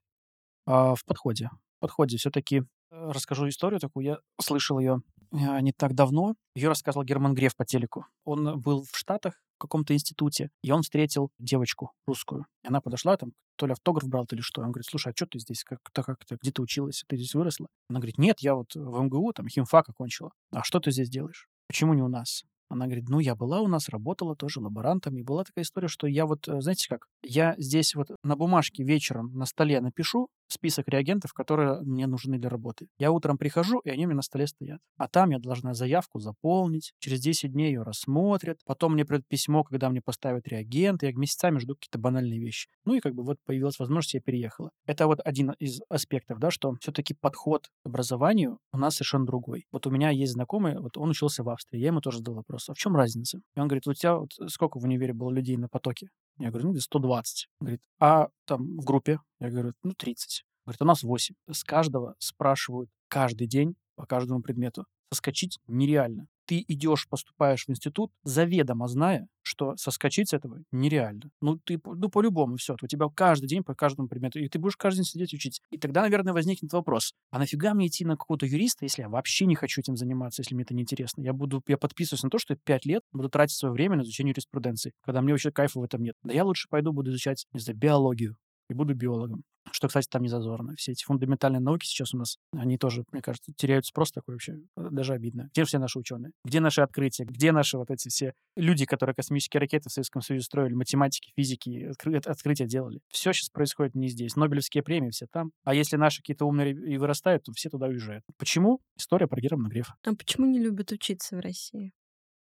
А, 0.67 0.95
в 0.95 1.06
подходе. 1.06 1.49
В 1.77 1.80
подходе 1.80 2.17
все-таки 2.17 2.58
э, 2.58 2.63
расскажу 2.91 3.47
историю 3.47 3.80
такую. 3.80 4.06
Я 4.06 4.17
слышал 4.39 4.80
ее 4.80 5.01
э, 5.32 5.62
не 5.62 5.71
так 5.71 5.93
давно. 5.93 6.36
Ее 6.56 6.67
рассказывал 6.67 7.06
Герман 7.06 7.34
Греф 7.34 7.56
по 7.56 7.65
телеку. 7.65 8.06
Он 8.25 8.60
был 8.60 8.84
в 8.84 8.97
Штатах 8.97 9.36
в 9.56 9.62
каком-то 9.62 9.93
институте, 9.93 10.49
и 10.62 10.71
он 10.71 10.82
встретил 10.82 11.32
девочку 11.39 11.91
русскую. 12.06 12.45
Она 12.63 12.82
подошла, 12.82 13.15
там, 13.15 13.32
то 13.56 13.65
ли 13.65 13.71
автограф 13.71 14.10
брал, 14.10 14.25
то 14.25 14.36
ли 14.36 14.41
что. 14.41 14.62
Он 14.62 14.71
говорит, 14.71 14.88
слушай, 14.88 15.13
а 15.13 15.15
что 15.15 15.25
ты 15.25 15.39
здесь? 15.39 15.63
Как-то 15.63 16.03
как-то 16.03 16.38
где 16.39 16.51
ты 16.51 16.62
училась? 16.62 17.06
Ты 17.08 17.15
здесь 17.15 17.34
выросла? 17.34 17.67
Она 17.89 17.99
говорит, 17.99 18.17
нет, 18.17 18.41
я 18.41 18.53
вот 18.53 18.75
в 18.75 19.01
МГУ, 19.01 19.32
там, 19.34 19.47
химфак 19.47 19.88
окончила. 19.89 20.32
А 20.51 20.63
что 20.63 20.82
ты 20.82 20.91
здесь 20.91 21.10
делаешь? 21.10 21.47
Почему 21.67 21.93
не 21.93 22.01
у 22.01 22.10
нас? 22.10 22.43
Она 22.69 22.86
говорит, 22.86 23.08
ну, 23.08 23.19
я 23.19 23.36
была 23.36 23.62
у 23.62 23.67
нас, 23.67 23.88
работала 23.88 24.36
тоже 24.36 24.60
лаборантом. 24.60 25.17
И 25.17 25.23
была 25.23 25.45
такая 25.45 25.63
история, 25.63 25.88
что 25.88 26.06
я 26.06 26.25
вот, 26.25 26.47
э, 26.49 26.60
знаете 26.60 26.89
как, 26.89 27.08
я 27.23 27.56
здесь 27.58 27.95
вот 27.95 28.10
на 28.23 28.36
бумажке 28.36 28.84
вечером 28.84 29.32
на 29.34 29.45
столе 29.45 29.80
напишу 29.80 30.27
список 30.47 30.88
реагентов, 30.88 31.33
которые 31.33 31.81
мне 31.81 32.07
нужны 32.07 32.38
для 32.38 32.49
работы. 32.49 32.88
Я 32.97 33.12
утром 33.12 33.38
прихожу, 33.38 33.79
и 33.79 33.89
они 33.89 34.05
у 34.05 34.10
меня 34.10 34.17
на 34.17 34.21
столе 34.21 34.47
стоят. 34.47 34.79
А 34.97 35.07
там 35.07 35.31
я 35.31 35.39
должна 35.39 35.73
заявку 35.73 36.19
заполнить, 36.19 36.93
через 36.99 37.21
10 37.21 37.51
дней 37.51 37.67
ее 37.67 37.83
рассмотрят, 37.83 38.60
потом 38.65 38.93
мне 38.93 39.05
придет 39.05 39.27
письмо, 39.27 39.63
когда 39.63 39.89
мне 39.89 40.01
поставят 40.01 40.47
реагенты, 40.47 41.07
я 41.07 41.13
месяцами 41.13 41.60
жду 41.60 41.75
какие-то 41.75 41.99
банальные 41.99 42.39
вещи. 42.39 42.69
Ну 42.86 42.95
и 42.95 42.99
как 42.99 43.13
бы 43.13 43.23
вот 43.23 43.38
появилась 43.45 43.79
возможность, 43.79 44.13
я 44.13 44.21
переехала. 44.21 44.71
Это 44.86 45.07
вот 45.07 45.19
один 45.23 45.51
из 45.60 45.81
аспектов, 45.89 46.39
да, 46.39 46.51
что 46.51 46.73
все-таки 46.81 47.13
подход 47.13 47.67
к 47.83 47.88
образованию 47.88 48.60
у 48.71 48.77
нас 48.77 48.95
совершенно 48.95 49.25
другой. 49.25 49.65
Вот 49.71 49.88
у 49.88 49.91
меня 49.91 50.10
есть 50.10 50.33
знакомый, 50.33 50.79
вот 50.79 50.97
он 50.97 51.10
учился 51.10 51.43
в 51.43 51.49
Австрии, 51.49 51.79
я 51.79 51.88
ему 51.88 52.01
тоже 52.01 52.19
задал 52.19 52.36
вопрос, 52.36 52.69
а 52.69 52.73
в 52.73 52.77
чем 52.77 52.95
разница? 52.95 53.39
И 53.55 53.60
он 53.60 53.67
говорит, 53.67 53.88
у 53.88 53.93
тебя 53.93 54.17
вот 54.17 54.31
сколько 54.47 54.79
в 54.79 54.83
универе 54.83 55.13
было 55.13 55.31
людей 55.31 55.57
на 55.57 55.67
потоке? 55.67 56.07
Я 56.39 56.50
говорю, 56.50 56.73
ну, 56.73 56.80
120. 56.80 57.47
Он 57.60 57.65
говорит, 57.65 57.82
а 58.00 58.28
там 58.45 58.78
в 58.78 58.86
группе? 58.86 59.19
Я 59.39 59.50
говорю, 59.50 59.73
ну, 59.84 59.93
30. 59.93 60.43
Говорит, 60.65 60.82
у 60.82 60.86
нас 60.86 61.04
8. 61.04 61.36
С 61.52 61.63
каждого 61.63 62.15
спрашивают 62.19 62.89
каждый 63.08 63.47
день 63.47 63.76
по 63.95 64.06
каждому 64.06 64.41
предмету. 64.41 64.86
Соскочить 65.12 65.58
нереально. 65.67 66.28
Ты 66.47 66.63
идешь, 66.67 67.07
поступаешь 67.10 67.65
в 67.65 67.69
институт, 67.69 68.12
заведомо 68.23 68.88
зная, 68.88 69.27
что 69.43 69.75
соскочить 69.77 70.29
с 70.29 70.33
этого 70.33 70.63
нереально. 70.71 71.29
Ну, 71.41 71.57
ты, 71.57 71.79
ну, 71.86 72.10
по-любому 72.10 72.57
все. 72.57 72.75
У 72.81 72.88
тебя 72.88 73.07
каждый 73.13 73.47
день 73.47 73.63
по 73.63 73.75
каждому 73.75 74.07
предмету. 74.07 74.39
И 74.39 74.47
ты 74.49 74.57
будешь 74.57 74.77
каждый 74.77 74.99
день 74.99 75.05
сидеть 75.05 75.33
учить. 75.33 75.62
И 75.71 75.77
тогда, 75.77 76.01
наверное, 76.01 76.33
возникнет 76.33 76.73
вопрос. 76.73 77.13
А 77.31 77.39
нафига 77.39 77.73
мне 77.73 77.88
идти 77.88 78.05
на 78.05 78.15
какого-то 78.17 78.45
юриста, 78.45 78.86
если 78.86 79.03
я 79.03 79.10
вообще 79.10 79.45
не 79.45 79.55
хочу 79.55 79.81
этим 79.81 79.97
заниматься, 79.97 80.41
если 80.41 80.55
мне 80.55 80.63
это 80.63 80.73
неинтересно? 80.73 81.21
Я 81.21 81.33
буду, 81.33 81.62
я 81.67 81.77
подписываюсь 81.77 82.23
на 82.23 82.29
то, 82.29 82.39
что 82.39 82.53
я 82.53 82.60
5 82.63 82.86
лет 82.86 83.03
буду 83.12 83.29
тратить 83.29 83.57
свое 83.57 83.73
время 83.73 83.97
на 83.97 84.01
изучение 84.03 84.31
юриспруденции, 84.31 84.93
когда 85.01 85.21
мне 85.21 85.33
вообще 85.33 85.51
кайфа 85.51 85.79
в 85.79 85.83
этом 85.83 86.01
нет. 86.01 86.15
Да 86.23 86.33
я 86.33 86.45
лучше 86.45 86.67
пойду 86.69 86.93
буду 86.93 87.12
изучать, 87.12 87.45
не 87.53 87.60
знаю, 87.60 87.77
биологию 87.77 88.38
и 88.69 88.73
буду 88.73 88.93
биологом. 88.93 89.43
Что, 89.71 89.88
кстати, 89.88 90.08
там 90.10 90.21
не 90.21 90.30
зазорно. 90.30 90.75
Все 90.77 90.93
эти 90.93 91.03
фундаментальные 91.03 91.60
науки 91.60 91.86
сейчас 91.86 92.13
у 92.13 92.17
нас, 92.17 92.38
они 92.53 92.77
тоже, 92.77 93.03
мне 93.12 93.21
кажется, 93.21 93.51
теряют 93.56 93.86
спрос 93.86 94.12
такой 94.12 94.36
вообще. 94.36 94.60
Э, 94.77 94.88
даже 94.91 95.13
обидно. 95.13 95.49
Где 95.53 95.65
все 95.65 95.77
наши 95.77 95.99
ученые? 95.99 96.32
Где 96.45 96.60
наши 96.60 96.82
открытия? 96.82 97.25
Где 97.25 97.51
наши 97.51 97.77
вот 97.77 97.91
эти 97.91 98.08
все 98.10 98.34
люди, 98.56 98.86
которые 98.86 99.13
космические 99.15 99.60
ракеты 99.60 99.89
в 99.89 99.91
Советском 99.91 100.21
Союзе 100.21 100.45
строили, 100.45 100.73
математики, 100.73 101.32
физики, 101.36 101.91
откры- 101.91 102.17
открытия 102.17 102.65
делали? 102.65 103.01
Все 103.10 103.34
сейчас 103.34 103.49
происходит 103.49 103.95
не 103.95 104.08
здесь. 104.08 104.36
Нобелевские 104.36 104.84
премии 104.84 105.10
все 105.10 105.27
там. 105.27 105.51
А 105.63 105.73
если 105.73 105.97
наши 105.97 106.21
какие-то 106.21 106.45
умные 106.45 106.71
и 106.71 106.97
вырастают, 106.97 107.43
то 107.43 107.51
все 107.53 107.69
туда 107.69 107.88
уезжают. 107.88 108.23
Почему? 108.38 108.80
История 108.97 109.27
про 109.27 109.41
Германа 109.41 109.67
Грефа. 109.67 109.95
А 110.06 110.15
почему 110.15 110.45
не 110.45 110.60
любят 110.60 110.91
учиться 110.91 111.36
в 111.36 111.39
России? 111.39 111.93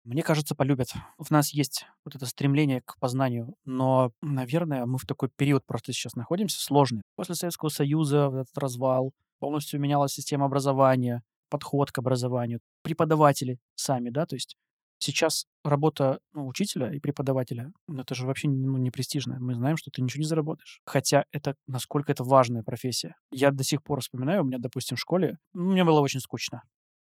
Мне 0.04 0.22
кажется, 0.22 0.54
полюбят. 0.54 0.90
В 1.18 1.32
нас 1.32 1.54
есть 1.54 1.86
вот 2.04 2.16
это 2.16 2.26
стремление 2.26 2.82
к 2.82 2.98
познанию, 3.00 3.56
но, 3.64 4.12
наверное, 4.22 4.86
мы 4.86 4.98
в 4.98 5.06
такой 5.06 5.30
период 5.30 5.66
просто 5.66 5.94
сейчас 5.94 6.16
находимся 6.16 6.62
сложный. 6.62 7.04
После 7.16 7.36
Советского 7.36 7.70
Союза 7.70 8.30
этот 8.34 8.58
развал, 8.58 9.14
полностью 9.40 9.80
менялась 9.80 10.12
система 10.12 10.46
образования, 10.46 11.24
подход 11.50 11.92
к 11.92 12.00
образованию, 12.00 12.60
преподаватели 12.82 13.60
сами, 13.76 14.10
да, 14.10 14.26
то 14.26 14.36
есть 14.36 14.58
сейчас 15.00 15.46
работа 15.64 16.20
ну, 16.34 16.48
учителя 16.48 16.92
и 16.94 17.00
преподавателя, 17.00 17.72
ну, 17.88 18.02
это 18.02 18.14
же 18.14 18.26
вообще 18.26 18.50
ну, 18.50 18.78
не 18.78 18.92
престижно. 18.92 19.38
Мы 19.40 19.56
знаем, 19.56 19.78
что 19.78 19.92
ты 19.92 20.02
ничего 20.02 20.22
не 20.22 20.28
заработаешь. 20.28 20.82
Хотя 20.86 21.26
это, 21.32 21.56
насколько 21.68 22.12
это 22.12 22.24
важная 22.24 22.64
профессия. 22.64 23.16
Я 23.32 23.52
до 23.52 23.64
сих 23.64 23.84
пор 23.84 24.02
вспоминаю, 24.02 24.42
у 24.42 24.46
меня, 24.46 24.58
допустим, 24.60 24.98
в 24.98 25.00
школе, 25.00 25.38
ну, 25.54 25.72
мне 25.72 25.84
было 25.84 26.00
очень 26.00 26.20
скучно 26.20 26.64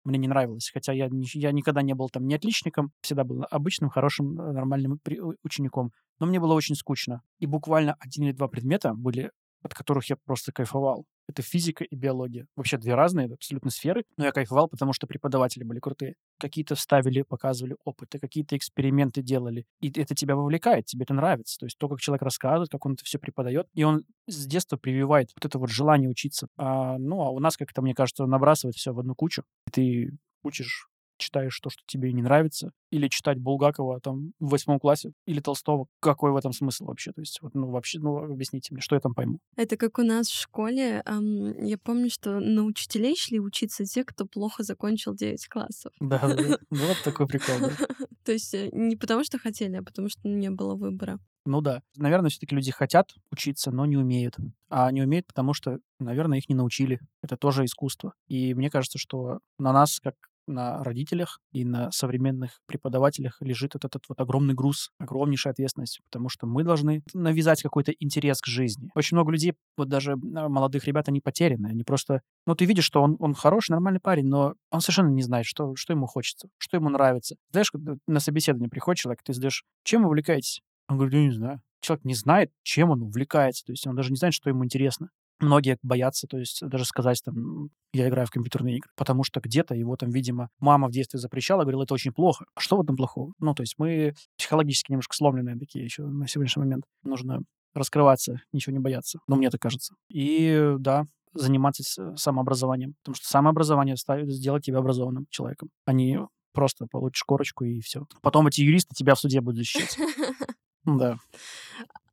мне 0.09 0.19
не 0.19 0.27
нравилось. 0.27 0.69
Хотя 0.73 0.93
я, 0.93 1.09
я 1.33 1.51
никогда 1.51 1.81
не 1.81 1.93
был 1.93 2.09
там 2.09 2.25
не 2.25 2.35
отличником, 2.35 2.91
всегда 3.01 3.23
был 3.23 3.45
обычным, 3.49 3.89
хорошим, 3.89 4.39
э, 4.39 4.51
нормальным 4.51 4.99
учеником. 5.43 5.91
Но 6.19 6.25
мне 6.25 6.39
было 6.39 6.53
очень 6.53 6.75
скучно. 6.75 7.21
И 7.39 7.45
буквально 7.45 7.95
один 7.99 8.25
или 8.25 8.33
два 8.33 8.47
предмета 8.47 8.93
были 8.93 9.31
от 9.61 9.73
которых 9.73 10.09
я 10.09 10.15
просто 10.25 10.51
кайфовал. 10.51 11.05
Это 11.29 11.43
физика 11.43 11.83
и 11.83 11.95
биология. 11.95 12.47
Вообще 12.55 12.79
две 12.79 12.95
разные 12.95 13.31
абсолютно 13.31 13.69
сферы, 13.69 14.03
но 14.17 14.25
я 14.25 14.31
кайфовал, 14.31 14.67
потому 14.67 14.93
что 14.93 15.05
преподаватели 15.05 15.63
были 15.63 15.79
крутые. 15.79 16.15
Какие-то 16.39 16.75
ставили, 16.75 17.21
показывали 17.21 17.75
опыты, 17.85 18.17
какие-то 18.17 18.57
эксперименты 18.57 19.21
делали. 19.21 19.65
И 19.79 19.91
это 19.91 20.15
тебя 20.15 20.35
вовлекает, 20.35 20.85
тебе 20.85 21.03
это 21.03 21.13
нравится. 21.13 21.59
То 21.59 21.67
есть 21.67 21.77
то, 21.77 21.87
как 21.87 21.99
человек 21.99 22.23
рассказывает, 22.23 22.71
как 22.71 22.83
он 22.83 22.93
это 22.93 23.05
все 23.05 23.19
преподает, 23.19 23.67
и 23.75 23.83
он 23.83 24.05
с 24.27 24.47
детства 24.47 24.77
прививает 24.77 25.29
вот 25.35 25.45
это 25.45 25.59
вот 25.59 25.69
желание 25.69 26.09
учиться. 26.09 26.47
А, 26.57 26.97
ну, 26.97 27.21
а 27.21 27.29
у 27.29 27.37
нас 27.37 27.57
как-то, 27.57 27.83
мне 27.83 27.93
кажется, 27.93 28.25
набрасывает 28.25 28.75
все 28.75 28.91
в 28.91 28.99
одну 28.99 29.13
кучу. 29.13 29.43
Ты 29.71 30.17
учишь 30.41 30.88
читаешь 31.19 31.59
то, 31.59 31.69
что 31.69 31.83
тебе 31.85 32.11
не 32.13 32.21
нравится, 32.21 32.71
или 32.89 33.07
читать 33.07 33.37
Булгакова 33.37 33.99
там 33.99 34.33
в 34.39 34.49
восьмом 34.49 34.79
классе, 34.79 35.11
или 35.25 35.39
Толстого. 35.39 35.87
Какой 35.99 36.31
в 36.31 36.37
этом 36.37 36.53
смысл 36.53 36.85
вообще? 36.85 37.11
То 37.11 37.21
есть, 37.21 37.39
вот, 37.41 37.53
ну, 37.53 37.69
вообще, 37.69 37.99
ну, 37.99 38.17
объясните 38.17 38.73
мне, 38.73 38.81
что 38.81 38.95
я 38.95 39.01
там 39.01 39.13
пойму? 39.13 39.39
Это 39.55 39.77
как 39.77 39.99
у 39.99 40.03
нас 40.03 40.27
в 40.27 40.39
школе. 40.39 41.03
эм, 41.05 41.63
я 41.63 41.77
помню, 41.77 42.09
что 42.09 42.39
на 42.39 42.63
учителей 42.63 43.15
шли 43.15 43.39
учиться 43.39 43.85
те, 43.85 44.03
кто 44.03 44.25
плохо 44.25 44.63
закончил 44.63 45.13
9 45.13 45.47
классов. 45.47 45.93
Да. 45.99 46.19
Ну, 46.71 46.87
вот 46.87 46.97
такой 47.03 47.27
прикол. 47.27 47.55
То 48.23 48.31
есть 48.31 48.53
э, 48.53 48.69
не 48.71 48.95
потому, 48.95 49.23
что 49.23 49.37
хотели, 49.39 49.75
а 49.75 49.83
потому, 49.83 50.07
что 50.09 50.27
не 50.27 50.49
было 50.49 50.75
выбора. 50.75 51.19
Ну 51.45 51.61
да. 51.61 51.81
Наверное, 51.95 52.29
все-таки 52.29 52.55
люди 52.55 52.71
хотят 52.71 53.11
учиться, 53.31 53.71
но 53.71 53.85
не 53.85 53.97
умеют. 53.97 54.35
А 54.69 54.91
не 54.91 55.01
умеют, 55.01 55.25
потому 55.25 55.53
что, 55.53 55.79
наверное, 55.99 56.37
их 56.37 56.47
не 56.49 56.55
научили. 56.55 56.99
Это 57.23 57.37
тоже 57.37 57.65
искусство. 57.65 58.13
И 58.27 58.53
мне 58.53 58.69
кажется, 58.69 58.99
что 58.99 59.39
на 59.57 59.73
нас, 59.73 59.99
как 59.99 60.15
на 60.49 60.83
родителях 60.83 61.39
и 61.51 61.63
на 61.63 61.91
современных 61.91 62.59
преподавателях 62.65 63.37
лежит 63.41 63.75
этот, 63.75 63.95
этот 63.95 64.09
вот 64.09 64.19
огромный 64.19 64.53
груз, 64.53 64.91
огромнейшая 64.97 65.53
ответственность, 65.53 66.01
потому 66.09 66.29
что 66.29 66.47
мы 66.47 66.63
должны 66.63 67.03
навязать 67.13 67.61
какой-то 67.61 67.91
интерес 67.91 68.41
к 68.41 68.47
жизни. 68.47 68.89
Очень 68.95 69.15
много 69.15 69.31
людей, 69.31 69.53
вот 69.77 69.87
даже 69.87 70.15
молодых 70.15 70.85
ребят, 70.85 71.07
они 71.07 71.21
потеряны, 71.21 71.67
они 71.67 71.83
просто... 71.83 72.21
Ну, 72.45 72.55
ты 72.55 72.65
видишь, 72.65 72.85
что 72.85 73.01
он, 73.01 73.15
он 73.19 73.33
хороший, 73.33 73.71
нормальный 73.71 73.99
парень, 73.99 74.27
но 74.27 74.55
он 74.71 74.81
совершенно 74.81 75.09
не 75.09 75.21
знает, 75.21 75.45
что, 75.45 75.75
что 75.75 75.93
ему 75.93 76.07
хочется, 76.07 76.49
что 76.57 76.77
ему 76.77 76.89
нравится. 76.89 77.35
Знаешь, 77.51 77.71
когда 77.71 77.95
на 78.07 78.19
собеседование 78.19 78.69
приходит 78.69 78.99
человек, 78.99 79.23
ты 79.23 79.33
задаешь, 79.33 79.63
чем 79.83 80.05
увлекаетесь? 80.05 80.61
Он 80.87 80.97
говорит, 80.97 81.13
я 81.15 81.21
не 81.21 81.31
знаю. 81.31 81.61
Человек 81.81 82.03
не 82.03 82.13
знает, 82.13 82.51
чем 82.63 82.89
он 82.89 83.03
увлекается, 83.03 83.63
то 83.65 83.71
есть 83.71 83.87
он 83.87 83.95
даже 83.95 84.11
не 84.11 84.17
знает, 84.17 84.33
что 84.33 84.49
ему 84.49 84.65
интересно. 84.65 85.09
Многие 85.39 85.77
боятся, 85.81 86.27
то 86.27 86.37
есть 86.37 86.61
даже 86.67 86.83
сказать 86.85 87.21
там, 87.23 87.69
я 87.93 88.09
играю 88.09 88.27
в 88.27 88.31
компьютерные 88.31 88.77
игры, 88.77 88.89
потому 88.95 89.23
что 89.23 89.39
где-то 89.39 89.73
его 89.73 89.95
там, 89.95 90.09
видимо, 90.09 90.49
мама 90.59 90.87
в 90.87 90.91
детстве 90.91 91.19
запрещала, 91.19 91.61
говорила, 91.61 91.83
это 91.83 91.93
очень 91.93 92.11
плохо. 92.11 92.45
А 92.55 92.59
что 92.59 92.77
в 92.77 92.81
этом 92.81 92.95
плохого? 92.97 93.33
Ну, 93.39 93.53
то 93.55 93.63
есть 93.63 93.75
мы 93.77 94.15
психологически 94.37 94.91
немножко 94.91 95.15
сломленные 95.15 95.57
такие 95.57 95.83
еще 95.85 96.03
на 96.03 96.27
сегодняшний 96.27 96.63
момент. 96.63 96.83
Нужно 97.03 97.41
раскрываться, 97.73 98.41
ничего 98.51 98.73
не 98.73 98.79
бояться. 98.79 99.19
Ну, 99.27 99.37
мне 99.37 99.49
так 99.49 99.61
кажется. 99.61 99.95
И 100.09 100.75
да, 100.79 101.05
заниматься 101.33 101.83
с- 101.83 102.15
самообразованием. 102.17 102.95
Потому 103.03 103.15
что 103.15 103.27
самообразование 103.27 103.95
ставит, 103.95 104.29
сделать 104.29 104.65
тебя 104.65 104.79
образованным 104.79 105.25
человеком, 105.29 105.69
а 105.85 105.93
не 105.93 106.19
просто 106.51 106.87
получишь 106.89 107.23
корочку 107.23 107.63
и 107.63 107.79
все. 107.79 108.05
Потом 108.21 108.47
эти 108.47 108.61
юристы 108.61 108.93
тебя 108.95 109.15
в 109.15 109.19
суде 109.19 109.39
будут 109.41 109.57
защищать. 109.57 109.97
Да. 110.85 111.17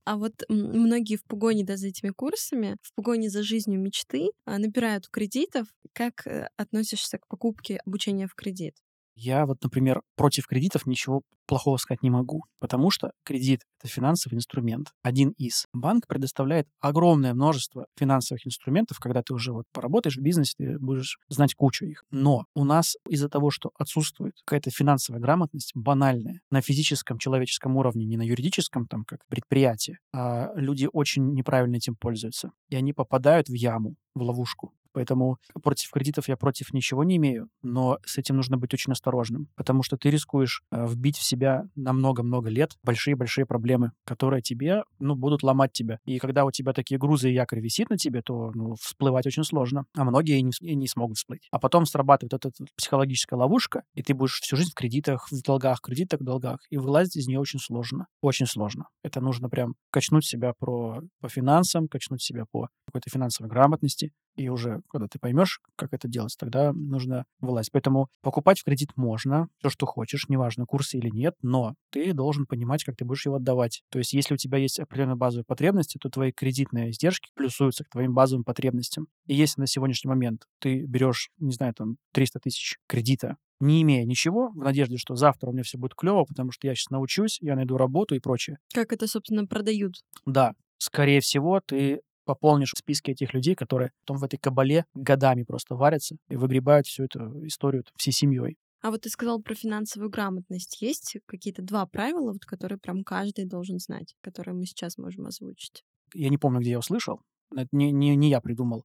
А 0.07 0.17
вот 0.17 0.35
многие 0.49 1.17
в 1.17 1.25
погоне 1.25 1.65
да, 1.65 1.77
за 1.77 1.89
этими 1.89 2.11
курсами, 2.11 2.77
в 2.83 2.95
погоне 2.95 3.29
за 3.29 3.43
жизнью 3.43 3.81
мечты 3.81 4.31
а, 4.47 4.59
набирают 4.59 5.09
кредитов. 5.09 5.67
Как 5.93 6.27
э, 6.27 6.49
относишься 6.57 7.19
к 7.19 7.27
покупке 7.29 7.79
обучения 7.85 8.29
в 8.29 8.35
кредит? 8.35 8.77
Я 9.17 9.47
вот, 9.47 9.63
например, 9.63 10.03
против 10.15 10.47
кредитов 10.47 10.85
ничего 10.87 11.23
плохого 11.47 11.79
сказать 11.79 12.03
не 12.03 12.11
могу, 12.11 12.45
потому 12.61 12.91
что 12.91 13.13
кредит— 13.25 13.63
это 13.81 13.91
финансовый 13.91 14.35
инструмент. 14.35 14.93
Один 15.03 15.31
из. 15.39 15.67
Банк 15.73 16.07
предоставляет 16.07 16.69
огромное 16.81 17.33
множество 17.33 17.87
финансовых 17.97 18.47
инструментов, 18.47 18.99
когда 18.99 19.23
ты 19.23 19.33
уже 19.33 19.53
вот 19.53 19.65
поработаешь 19.73 20.17
в 20.17 20.21
бизнесе, 20.21 20.55
ты 20.59 20.79
будешь 20.79 21.19
знать 21.29 21.55
кучу 21.55 21.87
их. 21.87 22.05
Но 22.11 22.45
у 22.55 22.65
нас 22.65 22.97
из-за 23.09 23.31
того, 23.31 23.51
что 23.51 23.71
отсутствует 23.79 24.35
какая-то 24.45 24.71
финансовая 24.71 25.21
грамотность 25.21 25.73
банальная 25.75 26.41
на 26.51 26.61
физическом, 26.61 27.19
человеческом 27.19 27.77
уровне, 27.77 28.05
не 28.05 28.19
на 28.19 28.23
юридическом, 28.23 28.87
там, 28.87 29.05
как 29.05 29.21
предприятие, 29.29 29.99
а 30.13 30.53
люди 30.57 30.89
очень 30.93 31.33
неправильно 31.33 31.77
этим 31.77 31.97
пользуются. 31.97 32.51
И 32.69 32.77
они 32.77 32.93
попадают 32.93 33.49
в 33.49 33.55
яму, 33.55 33.97
в 34.15 34.23
ловушку. 34.23 34.73
Поэтому 34.97 35.37
против 35.63 35.91
кредитов 35.91 36.27
я 36.27 36.39
против 36.39 36.73
ничего 36.73 37.05
не 37.05 37.19
имею, 37.19 37.51
но 37.63 37.99
с 38.07 38.17
этим 38.17 38.37
нужно 38.37 38.57
быть 38.57 38.73
очень 38.73 38.95
осторожным, 38.95 39.49
потому 39.55 39.83
что 39.83 39.99
ты 39.99 40.09
рискуешь 40.09 40.63
э, 40.73 40.87
вбить 40.89 41.19
в 41.19 41.23
себя 41.23 41.65
на 41.75 41.93
много-много 41.93 42.49
лет 42.49 42.71
большие-большие 42.83 43.45
проблемы, 43.45 43.93
которые 44.07 44.41
тебе, 44.41 44.85
ну, 44.99 45.15
будут 45.15 45.43
ломать 45.43 45.73
тебя. 45.73 45.99
И 46.07 46.19
когда 46.19 46.47
у 46.47 46.51
тебя 46.51 46.73
такие 46.73 46.99
грузы 46.99 47.31
и 47.31 47.35
якорь 47.35 47.61
висит 47.61 47.91
на 47.91 47.99
тебе, 47.99 48.23
то, 48.23 48.53
ну, 48.55 48.75
всплывать 48.81 49.27
очень 49.27 49.45
сложно, 49.45 49.85
а 49.95 50.05
многие 50.05 50.41
не, 50.41 50.75
не 50.75 50.89
смогут 50.89 51.19
всплыть. 51.19 51.47
А 51.51 51.59
потом 51.59 51.85
срабатывает 51.85 52.33
эта 52.33 52.51
психологическая 52.75 53.39
ловушка, 53.39 53.83
и 53.93 54.03
ты 54.03 54.15
будешь 54.15 54.41
всю 54.41 54.57
жизнь 54.57 54.71
в 54.71 54.75
кредитах, 54.75 55.29
в 55.31 55.43
долгах, 55.43 55.83
кредитах, 55.83 56.23
долгах, 56.23 56.61
и 56.71 56.79
вылазить 56.79 57.17
из 57.17 57.27
нее 57.27 57.39
очень 57.39 57.61
сложно. 57.61 58.07
Очень 58.23 58.47
сложно. 58.47 58.89
Это 59.03 59.21
нужно 59.21 59.51
прям 59.51 59.75
качнуть 59.91 60.25
себя 60.25 60.55
про, 60.59 61.03
по 61.21 61.29
финансам, 61.29 61.87
качнуть 61.87 62.23
себя 62.23 62.45
по 62.51 62.71
какой-то 62.87 63.11
финансовой 63.11 63.51
грамотности, 63.51 64.13
и 64.37 64.49
уже, 64.49 64.81
когда 64.91 65.09
ты 65.09 65.19
поймешь, 65.19 65.61
как 65.77 65.93
это 65.93 66.09
делать, 66.09 66.37
тогда 66.39 66.73
нужно 66.73 67.25
вылазить. 67.41 67.73
Поэтому 67.73 68.09
покупать 68.23 68.61
в 68.61 68.65
кредит 68.65 68.91
можно, 68.97 69.49
все, 69.59 69.71
что 69.71 69.87
хочешь, 69.87 70.29
неважно, 70.29 70.67
курсы 70.67 70.99
или 70.99 71.09
нет, 71.09 71.35
но 71.43 71.75
ты 71.91 72.13
должен 72.13 72.47
понимать, 72.47 72.85
как 72.85 72.97
ты 72.97 73.05
будешь 73.05 73.27
его 73.27 73.37
отдавать. 73.37 73.83
То 73.91 73.99
есть, 73.99 74.13
если 74.13 74.35
у 74.35 74.37
тебя 74.37 74.59
есть 74.59 74.79
определенные 74.79 75.17
базовые 75.17 75.45
потребности, 75.45 75.99
то 75.99 76.09
твои 76.11 76.33
кредитные 76.33 76.91
издержки 76.91 77.31
плюсуются 77.35 77.85
к 77.85 77.91
твоим 77.91 78.15
базовым 78.15 78.45
потребностям. 78.45 79.09
И 79.27 79.35
если 79.35 79.61
на 79.61 79.67
сегодняшний 79.67 80.09
момент 80.09 80.47
ты 80.61 80.85
берешь, 80.85 81.31
не 81.39 81.53
знаю, 81.53 81.75
там, 81.75 81.97
300 82.13 82.41
тысяч 82.41 82.77
кредита, 82.87 83.37
не 83.61 83.83
имея 83.83 84.05
ничего, 84.05 84.51
в 84.51 84.59
надежде, 84.59 84.97
что 84.99 85.15
завтра 85.15 85.49
у 85.49 85.53
меня 85.53 85.63
все 85.63 85.79
будет 85.79 85.95
клево, 85.95 86.25
потому 86.25 86.51
что 86.53 86.67
я 86.67 86.75
сейчас 86.75 86.91
научусь, 86.91 87.39
я 87.41 87.57
найду 87.57 87.77
работу 87.77 88.15
и 88.15 88.21
прочее. 88.21 88.59
Как 88.75 88.93
это, 88.93 89.07
собственно, 89.07 89.47
продают? 89.47 89.95
Да, 90.27 90.53
скорее 90.79 91.21
всего, 91.21 91.61
ты 91.65 92.01
пополнишь 92.27 92.75
списки 92.77 93.13
этих 93.13 93.33
людей, 93.33 93.55
которые 93.55 93.93
потом 94.01 94.19
в 94.19 94.25
этой 94.25 94.37
кабале 94.37 94.85
годами 94.95 95.45
просто 95.45 95.75
варятся 95.75 96.17
и 96.29 96.37
выгребают 96.37 96.87
всю 96.87 97.05
эту 97.05 97.47
историю 97.47 97.85
всей 97.97 98.13
семьей. 98.13 98.59
А 98.83 98.91
вот 98.91 99.01
ты 99.03 99.09
сказал 99.09 99.41
про 99.41 99.55
финансовую 99.55 100.11
грамотность. 100.11 100.83
Есть 100.83 101.17
какие-то 101.27 101.63
два 101.63 101.87
правила, 101.87 102.33
вот, 102.33 102.45
которые 102.45 102.79
прям 102.79 103.05
каждый 103.05 103.47
должен 103.47 103.79
знать, 103.79 104.15
которые 104.21 104.55
мы 104.55 104.67
сейчас 104.67 104.99
можем 104.99 105.27
озвучить? 105.27 105.83
Я 106.15 106.29
не 106.29 106.39
помню, 106.39 106.61
где 106.61 106.73
я 106.73 106.79
услышал. 106.79 107.21
Это 107.55 107.69
не, 107.73 107.91
не, 107.91 108.15
не 108.17 108.29
я 108.29 108.41
придумал. 108.41 108.85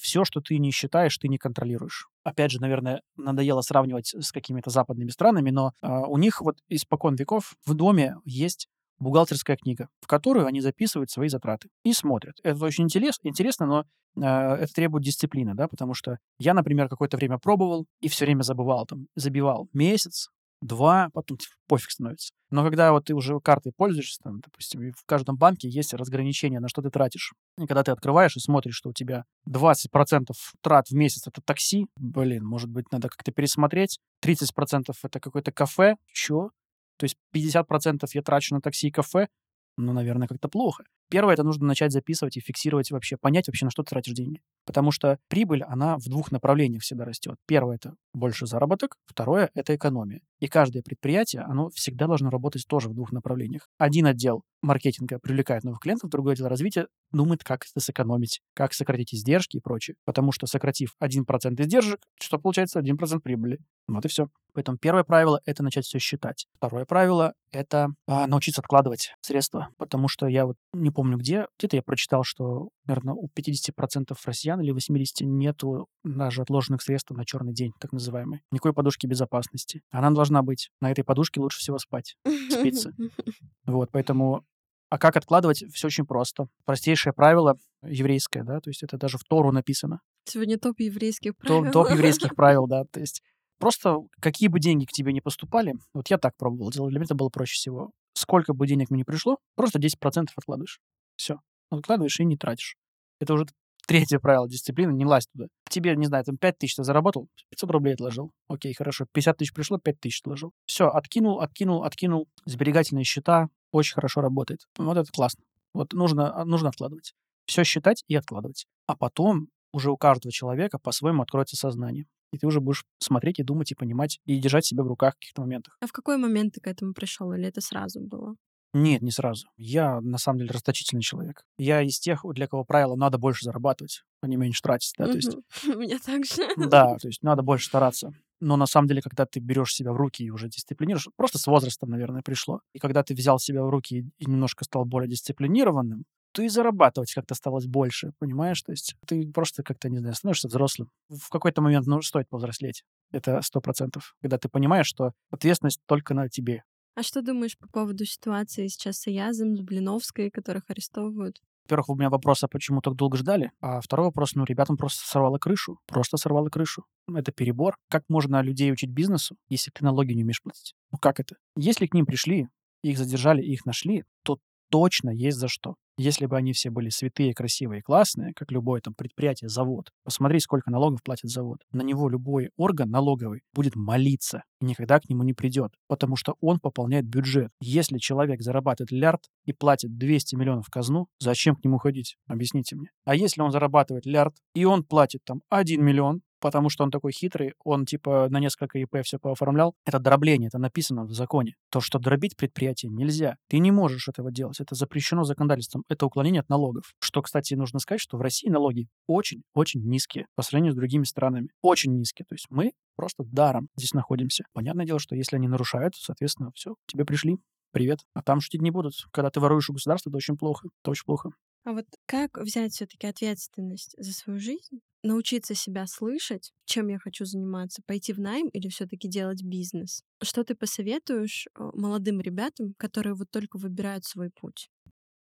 Все, 0.00 0.24
что 0.24 0.40
ты 0.40 0.58
не 0.58 0.72
считаешь, 0.72 1.16
ты 1.18 1.28
не 1.28 1.38
контролируешь. 1.38 2.08
Опять 2.24 2.50
же, 2.50 2.60
наверное, 2.60 3.02
надоело 3.16 3.60
сравнивать 3.60 4.12
с 4.12 4.32
какими-то 4.32 4.70
западными 4.70 5.10
странами, 5.10 5.50
но 5.50 5.72
а, 5.80 6.08
у 6.08 6.18
них 6.18 6.40
вот 6.40 6.58
испокон 6.68 7.14
веков 7.14 7.54
в 7.64 7.74
доме 7.74 8.16
есть 8.24 8.68
бухгалтерская 8.98 9.56
книга, 9.56 9.88
в 10.00 10.06
которую 10.06 10.46
они 10.46 10.60
записывают 10.60 11.10
свои 11.10 11.28
затраты 11.28 11.68
и 11.84 11.92
смотрят. 11.92 12.36
Это 12.42 12.64
очень 12.64 12.84
интерес, 12.84 13.18
интересно, 13.22 13.66
но 13.66 13.84
э, 14.16 14.62
это 14.62 14.72
требует 14.72 15.04
дисциплины, 15.04 15.54
да, 15.54 15.68
потому 15.68 15.94
что 15.94 16.18
я, 16.38 16.54
например, 16.54 16.88
какое-то 16.88 17.16
время 17.16 17.38
пробовал 17.38 17.86
и 18.00 18.08
все 18.08 18.24
время 18.24 18.42
забывал, 18.42 18.86
там, 18.86 19.06
забивал 19.14 19.68
месяц, 19.72 20.28
два, 20.60 21.08
потом 21.12 21.38
пофиг 21.66 21.90
становится. 21.90 22.32
Но 22.50 22.64
когда 22.64 22.92
вот 22.92 23.04
ты 23.04 23.14
уже 23.14 23.38
картой 23.40 23.72
пользуешься, 23.76 24.20
там, 24.22 24.40
допустим, 24.40 24.92
в 24.92 25.04
каждом 25.04 25.36
банке 25.36 25.68
есть 25.68 25.94
разграничение, 25.94 26.60
на 26.60 26.68
что 26.68 26.82
ты 26.82 26.90
тратишь. 26.90 27.32
И 27.58 27.66
когда 27.66 27.82
ты 27.82 27.90
открываешь 27.90 28.36
и 28.36 28.40
смотришь, 28.40 28.74
что 28.74 28.90
у 28.90 28.92
тебя 28.92 29.24
20% 29.48 30.30
трат 30.62 30.88
в 30.88 30.94
месяц— 30.94 31.26
это 31.26 31.42
такси, 31.44 31.86
блин, 31.96 32.44
может 32.44 32.70
быть, 32.70 32.90
надо 32.90 33.08
как-то 33.08 33.32
пересмотреть. 33.32 33.98
30%— 34.22 34.96
это 35.02 35.20
какое-то 35.20 35.52
кафе, 35.52 35.96
чё? 36.12 36.50
То 36.98 37.04
есть 37.04 37.16
50% 37.32 38.10
я 38.14 38.22
трачу 38.22 38.54
на 38.54 38.60
такси 38.60 38.88
и 38.88 38.90
кафе, 38.90 39.28
ну, 39.76 39.92
наверное, 39.92 40.28
как-то 40.28 40.48
плохо. 40.48 40.84
Первое, 41.10 41.34
это 41.34 41.42
нужно 41.42 41.66
начать 41.66 41.92
записывать 41.92 42.36
и 42.36 42.40
фиксировать 42.40 42.90
вообще, 42.90 43.16
понять 43.16 43.48
вообще, 43.48 43.64
на 43.64 43.70
что 43.70 43.82
ты 43.82 43.90
тратишь 43.90 44.14
деньги. 44.14 44.40
Потому 44.66 44.90
что 44.90 45.18
прибыль, 45.28 45.62
она 45.62 45.96
в 45.96 46.04
двух 46.04 46.30
направлениях 46.30 46.82
всегда 46.82 47.04
растет. 47.04 47.36
Первое— 47.46 47.76
это 47.82 47.94
больше 48.12 48.46
заработок, 48.46 48.96
второе— 49.06 49.50
это 49.54 49.74
экономия. 49.74 50.20
И 50.40 50.48
каждое 50.48 50.82
предприятие, 50.82 51.42
оно 51.42 51.70
всегда 51.70 52.06
должно 52.06 52.30
работать 52.30 52.66
тоже 52.68 52.88
в 52.88 52.94
двух 52.94 53.12
направлениях. 53.12 53.68
Один 53.78 54.06
отдел 54.06 54.42
маркетинга 54.62 55.18
привлекает 55.18 55.64
новых 55.64 55.80
клиентов, 55.80 56.10
другой 56.10 56.34
отдел 56.34 56.48
развития 56.48 56.88
думает, 57.12 57.42
как 57.42 57.64
это 57.64 57.80
сэкономить, 57.80 58.40
как 58.54 58.74
сократить 58.74 59.14
издержки 59.14 59.56
и 59.56 59.60
прочее. 59.60 59.96
Потому 60.04 60.32
что 60.32 60.46
сократив 60.46 60.94
1% 61.02 61.60
издержек, 61.62 62.00
что 62.20 62.38
получается 62.38 62.80
1% 62.80 63.20
прибыли. 63.20 63.58
Вот 63.86 64.04
и 64.04 64.08
все. 64.08 64.28
Поэтому 64.52 64.76
первое 64.76 65.04
правило— 65.04 65.40
это 65.46 65.62
начать 65.62 65.86
все 65.86 65.98
считать. 65.98 66.46
Второе 66.56 66.84
правило— 66.84 67.34
это 67.52 67.88
а, 68.06 68.26
научиться 68.26 68.60
откладывать 68.60 69.14
средства. 69.20 69.68
Потому 69.78 70.08
что 70.08 70.26
я 70.26 70.46
вот 70.46 70.56
не 70.72 70.90
помню 70.90 71.16
где, 71.16 71.46
где-то 71.58 71.76
я 71.76 71.82
прочитал, 71.82 72.24
что, 72.24 72.68
наверное, 72.86 73.14
у 73.14 73.28
50% 73.28 74.16
россиян 74.24 74.60
или 74.60 74.74
80% 74.74 75.24
нету 75.24 75.88
даже 76.04 76.42
отложенных 76.42 76.82
средств 76.82 77.10
на 77.10 77.24
черный 77.24 77.54
день, 77.54 77.72
так 77.80 77.92
называемый. 77.92 78.40
Никакой 78.50 78.74
подушки 78.74 79.06
безопасности. 79.06 79.82
Она 79.90 80.10
должна 80.10 80.42
быть. 80.42 80.70
На 80.80 80.90
этой 80.90 81.04
подушке 81.04 81.40
лучше 81.40 81.58
всего 81.58 81.78
спать. 81.78 82.16
Спится. 82.50 82.92
Вот, 83.66 83.90
поэтому 83.92 84.44
а 84.90 84.98
как 84.98 85.16
откладывать? 85.16 85.64
Все 85.72 85.88
очень 85.88 86.06
просто. 86.06 86.46
Простейшее 86.64 87.12
правило 87.12 87.58
еврейское, 87.82 88.42
да, 88.42 88.60
то 88.60 88.70
есть 88.70 88.82
это 88.82 88.96
даже 88.96 89.18
в 89.18 89.24
Тору 89.24 89.52
написано. 89.52 90.00
Сегодня 90.24 90.58
топ 90.58 90.80
еврейских 90.80 91.36
правил. 91.36 91.64
Топ, 91.64 91.72
топ 91.72 91.90
еврейских 91.90 92.34
правил, 92.34 92.66
да. 92.68 92.84
То 92.90 93.00
есть 93.00 93.22
просто 93.58 93.98
какие 94.20 94.48
бы 94.48 94.60
деньги 94.60 94.86
к 94.86 94.92
тебе 94.92 95.12
не 95.12 95.20
поступали, 95.20 95.74
вот 95.92 96.08
я 96.08 96.18
так 96.18 96.36
пробовал 96.36 96.70
делать, 96.70 96.90
для 96.90 97.00
меня 97.00 97.06
это 97.06 97.14
было 97.14 97.28
проще 97.28 97.54
всего. 97.54 97.90
Сколько 98.18 98.52
бы 98.52 98.66
денег 98.66 98.90
мне 98.90 98.98
не 98.98 99.04
пришло, 99.04 99.38
просто 99.54 99.78
10% 99.78 100.26
откладываешь. 100.34 100.80
Все. 101.14 101.38
Откладываешь 101.70 102.18
и 102.18 102.24
не 102.24 102.36
тратишь. 102.36 102.76
Это 103.20 103.32
уже 103.32 103.46
Третье 103.86 104.18
правило 104.18 104.48
дисциплины— 104.48 104.90
не 104.92 105.06
лазь 105.06 105.28
туда. 105.28 105.46
Тебе, 105.70 105.94
не 105.94 106.06
знаю, 106.06 106.24
там 106.24 106.36
5 106.36 106.58
тысяч 106.58 106.74
ты 106.74 106.82
заработал, 106.82 107.28
500 107.50 107.70
рублей 107.70 107.94
отложил. 107.94 108.32
Окей, 108.48 108.74
хорошо. 108.74 109.06
50 109.12 109.36
тысяч 109.36 109.54
пришло, 109.54 109.78
5 109.78 110.00
тысяч 110.00 110.20
отложил. 110.20 110.52
Все, 110.66 110.88
откинул, 110.88 111.40
откинул, 111.40 111.84
откинул. 111.84 112.28
Сберегательные 112.44 113.04
счета 113.04 113.48
очень 113.70 113.94
хорошо 113.94 114.20
работает. 114.20 114.66
Вот 114.76 114.96
это 114.96 115.10
классно. 115.12 115.44
Вот 115.72 115.92
нужно, 115.92 116.34
а, 116.34 116.44
нужно 116.44 116.70
откладывать. 116.70 117.14
Все 117.46 117.62
считать 117.62 118.02
и 118.08 118.16
откладывать. 118.16 118.66
А 118.88 118.96
потом 118.96 119.46
уже 119.72 119.92
у 119.92 119.96
каждого 119.96 120.32
человека 120.32 120.80
по-своему 120.80 121.22
откроется 121.22 121.54
сознание. 121.54 122.06
И 122.32 122.38
ты 122.38 122.46
уже 122.46 122.60
будешь 122.60 122.84
смотреть 122.98 123.38
и 123.38 123.42
думать, 123.42 123.72
и 123.72 123.74
понимать, 123.74 124.20
и 124.24 124.38
держать 124.38 124.66
себя 124.66 124.82
в 124.82 124.86
руках 124.86 125.14
в 125.14 125.18
каких-то 125.18 125.42
моментах. 125.42 125.76
А 125.80 125.86
в 125.86 125.92
какой 125.92 126.18
момент 126.18 126.54
ты 126.54 126.60
к 126.60 126.66
этому 126.66 126.92
пришел? 126.92 127.32
Или 127.32 127.48
это 127.48 127.60
сразу 127.60 128.00
было? 128.00 128.36
Нет, 128.74 129.00
не 129.00 129.10
сразу. 129.10 129.46
Я, 129.56 130.00
на 130.00 130.18
самом 130.18 130.40
деле, 130.40 130.50
расточительный 130.50 131.02
человек. 131.02 131.42
Я 131.56 131.80
из 131.82 131.98
тех, 131.98 132.20
для 132.34 132.46
кого 132.46 132.64
правило 132.64 132.96
надо 132.96 133.16
больше 133.16 133.44
зарабатывать, 133.44 134.02
а 134.20 134.26
не 134.28 134.36
меньше 134.36 134.60
тратить. 134.62 134.92
Да, 134.98 135.06
то 135.06 135.16
есть, 135.16 135.34
У 135.66 135.68
меня 135.78 135.98
так 135.98 136.26
же. 136.26 136.46
да, 136.56 136.96
то 136.96 137.08
есть 137.08 137.22
надо 137.22 137.42
больше 137.42 137.66
стараться. 137.66 138.12
Но 138.40 138.56
на 138.56 138.66
самом 138.66 138.86
деле, 138.86 139.00
когда 139.00 139.26
ты 139.26 139.40
берешь 139.40 139.74
себя 139.74 139.92
в 139.92 139.96
руки 139.96 140.22
и 140.22 140.30
уже 140.30 140.48
дисциплинируешь, 140.48 141.08
просто 141.16 141.38
с 141.38 141.46
возрастом, 141.46 141.90
наверное, 141.90 142.22
пришло. 142.22 142.60
И 142.72 142.78
когда 142.78 143.02
ты 143.02 143.14
взял 143.14 143.38
себя 143.38 143.64
в 143.64 143.70
руки 143.70 144.10
и 144.18 144.26
немножко 144.26 144.64
стал 144.64 144.84
более 144.84 145.08
дисциплинированным, 145.08 146.04
то 146.38 146.44
и 146.44 146.48
зарабатывать 146.48 147.12
как-то 147.12 147.34
стало 147.34 147.60
больше, 147.66 148.12
понимаешь? 148.20 148.62
То 148.62 148.70
есть 148.70 148.94
ты 149.08 149.28
просто 149.32 149.64
как-то, 149.64 149.88
не 149.88 149.98
знаю, 149.98 150.14
становишься 150.14 150.46
взрослым. 150.46 150.88
В 151.08 151.30
какой-то 151.30 151.62
момент, 151.62 151.88
ну, 151.88 152.00
стоит 152.00 152.28
повзрослеть. 152.28 152.84
Это 153.10 153.42
сто 153.42 153.60
процентов. 153.60 154.14
Когда 154.22 154.38
ты 154.38 154.48
понимаешь, 154.48 154.86
что 154.86 155.14
ответственность 155.32 155.80
только 155.86 156.14
на 156.14 156.28
тебе. 156.28 156.62
А 156.94 157.02
что 157.02 157.22
думаешь 157.22 157.58
по 157.58 157.66
поводу 157.66 158.04
ситуации 158.04 158.68
сейчас 158.68 158.98
с 158.98 159.08
Аязом, 159.08 159.56
с 159.56 159.62
Блиновской, 159.62 160.30
которых 160.30 160.70
арестовывают? 160.70 161.40
Во-первых, 161.64 161.88
у 161.88 161.96
меня 161.96 162.08
вопрос, 162.08 162.44
а 162.44 162.46
почему 162.46 162.82
так 162.82 162.94
долго 162.94 163.16
ждали? 163.16 163.50
А 163.60 163.80
второй 163.80 164.06
вопрос, 164.06 164.36
ну, 164.36 164.44
ребятам 164.44 164.76
просто 164.76 165.04
сорвало 165.08 165.38
крышу. 165.38 165.80
Просто 165.88 166.18
сорвало 166.18 166.50
крышу. 166.50 166.84
Это 167.12 167.32
перебор. 167.32 167.74
Как 167.90 168.04
можно 168.08 168.40
людей 168.42 168.72
учить 168.72 168.90
бизнесу, 168.90 169.34
если 169.48 169.72
ты 169.72 169.84
налоги 169.84 170.12
не 170.12 170.22
умеешь 170.22 170.40
платить? 170.40 170.76
Ну, 170.92 170.98
как 170.98 171.18
это? 171.18 171.34
Если 171.56 171.86
к 171.86 171.94
ним 171.94 172.06
пришли, 172.06 172.46
их 172.84 172.96
задержали, 172.96 173.42
их 173.42 173.66
нашли, 173.66 174.04
то 174.22 174.38
точно 174.70 175.10
есть 175.10 175.36
за 175.36 175.48
что. 175.48 175.74
Если 175.98 176.26
бы 176.26 176.36
они 176.36 176.52
все 176.52 176.70
были 176.70 176.90
святые, 176.90 177.34
красивые, 177.34 177.82
классные, 177.82 178.32
как 178.34 178.52
любое 178.52 178.80
там 178.80 178.94
предприятие, 178.94 179.48
завод, 179.48 179.90
посмотри, 180.04 180.38
сколько 180.38 180.70
налогов 180.70 181.02
платит 181.02 181.28
завод. 181.28 181.58
На 181.72 181.82
него 181.82 182.08
любой 182.08 182.50
орган 182.56 182.88
налоговый 182.88 183.42
будет 183.52 183.74
молиться 183.74 184.44
и 184.60 184.64
никогда 184.64 185.00
к 185.00 185.08
нему 185.08 185.24
не 185.24 185.34
придет, 185.34 185.72
потому 185.88 186.14
что 186.14 186.36
он 186.40 186.60
пополняет 186.60 187.06
бюджет. 187.06 187.50
Если 187.60 187.98
человек 187.98 188.42
зарабатывает 188.42 188.92
лярд 188.92 189.22
и 189.44 189.52
платит 189.52 189.98
200 189.98 190.36
миллионов 190.36 190.66
в 190.66 190.70
казну, 190.70 191.08
зачем 191.18 191.56
к 191.56 191.64
нему 191.64 191.78
ходить? 191.78 192.16
Объясните 192.28 192.76
мне. 192.76 192.90
А 193.04 193.16
если 193.16 193.40
он 193.40 193.50
зарабатывает 193.50 194.06
лярд 194.06 194.34
и 194.54 194.64
он 194.64 194.84
платит 194.84 195.24
там 195.24 195.42
1 195.50 195.84
миллион, 195.84 196.22
потому 196.40 196.68
что 196.68 196.84
он 196.84 196.90
такой 196.90 197.12
хитрый, 197.12 197.54
он 197.64 197.84
типа 197.84 198.28
на 198.30 198.40
несколько 198.40 198.78
ИП 198.78 198.98
все 199.04 199.18
пооформлял. 199.18 199.74
Это 199.84 199.98
дробление, 199.98 200.48
это 200.48 200.58
написано 200.58 201.04
в 201.04 201.12
законе. 201.12 201.54
То, 201.70 201.80
что 201.80 201.98
дробить 201.98 202.36
предприятие 202.36 202.90
нельзя. 202.90 203.36
Ты 203.48 203.58
не 203.58 203.70
можешь 203.70 204.08
этого 204.08 204.30
делать. 204.30 204.60
Это 204.60 204.74
запрещено 204.74 205.24
законодательством. 205.24 205.84
Это 205.88 206.06
уклонение 206.06 206.40
от 206.40 206.48
налогов. 206.48 206.94
Что, 207.00 207.22
кстати, 207.22 207.54
нужно 207.54 207.78
сказать, 207.78 208.00
что 208.00 208.16
в 208.18 208.20
России 208.20 208.48
налоги 208.48 208.88
очень-очень 209.06 209.82
низкие 209.82 210.26
по 210.34 210.42
сравнению 210.42 210.72
с 210.72 210.76
другими 210.76 211.04
странами. 211.04 211.48
Очень 211.62 211.96
низкие. 211.96 212.26
То 212.26 212.34
есть 212.34 212.46
мы 212.50 212.72
просто 212.96 213.24
даром 213.24 213.68
здесь 213.76 213.94
находимся. 213.94 214.44
Понятное 214.52 214.84
дело, 214.84 214.98
что 214.98 215.14
если 215.14 215.36
они 215.36 215.48
нарушают, 215.48 215.94
соответственно, 215.96 216.50
все, 216.54 216.74
тебе 216.86 217.04
пришли, 217.04 217.38
привет. 217.72 218.00
А 218.14 218.22
там 218.22 218.40
шутить 218.40 218.62
не 218.62 218.70
будут. 218.70 218.94
Когда 219.12 219.30
ты 219.30 219.40
воруешь 219.40 219.70
у 219.70 219.72
государства, 219.72 220.10
это 220.10 220.16
очень 220.16 220.36
плохо. 220.36 220.68
Это 220.82 220.90
очень 220.90 221.04
плохо. 221.04 221.30
А 221.64 221.72
вот 221.72 221.86
как 222.06 222.38
взять 222.38 222.72
все-таки 222.72 223.06
ответственность 223.06 223.94
за 223.98 224.12
свою 224.12 224.38
жизнь, 224.38 224.80
научиться 225.02 225.54
себя 225.54 225.86
слышать, 225.86 226.52
чем 226.64 226.88
я 226.88 226.98
хочу 226.98 227.24
заниматься, 227.24 227.82
пойти 227.86 228.12
в 228.12 228.20
найм 228.20 228.48
или 228.48 228.68
все-таки 228.68 229.08
делать 229.08 229.42
бизнес? 229.42 230.02
Что 230.22 230.44
ты 230.44 230.54
посоветуешь 230.54 231.46
э, 231.46 231.70
молодым 231.74 232.20
ребятам, 232.20 232.74
которые 232.78 233.14
вот 233.14 233.30
только 233.30 233.58
выбирают 233.58 234.04
свой 234.04 234.30
путь? 234.30 234.70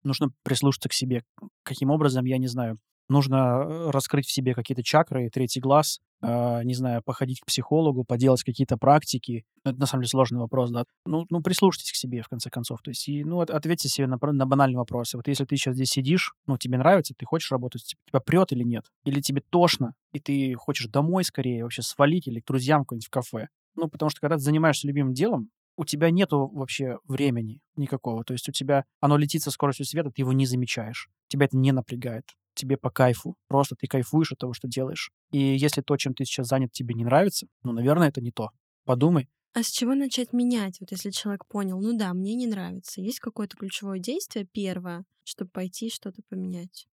Нужно 0.03 0.31
прислушаться 0.43 0.89
к 0.89 0.93
себе. 0.93 1.23
Каким 1.63 1.89
образом, 1.89 2.25
я 2.25 2.37
не 2.37 2.47
знаю. 2.47 2.79
Нужно 3.09 3.35
э, 3.35 3.89
раскрыть 3.91 4.25
в 4.25 4.31
себе 4.31 4.53
какие-то 4.53 4.81
чакры, 4.81 5.29
третий 5.29 5.59
глаз, 5.59 5.99
э, 6.21 6.63
не 6.63 6.73
знаю, 6.73 7.01
походить 7.03 7.41
к 7.41 7.45
психологу, 7.45 8.05
поделать 8.05 8.43
какие-то 8.43 8.77
практики. 8.77 9.43
Ну, 9.65 9.71
Это 9.71 9.79
на 9.79 9.85
самом 9.85 10.03
деле 10.03 10.09
сложный 10.09 10.39
вопрос, 10.39 10.71
да. 10.71 10.85
Ну, 11.05 11.25
ну 11.29 11.41
прислушайтесь 11.41 11.91
к 11.91 11.95
себе, 11.95 12.21
в 12.21 12.29
конце 12.29 12.49
концов. 12.49 12.81
То 12.81 12.91
есть, 12.91 13.07
и, 13.09 13.23
ну, 13.25 13.41
от- 13.41 13.49
ответьте 13.49 13.89
себе 13.89 14.07
на, 14.07 14.17
на 14.21 14.45
банальные 14.45 14.77
вопросы. 14.77 15.17
Вот 15.17 15.27
если 15.27 15.43
ты 15.43 15.57
сейчас 15.57 15.75
здесь 15.75 15.89
сидишь, 15.89 16.33
ну, 16.47 16.57
тебе 16.57 16.77
нравится, 16.77 17.13
ты 17.17 17.25
хочешь 17.25 17.51
работать, 17.51 17.83
типа, 17.83 18.01
тебя 18.07 18.19
прет 18.21 18.51
или 18.53 18.63
нет? 18.63 18.85
Или 19.03 19.19
тебе 19.19 19.41
тошно, 19.49 19.95
и 20.13 20.19
ты 20.19 20.53
хочешь 20.55 20.87
домой 20.87 21.25
скорее 21.25 21.63
вообще 21.63 21.81
свалить 21.81 22.27
или 22.27 22.39
к 22.39 22.45
друзьям 22.45 22.85
куда-нибудь 22.85 23.07
в 23.07 23.11
кафе? 23.11 23.49
Ну, 23.75 23.89
потому 23.89 24.09
что 24.09 24.21
когда 24.21 24.37
ты 24.37 24.41
занимаешься 24.41 24.87
любимым 24.87 25.13
делом, 25.13 25.49
у 25.75 25.85
тебя 25.85 26.11
нету 26.11 26.47
вообще 26.53 26.99
времени 27.07 27.61
никакого. 27.75 28.23
То 28.23 28.33
есть 28.33 28.47
у 28.49 28.51
тебя 28.51 28.85
оно 28.99 29.17
летит 29.17 29.41
со 29.41 29.51
скоростью 29.51 29.85
света, 29.85 30.11
ты 30.11 30.21
его 30.21 30.33
не 30.33 30.45
замечаешь. 30.45 31.09
Тебя 31.27 31.45
это 31.45 31.57
не 31.57 31.71
напрягает. 31.71 32.25
Тебе 32.53 32.77
по 32.77 32.91
кайфу. 32.91 33.35
Просто 33.47 33.75
ты 33.75 33.87
кайфуешь 33.87 34.31
от 34.31 34.39
того, 34.39 34.53
что 34.53 34.67
делаешь. 34.67 35.11
И 35.31 35.39
если 35.39 35.81
то, 35.81 35.97
чем 35.97 36.13
ты 36.13 36.25
сейчас 36.25 36.47
занят, 36.47 36.71
тебе 36.71 36.93
не 36.93 37.03
нравится, 37.03 37.47
ну, 37.63 37.71
наверное, 37.71 38.09
это 38.09 38.21
не 38.21 38.31
то. 38.31 38.49
Подумай. 38.85 39.29
А 39.55 39.63
с 39.63 39.67
чего 39.69 39.93
начать 39.93 40.33
менять? 40.33 40.79
Вот 40.79 40.91
если 40.91 41.11
человек 41.11 41.45
понял, 41.47 41.79
ну 41.79 41.97
да, 41.97 42.13
мне 42.13 42.33
не 42.35 42.47
нравится. 42.47 43.01
Есть 43.01 43.19
какое-то 43.19 43.55
ключевое 43.55 43.99
действие 43.99 44.45
первое, 44.51 45.05
чтобы 45.23 45.51
пойти 45.51 45.89
что-то 45.89 46.21
поменять? 46.27 46.87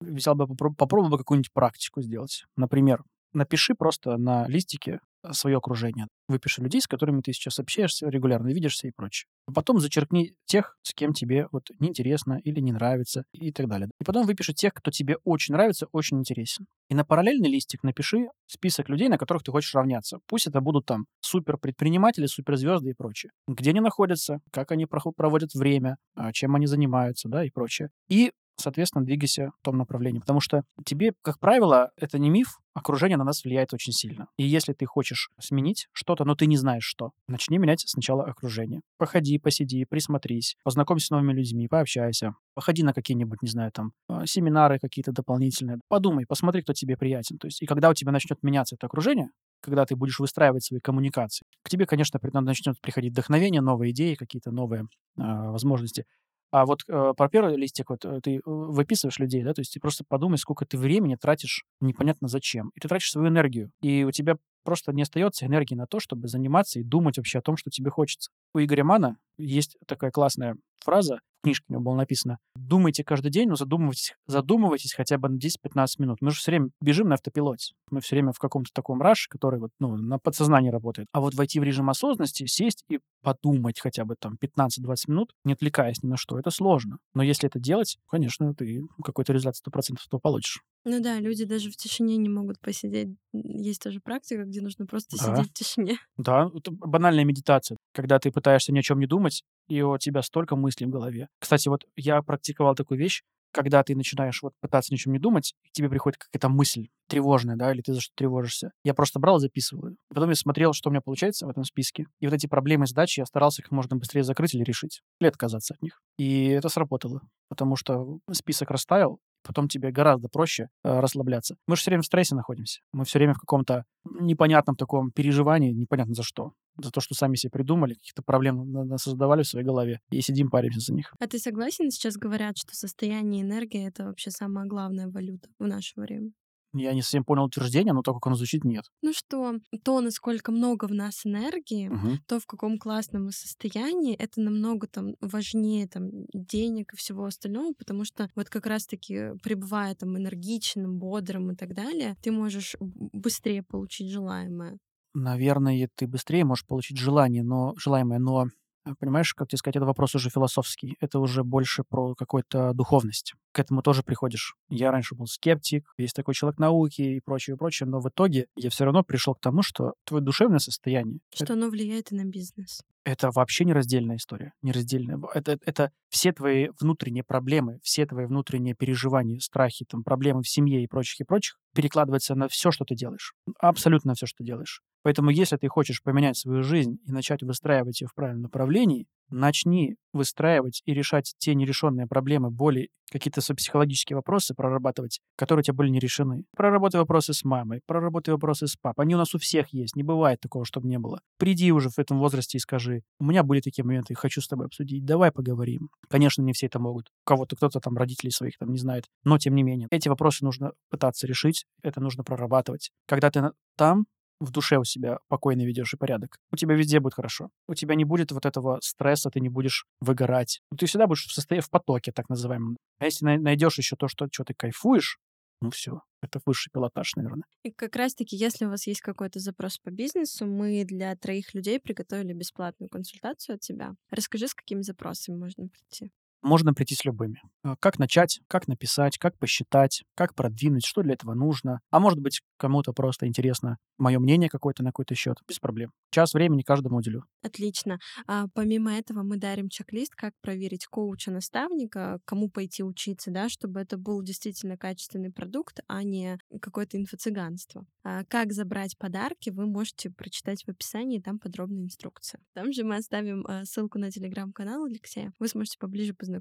Взял 0.00 0.34
бы, 0.34 0.44
попро- 0.44 0.74
попробовал 0.74 1.10
бы 1.10 1.18
какую-нибудь 1.18 1.52
практику 1.52 2.02
сделать. 2.02 2.44
Например, 2.56 3.02
напиши 3.32 3.74
просто 3.74 4.16
на 4.18 4.46
листике 4.46 5.00
свое 5.32 5.58
окружение. 5.58 6.06
Выпиши 6.28 6.62
людей, 6.62 6.80
с 6.80 6.86
которыми 6.86 7.20
ты 7.20 7.32
сейчас 7.32 7.58
общаешься, 7.58 8.08
регулярно 8.08 8.48
видишься 8.48 8.88
и 8.88 8.92
прочее. 8.94 9.28
А 9.46 9.52
потом 9.52 9.80
зачеркни 9.80 10.34
тех, 10.44 10.76
с 10.82 10.92
кем 10.92 11.12
тебе 11.12 11.46
вот 11.52 11.68
неинтересно 11.78 12.40
или 12.42 12.60
не 12.60 12.72
нравится 12.72 13.24
и 13.32 13.52
так 13.52 13.68
далее. 13.68 13.88
И 14.00 14.04
потом 14.04 14.26
выпиши 14.26 14.52
тех, 14.52 14.72
кто 14.74 14.90
тебе 14.90 15.16
очень 15.24 15.54
нравится, 15.54 15.86
очень 15.92 16.18
интересен. 16.18 16.66
И 16.88 16.94
на 16.94 17.04
параллельный 17.04 17.48
листик 17.48 17.82
напиши 17.82 18.28
список 18.46 18.88
людей, 18.88 19.08
на 19.08 19.18
которых 19.18 19.42
ты 19.42 19.52
хочешь 19.52 19.74
равняться. 19.74 20.18
Пусть 20.26 20.46
это 20.46 20.60
будут 20.60 20.86
там 20.86 21.06
супер 21.20 21.58
предприниматели, 21.58 22.26
суперзвезды 22.26 22.90
и 22.90 22.94
прочее. 22.94 23.30
Где 23.46 23.70
они 23.70 23.80
находятся, 23.80 24.40
как 24.52 24.72
они 24.72 24.86
проводят 24.86 25.54
время, 25.54 25.96
а, 26.14 26.32
чем 26.32 26.54
они 26.54 26.66
занимаются, 26.66 27.28
да, 27.28 27.44
и 27.44 27.50
прочее. 27.50 27.90
И 28.08 28.32
соответственно, 28.56 29.04
двигайся 29.04 29.50
в 29.60 29.64
том 29.64 29.76
направлении. 29.76 30.20
Потому 30.20 30.40
что 30.40 30.62
тебе, 30.84 31.12
как 31.22 31.38
правило, 31.38 31.90
это 31.96 32.18
не 32.18 32.30
миф, 32.30 32.58
окружение 32.74 33.16
на 33.16 33.24
нас 33.24 33.42
влияет 33.42 33.72
очень 33.72 33.92
сильно. 33.92 34.28
И 34.36 34.44
если 34.44 34.72
ты 34.72 34.84
хочешь 34.84 35.30
сменить 35.40 35.88
что-то, 35.92 36.24
но 36.24 36.34
ты 36.34 36.46
не 36.46 36.56
знаешь 36.56 36.84
что, 36.84 37.10
начни 37.26 37.58
менять 37.58 37.82
сначала 37.86 38.24
окружение. 38.24 38.82
Походи, 38.98 39.38
посиди, 39.38 39.84
присмотрись, 39.86 40.56
познакомься 40.62 41.06
с 41.06 41.10
новыми 41.10 41.32
людьми, 41.32 41.68
пообщайся. 41.68 42.34
Походи 42.54 42.82
на 42.82 42.92
какие-нибудь, 42.92 43.42
не 43.42 43.48
знаю, 43.48 43.72
там, 43.72 43.92
э, 44.08 44.26
семинары 44.26 44.78
какие-то 44.78 45.12
дополнительные. 45.12 45.78
Подумай, 45.88 46.26
посмотри, 46.26 46.62
кто 46.62 46.74
тебе 46.74 46.96
приятен. 46.96 47.38
То 47.38 47.46
есть, 47.46 47.62
и 47.62 47.66
когда 47.66 47.88
у 47.88 47.94
тебя 47.94 48.12
начнет 48.12 48.42
меняться 48.42 48.76
это 48.76 48.86
окружение, 48.86 49.30
когда 49.60 49.86
ты 49.86 49.96
будешь 49.96 50.18
выстраивать 50.18 50.64
свои 50.64 50.80
коммуникации, 50.80 51.46
к 51.62 51.70
тебе, 51.70 51.86
конечно, 51.86 52.20
начнет 52.40 52.80
приходить 52.80 53.12
вдохновение, 53.12 53.60
новые 53.60 53.92
идеи, 53.92 54.14
какие-то 54.14 54.50
новые 54.50 54.82
э, 54.82 54.86
возможности. 55.16 56.04
А 56.50 56.64
вот 56.64 56.82
э, 56.88 57.12
про 57.16 57.28
первый 57.28 57.56
листик 57.56 57.90
вот 57.90 58.04
э, 58.04 58.20
ты 58.22 58.36
э, 58.36 58.40
выписываешь 58.44 59.18
людей, 59.18 59.42
да, 59.42 59.52
то 59.52 59.60
есть 59.60 59.74
ты 59.74 59.80
просто 59.80 60.04
подумай, 60.06 60.38
сколько 60.38 60.64
ты 60.64 60.78
времени 60.78 61.16
тратишь 61.16 61.64
непонятно 61.80 62.28
зачем. 62.28 62.70
И 62.74 62.80
ты 62.80 62.88
тратишь 62.88 63.10
свою 63.10 63.28
энергию. 63.28 63.70
И 63.82 64.04
у 64.04 64.12
тебя 64.12 64.36
просто 64.64 64.92
не 64.92 65.02
остается 65.02 65.46
энергии 65.46 65.74
на 65.74 65.86
то, 65.86 66.00
чтобы 66.00 66.28
заниматься 66.28 66.78
и 66.78 66.84
думать 66.84 67.16
вообще 67.16 67.38
о 67.38 67.42
том, 67.42 67.56
что 67.56 67.70
тебе 67.70 67.90
хочется. 67.90 68.30
У 68.54 68.58
Игоря 68.58 68.84
Мана 68.84 69.16
есть 69.38 69.76
такая 69.86 70.10
классная 70.10 70.56
фраза, 70.84 71.20
в 71.40 71.44
книжке 71.44 71.64
у 71.68 71.72
него 71.74 71.82
было 71.82 71.94
написано, 71.94 72.38
думайте 72.54 73.04
каждый 73.04 73.30
день, 73.30 73.48
но 73.48 73.56
задумывайтесь, 73.56 74.14
задумывайтесь 74.26 74.94
хотя 74.94 75.18
бы 75.18 75.28
на 75.28 75.36
10-15 75.36 75.86
минут. 75.98 76.18
Мы 76.20 76.30
же 76.30 76.38
все 76.38 76.50
время 76.50 76.70
бежим 76.80 77.08
на 77.08 77.14
автопилоте. 77.14 77.74
Мы 77.90 78.00
все 78.00 78.16
время 78.16 78.32
в 78.32 78.38
каком-то 78.38 78.70
таком 78.72 79.00
раше, 79.02 79.28
который 79.28 79.60
вот, 79.60 79.70
ну, 79.78 79.96
на 79.96 80.18
подсознании 80.18 80.70
работает. 80.70 81.08
А 81.12 81.20
вот 81.20 81.34
войти 81.34 81.60
в 81.60 81.62
режим 81.62 81.88
осознанности, 81.90 82.46
сесть 82.46 82.84
и 82.88 83.00
подумать 83.22 83.80
хотя 83.80 84.04
бы 84.04 84.16
там 84.18 84.36
15-20 84.40 84.94
минут, 85.08 85.32
не 85.44 85.52
отвлекаясь 85.52 86.02
ни 86.02 86.08
на 86.08 86.16
что, 86.16 86.38
это 86.38 86.50
сложно. 86.50 86.98
Но 87.14 87.22
если 87.22 87.48
это 87.48 87.58
делать, 87.58 87.98
конечно, 88.08 88.54
ты 88.54 88.82
какой-то 89.04 89.32
результат 89.32 89.56
100% 89.56 89.96
то 90.10 90.18
получишь. 90.18 90.60
Ну 90.84 91.00
да, 91.02 91.18
люди 91.18 91.44
даже 91.44 91.70
в 91.70 91.76
тишине 91.76 92.16
не 92.16 92.28
могут 92.28 92.60
посидеть. 92.60 93.08
Есть 93.32 93.82
тоже 93.82 94.00
практика, 94.00 94.44
где 94.44 94.60
нужно 94.60 94.86
просто 94.86 95.16
Да. 95.18 95.36
сидеть 95.36 95.50
в 95.50 95.54
тишине. 95.54 95.96
Да, 96.16 96.48
это 96.54 96.70
банальная 96.70 97.24
медитация, 97.24 97.76
когда 97.92 98.18
ты 98.18 98.30
пытаешься 98.30 98.72
ни 98.72 98.78
о 98.78 98.82
чем 98.82 99.00
не 99.00 99.06
думать, 99.06 99.42
и 99.68 99.82
у 99.82 99.98
тебя 99.98 100.22
столько 100.22 100.54
мыслей 100.54 100.86
в 100.86 100.90
голове. 100.90 101.25
Кстати, 101.38 101.68
вот 101.68 101.84
я 101.96 102.22
практиковал 102.22 102.74
такую 102.74 102.98
вещь, 102.98 103.22
когда 103.52 103.82
ты 103.82 103.96
начинаешь 103.96 104.42
вот 104.42 104.52
пытаться 104.60 104.92
ни 104.92 104.96
о 104.96 104.98
чем 104.98 105.14
не 105.14 105.18
думать, 105.18 105.54
и 105.64 105.70
тебе 105.72 105.88
приходит 105.88 106.18
какая-то 106.18 106.48
мысль 106.50 106.88
тревожная, 107.08 107.56
да, 107.56 107.72
или 107.72 107.80
ты 107.80 107.94
за 107.94 108.00
что 108.00 108.12
тревожишься. 108.14 108.72
Я 108.84 108.92
просто 108.92 109.18
брал 109.18 109.38
записывал. 109.38 109.96
потом 110.08 110.28
я 110.28 110.34
смотрел, 110.34 110.72
что 110.74 110.90
у 110.90 110.92
меня 110.92 111.00
получается 111.00 111.46
в 111.46 111.50
этом 111.50 111.64
списке. 111.64 112.06
И 112.20 112.26
вот 112.26 112.34
эти 112.34 112.46
проблемы 112.46 112.84
и 112.84 112.86
задачи 112.86 113.20
я 113.20 113.26
старался 113.26 113.62
как 113.62 113.70
можно 113.70 113.96
быстрее 113.96 114.24
закрыть 114.24 114.54
или 114.54 114.62
решить, 114.62 115.00
или 115.20 115.28
отказаться 115.28 115.74
от 115.74 115.82
них. 115.82 116.02
И 116.18 116.48
это 116.48 116.68
сработало, 116.68 117.22
потому 117.48 117.76
что 117.76 118.18
список 118.32 118.70
растаял, 118.70 119.20
Потом 119.46 119.68
тебе 119.68 119.92
гораздо 119.92 120.28
проще 120.28 120.68
э, 120.82 121.00
расслабляться. 121.00 121.54
Мы 121.68 121.76
же 121.76 121.82
все 121.82 121.90
время 121.92 122.02
в 122.02 122.06
стрессе 122.06 122.34
находимся. 122.34 122.80
Мы 122.92 123.04
все 123.04 123.18
время 123.20 123.34
в 123.34 123.38
каком-то 123.38 123.84
непонятном 124.04 124.74
таком 124.74 125.12
переживании, 125.12 125.70
непонятно 125.70 126.14
за 126.14 126.24
что. 126.24 126.50
За 126.78 126.90
то, 126.90 127.00
что 127.00 127.14
сами 127.14 127.36
себе 127.36 127.50
придумали, 127.50 127.94
каких-то 127.94 128.22
проблем 128.22 128.96
создавали 128.98 129.42
в 129.42 129.48
своей 129.48 129.64
голове. 129.66 130.00
И 130.10 130.20
сидим, 130.20 130.50
паримся 130.50 130.80
за 130.80 130.92
них. 130.94 131.12
А 131.18 131.26
ты 131.26 131.38
согласен? 131.38 131.90
Сейчас 131.90 132.16
говорят, 132.16 132.58
что 132.58 132.74
состояние 132.74 133.42
энергии— 133.42 133.86
это 133.88 134.04
вообще 134.04 134.30
самая 134.30 134.66
главная 134.66 135.08
валюта 135.08 135.48
в 135.58 135.66
наше 135.66 135.98
время. 136.00 136.32
Я 136.74 136.92
не 136.92 137.00
совсем 137.00 137.24
понял 137.24 137.44
утверждение, 137.44 137.94
но 137.94 138.02
то, 138.02 138.12
как 138.12 138.26
оно 138.26 138.36
звучит, 138.36 138.64
нет. 138.64 138.84
Ну 139.00 139.12
что, 139.14 139.54
то, 139.82 140.00
насколько 140.02 140.52
много 140.52 140.86
в 140.86 140.92
нас 140.92 141.24
энергии, 141.24 141.88
Мгм. 141.88 142.18
то, 142.26 142.38
в 142.38 142.44
каком 142.44 142.76
классном 142.78 143.24
мы 143.26 143.32
состоянии, 143.32 144.14
это 144.14 144.42
намного 144.42 144.86
там 144.86 145.14
важнее 145.20 145.88
там 145.88 146.10
денег 146.34 146.92
и 146.92 146.96
всего 146.96 147.24
остального, 147.24 147.72
потому 147.72 148.04
что 148.04 148.28
вот 148.34 148.50
как 148.50 148.66
раз-таки 148.66 149.30
пребывая 149.42 149.94
там 149.94 150.18
энергичным, 150.18 150.98
бодрым 150.98 151.52
и 151.52 151.56
так 151.56 151.72
далее, 151.72 152.16
ты 152.22 152.30
можешь 152.30 152.76
быстрее 152.80 153.62
получить 153.62 154.10
желаемое. 154.10 154.76
Наверное, 155.18 155.88
ты 155.94 156.06
быстрее 156.06 156.44
можешь 156.44 156.66
получить 156.66 156.98
желание, 156.98 157.42
но 157.42 157.74
желаемое, 157.78 158.18
но 158.18 158.48
а, 158.86 158.94
понимаешь, 158.94 159.34
как 159.34 159.48
тебе 159.48 159.58
сказать, 159.58 159.76
это 159.76 159.84
вопрос 159.84 160.14
уже 160.14 160.30
философский. 160.30 160.96
Это 161.00 161.18
уже 161.18 161.42
больше 161.42 161.82
про 161.82 162.14
какую-то 162.14 162.72
духовность. 162.72 163.34
К 163.52 163.58
этому 163.58 163.82
тоже 163.82 164.04
приходишь. 164.04 164.54
Я 164.68 164.92
раньше 164.92 165.16
был 165.16 165.26
скептик, 165.26 165.92
есть 165.98 166.14
такой 166.14 166.34
человек 166.34 166.60
науки 166.60 167.02
и 167.02 167.20
прочее, 167.20 167.56
и 167.56 167.58
прочее, 167.58 167.88
но 167.88 167.98
в 168.00 168.08
итоге 168.08 168.46
я 168.54 168.70
все 168.70 168.84
равно 168.84 169.02
пришел 169.02 169.34
к 169.34 169.40
тому, 169.40 169.62
что 169.62 169.94
твое 170.04 170.22
душевное 170.22 170.60
состояние 170.60 171.18
Что 171.34 171.54
оно 171.54 171.68
влияет 171.68 172.12
и 172.12 172.14
на 172.14 172.24
бизнес. 172.24 172.82
это 173.04 173.30
вообще 173.32 173.64
нераздельная 173.64 174.16
история. 174.16 174.52
Нераздельная. 174.62 175.18
Это, 175.34 175.58
это 175.64 175.90
все 176.08 176.32
твои 176.32 176.68
внутренние 176.78 177.24
проблемы, 177.24 177.80
все 177.82 178.06
твои 178.06 178.26
внутренние 178.26 178.74
переживания, 178.74 179.40
страхи, 179.40 179.84
там, 179.84 180.04
проблемы 180.04 180.42
в 180.42 180.48
семье 180.48 180.84
и 180.84 180.86
прочих, 180.86 181.20
и 181.20 181.24
прочих 181.24 181.58
перекладывается 181.74 182.36
на 182.36 182.46
все, 182.48 182.70
что 182.70 182.84
ты 182.84 182.94
делаешь. 182.94 183.34
Абсолютно 183.58 184.14
все, 184.14 184.26
что 184.26 184.38
ты 184.38 184.44
делаешь. 184.44 184.80
Поэтому 185.06 185.30
если 185.30 185.56
ты 185.56 185.68
хочешь 185.68 186.02
поменять 186.02 186.36
свою 186.36 186.64
жизнь 186.64 186.98
и 187.06 187.12
начать 187.12 187.40
выстраивать 187.44 188.00
ее 188.00 188.08
в 188.08 188.14
правильном 188.16 188.42
направлении, 188.42 189.06
начни 189.30 189.94
выстраивать 190.12 190.82
и 190.84 190.94
решать 190.94 191.32
те 191.38 191.54
нерешенные 191.54 192.08
проблемы, 192.08 192.50
боли, 192.50 192.88
какие-то 193.12 193.40
свои 193.40 193.54
психологические 193.54 194.16
вопросы 194.16 194.52
прорабатывать, 194.52 195.20
которые 195.36 195.60
у 195.60 195.62
тебя 195.62 195.74
были 195.74 195.90
не 195.90 196.00
решены. 196.00 196.42
Проработай 196.56 196.98
вопросы 196.98 197.34
с 197.34 197.44
мамой, 197.44 197.82
проработай 197.86 198.34
вопросы 198.34 198.66
с 198.66 198.74
папой. 198.74 199.04
Они 199.04 199.14
у 199.14 199.18
нас 199.18 199.32
у 199.32 199.38
всех 199.38 199.68
есть, 199.72 199.94
не 199.94 200.02
бывает 200.02 200.40
такого, 200.40 200.64
чтобы 200.64 200.88
не 200.88 200.98
было. 200.98 201.20
Приди 201.38 201.70
уже 201.70 201.88
в 201.88 202.00
этом 202.00 202.18
возрасте 202.18 202.58
и 202.58 202.60
скажи, 202.60 203.02
у 203.20 203.26
меня 203.26 203.44
были 203.44 203.60
такие 203.60 203.84
моменты, 203.84 204.16
хочу 204.16 204.40
с 204.40 204.48
тобой 204.48 204.66
обсудить, 204.66 205.04
давай 205.04 205.30
поговорим. 205.30 205.88
Конечно, 206.08 206.42
не 206.42 206.52
все 206.52 206.66
это 206.66 206.80
могут. 206.80 207.10
У 207.24 207.28
кого-то 207.28 207.54
кто-то 207.54 207.78
там 207.78 207.96
родителей 207.96 208.32
своих 208.32 208.58
там 208.58 208.72
не 208.72 208.78
знает, 208.78 209.04
но 209.22 209.38
тем 209.38 209.54
не 209.54 209.62
менее. 209.62 209.86
Эти 209.92 210.08
вопросы 210.08 210.44
нужно 210.44 210.72
пытаться 210.90 211.28
решить, 211.28 211.64
это 211.84 212.00
нужно 212.00 212.24
прорабатывать. 212.24 212.90
Когда 213.06 213.30
ты 213.30 213.52
там, 213.76 214.06
в 214.40 214.50
душе 214.50 214.78
у 214.78 214.84
себя 214.84 215.18
покойно 215.28 215.62
ведешь 215.62 215.94
и 215.94 215.96
порядок, 215.96 216.38
у 216.52 216.56
тебя 216.56 216.74
везде 216.74 217.00
будет 217.00 217.14
хорошо. 217.14 217.50
У 217.68 217.74
тебя 217.74 217.94
не 217.94 218.04
будет 218.04 218.32
вот 218.32 218.46
этого 218.46 218.78
стресса, 218.82 219.30
ты 219.30 219.40
не 219.40 219.48
будешь 219.48 219.86
выгорать. 220.00 220.60
Ты 220.76 220.86
всегда 220.86 221.06
будешь 221.06 221.26
в 221.26 221.32
состоянии 221.32 221.64
в 221.64 221.70
потоке, 221.70 222.12
так 222.12 222.28
называемом. 222.28 222.76
А 222.98 223.04
если 223.04 223.24
найдешь 223.36 223.78
еще 223.78 223.96
то, 223.96 224.08
что, 224.08 224.28
что 224.30 224.44
ты 224.44 224.54
кайфуешь, 224.54 225.18
ну 225.60 225.70
все, 225.70 226.02
это 226.22 226.40
высший 226.44 226.70
пилотаж, 226.70 227.14
наверное. 227.16 227.44
И 227.62 227.70
как 227.70 227.96
раз-таки, 227.96 228.36
если 228.36 228.66
у 228.66 228.70
вас 228.70 228.86
есть 228.86 229.00
какой-то 229.00 229.38
запрос 229.38 229.78
по 229.78 229.90
бизнесу, 229.90 230.46
мы 230.46 230.84
для 230.84 231.16
троих 231.16 231.54
людей 231.54 231.80
приготовили 231.80 232.34
бесплатную 232.34 232.90
консультацию 232.90 233.54
от 233.54 233.60
тебя. 233.60 233.94
Расскажи, 234.10 234.48
с 234.48 234.54
какими 234.54 234.82
запросами 234.82 235.36
можно 235.36 235.68
прийти. 235.68 236.12
Можно 236.46 236.74
прийти 236.74 236.94
с 236.94 237.04
любыми. 237.04 237.42
А, 237.64 237.74
как 237.80 237.98
начать, 237.98 238.40
как 238.46 238.68
написать, 238.68 239.18
как 239.18 239.36
посчитать, 239.36 240.04
как 240.14 240.32
продвинуть, 240.36 240.86
что 240.86 241.02
для 241.02 241.14
этого 241.14 241.34
нужно. 241.34 241.80
А 241.90 241.98
может 241.98 242.20
быть, 242.20 242.40
кому-то 242.56 242.92
просто 242.92 243.26
интересно 243.26 243.78
мое 243.98 244.20
мнение 244.20 244.48
какое-то 244.48 244.84
на 244.84 244.90
какой-то 244.90 245.16
счет. 245.16 245.38
Без 245.48 245.58
проблем. 245.58 245.90
Час 246.10 246.34
времени 246.34 246.62
каждому 246.62 246.98
уделю. 246.98 247.24
Отлично. 247.42 247.98
А 248.28 248.46
помимо 248.54 248.94
этого 248.94 249.24
мы 249.24 249.38
дарим 249.38 249.68
чек-лист, 249.68 250.14
как 250.14 250.34
проверить 250.40 250.86
коуча-наставника, 250.86 252.20
кому 252.24 252.48
пойти 252.48 252.84
учиться, 252.84 253.32
да, 253.32 253.48
чтобы 253.48 253.80
это 253.80 253.98
был 253.98 254.22
действительно 254.22 254.76
качественный 254.76 255.32
продукт, 255.32 255.80
а 255.88 256.04
не 256.04 256.38
какое-то 256.60 256.96
инфо-цыганство. 256.96 257.86
А 258.04 258.22
как 258.24 258.52
забрать 258.52 258.96
подарки, 258.98 259.50
вы 259.50 259.66
можете 259.66 260.10
прочитать 260.10 260.62
в 260.62 260.68
описании, 260.68 261.18
там 261.18 261.40
подробная 261.40 261.82
инструкция. 261.82 262.40
Там 262.54 262.72
же 262.72 262.84
мы 262.84 262.96
оставим 262.96 263.44
а, 263.48 263.64
ссылку 263.64 263.98
на 263.98 264.12
телеграм-канал 264.12 264.84
Алексея. 264.84 265.32
Вы 265.40 265.48
сможете 265.48 265.78
поближе 265.80 266.14
познакомиться. 266.14 266.35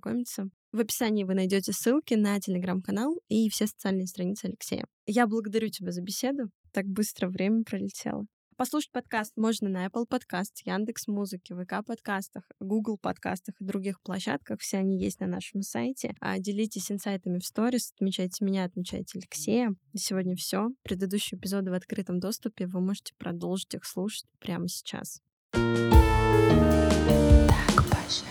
В 0.72 0.80
описании 0.80 1.24
вы 1.24 1.36
найдете 1.36 1.72
ссылки 1.72 2.16
на 2.16 2.40
телеграм-канал 2.40 3.18
и 3.30 3.50
все 3.50 3.68
социальные 3.68 4.08
страницы 4.08 4.46
Алексея. 4.46 4.86
Я 5.06 5.28
благодарю 5.28 5.70
тебя 5.70 5.92
за 5.92 6.02
беседу. 6.02 6.50
Так 6.72 6.86
быстро 6.86 7.30
время 7.30 7.64
пролетело. 7.64 8.26
Послушать 8.58 8.92
подкаст 8.92 9.34
можно 9.36 9.68
на 9.68 9.86
Apple 9.86 10.06
Podcast, 10.10 10.62
Яндекс 10.64 11.08
Музыке, 11.08 11.54
ВК 11.56 11.86
подкастах, 11.86 12.44
Google 12.62 12.98
подкастах 12.98 13.54
и 13.60 13.66
других 13.66 14.02
площадках. 14.02 14.62
Все 14.62 14.78
они 14.78 14.98
есть 14.98 15.20
на 15.20 15.28
нашем 15.28 15.62
сайте. 15.62 16.16
А 16.22 16.40
делитесь 16.40 16.90
инсайтами 16.90 17.40
в 17.40 17.46
сторис, 17.46 17.92
отмечайте 17.98 18.46
меня, 18.46 18.64
отмечайте 18.64 19.20
Алексея. 19.20 19.76
На 19.92 20.00
сегодня 20.00 20.38
все. 20.38 20.70
Предыдущие 20.84 21.38
эпизоды 21.38 21.72
в 21.72 21.74
открытом 21.74 22.22
доступе. 22.22 22.66
Вы 22.66 22.80
можете 22.80 23.14
продолжить 23.18 23.74
их 23.74 23.84
слушать 23.84 24.24
прямо 24.40 24.70
сейчас. 24.70 25.22
Так, 25.52 25.62
Паша. 27.90 28.24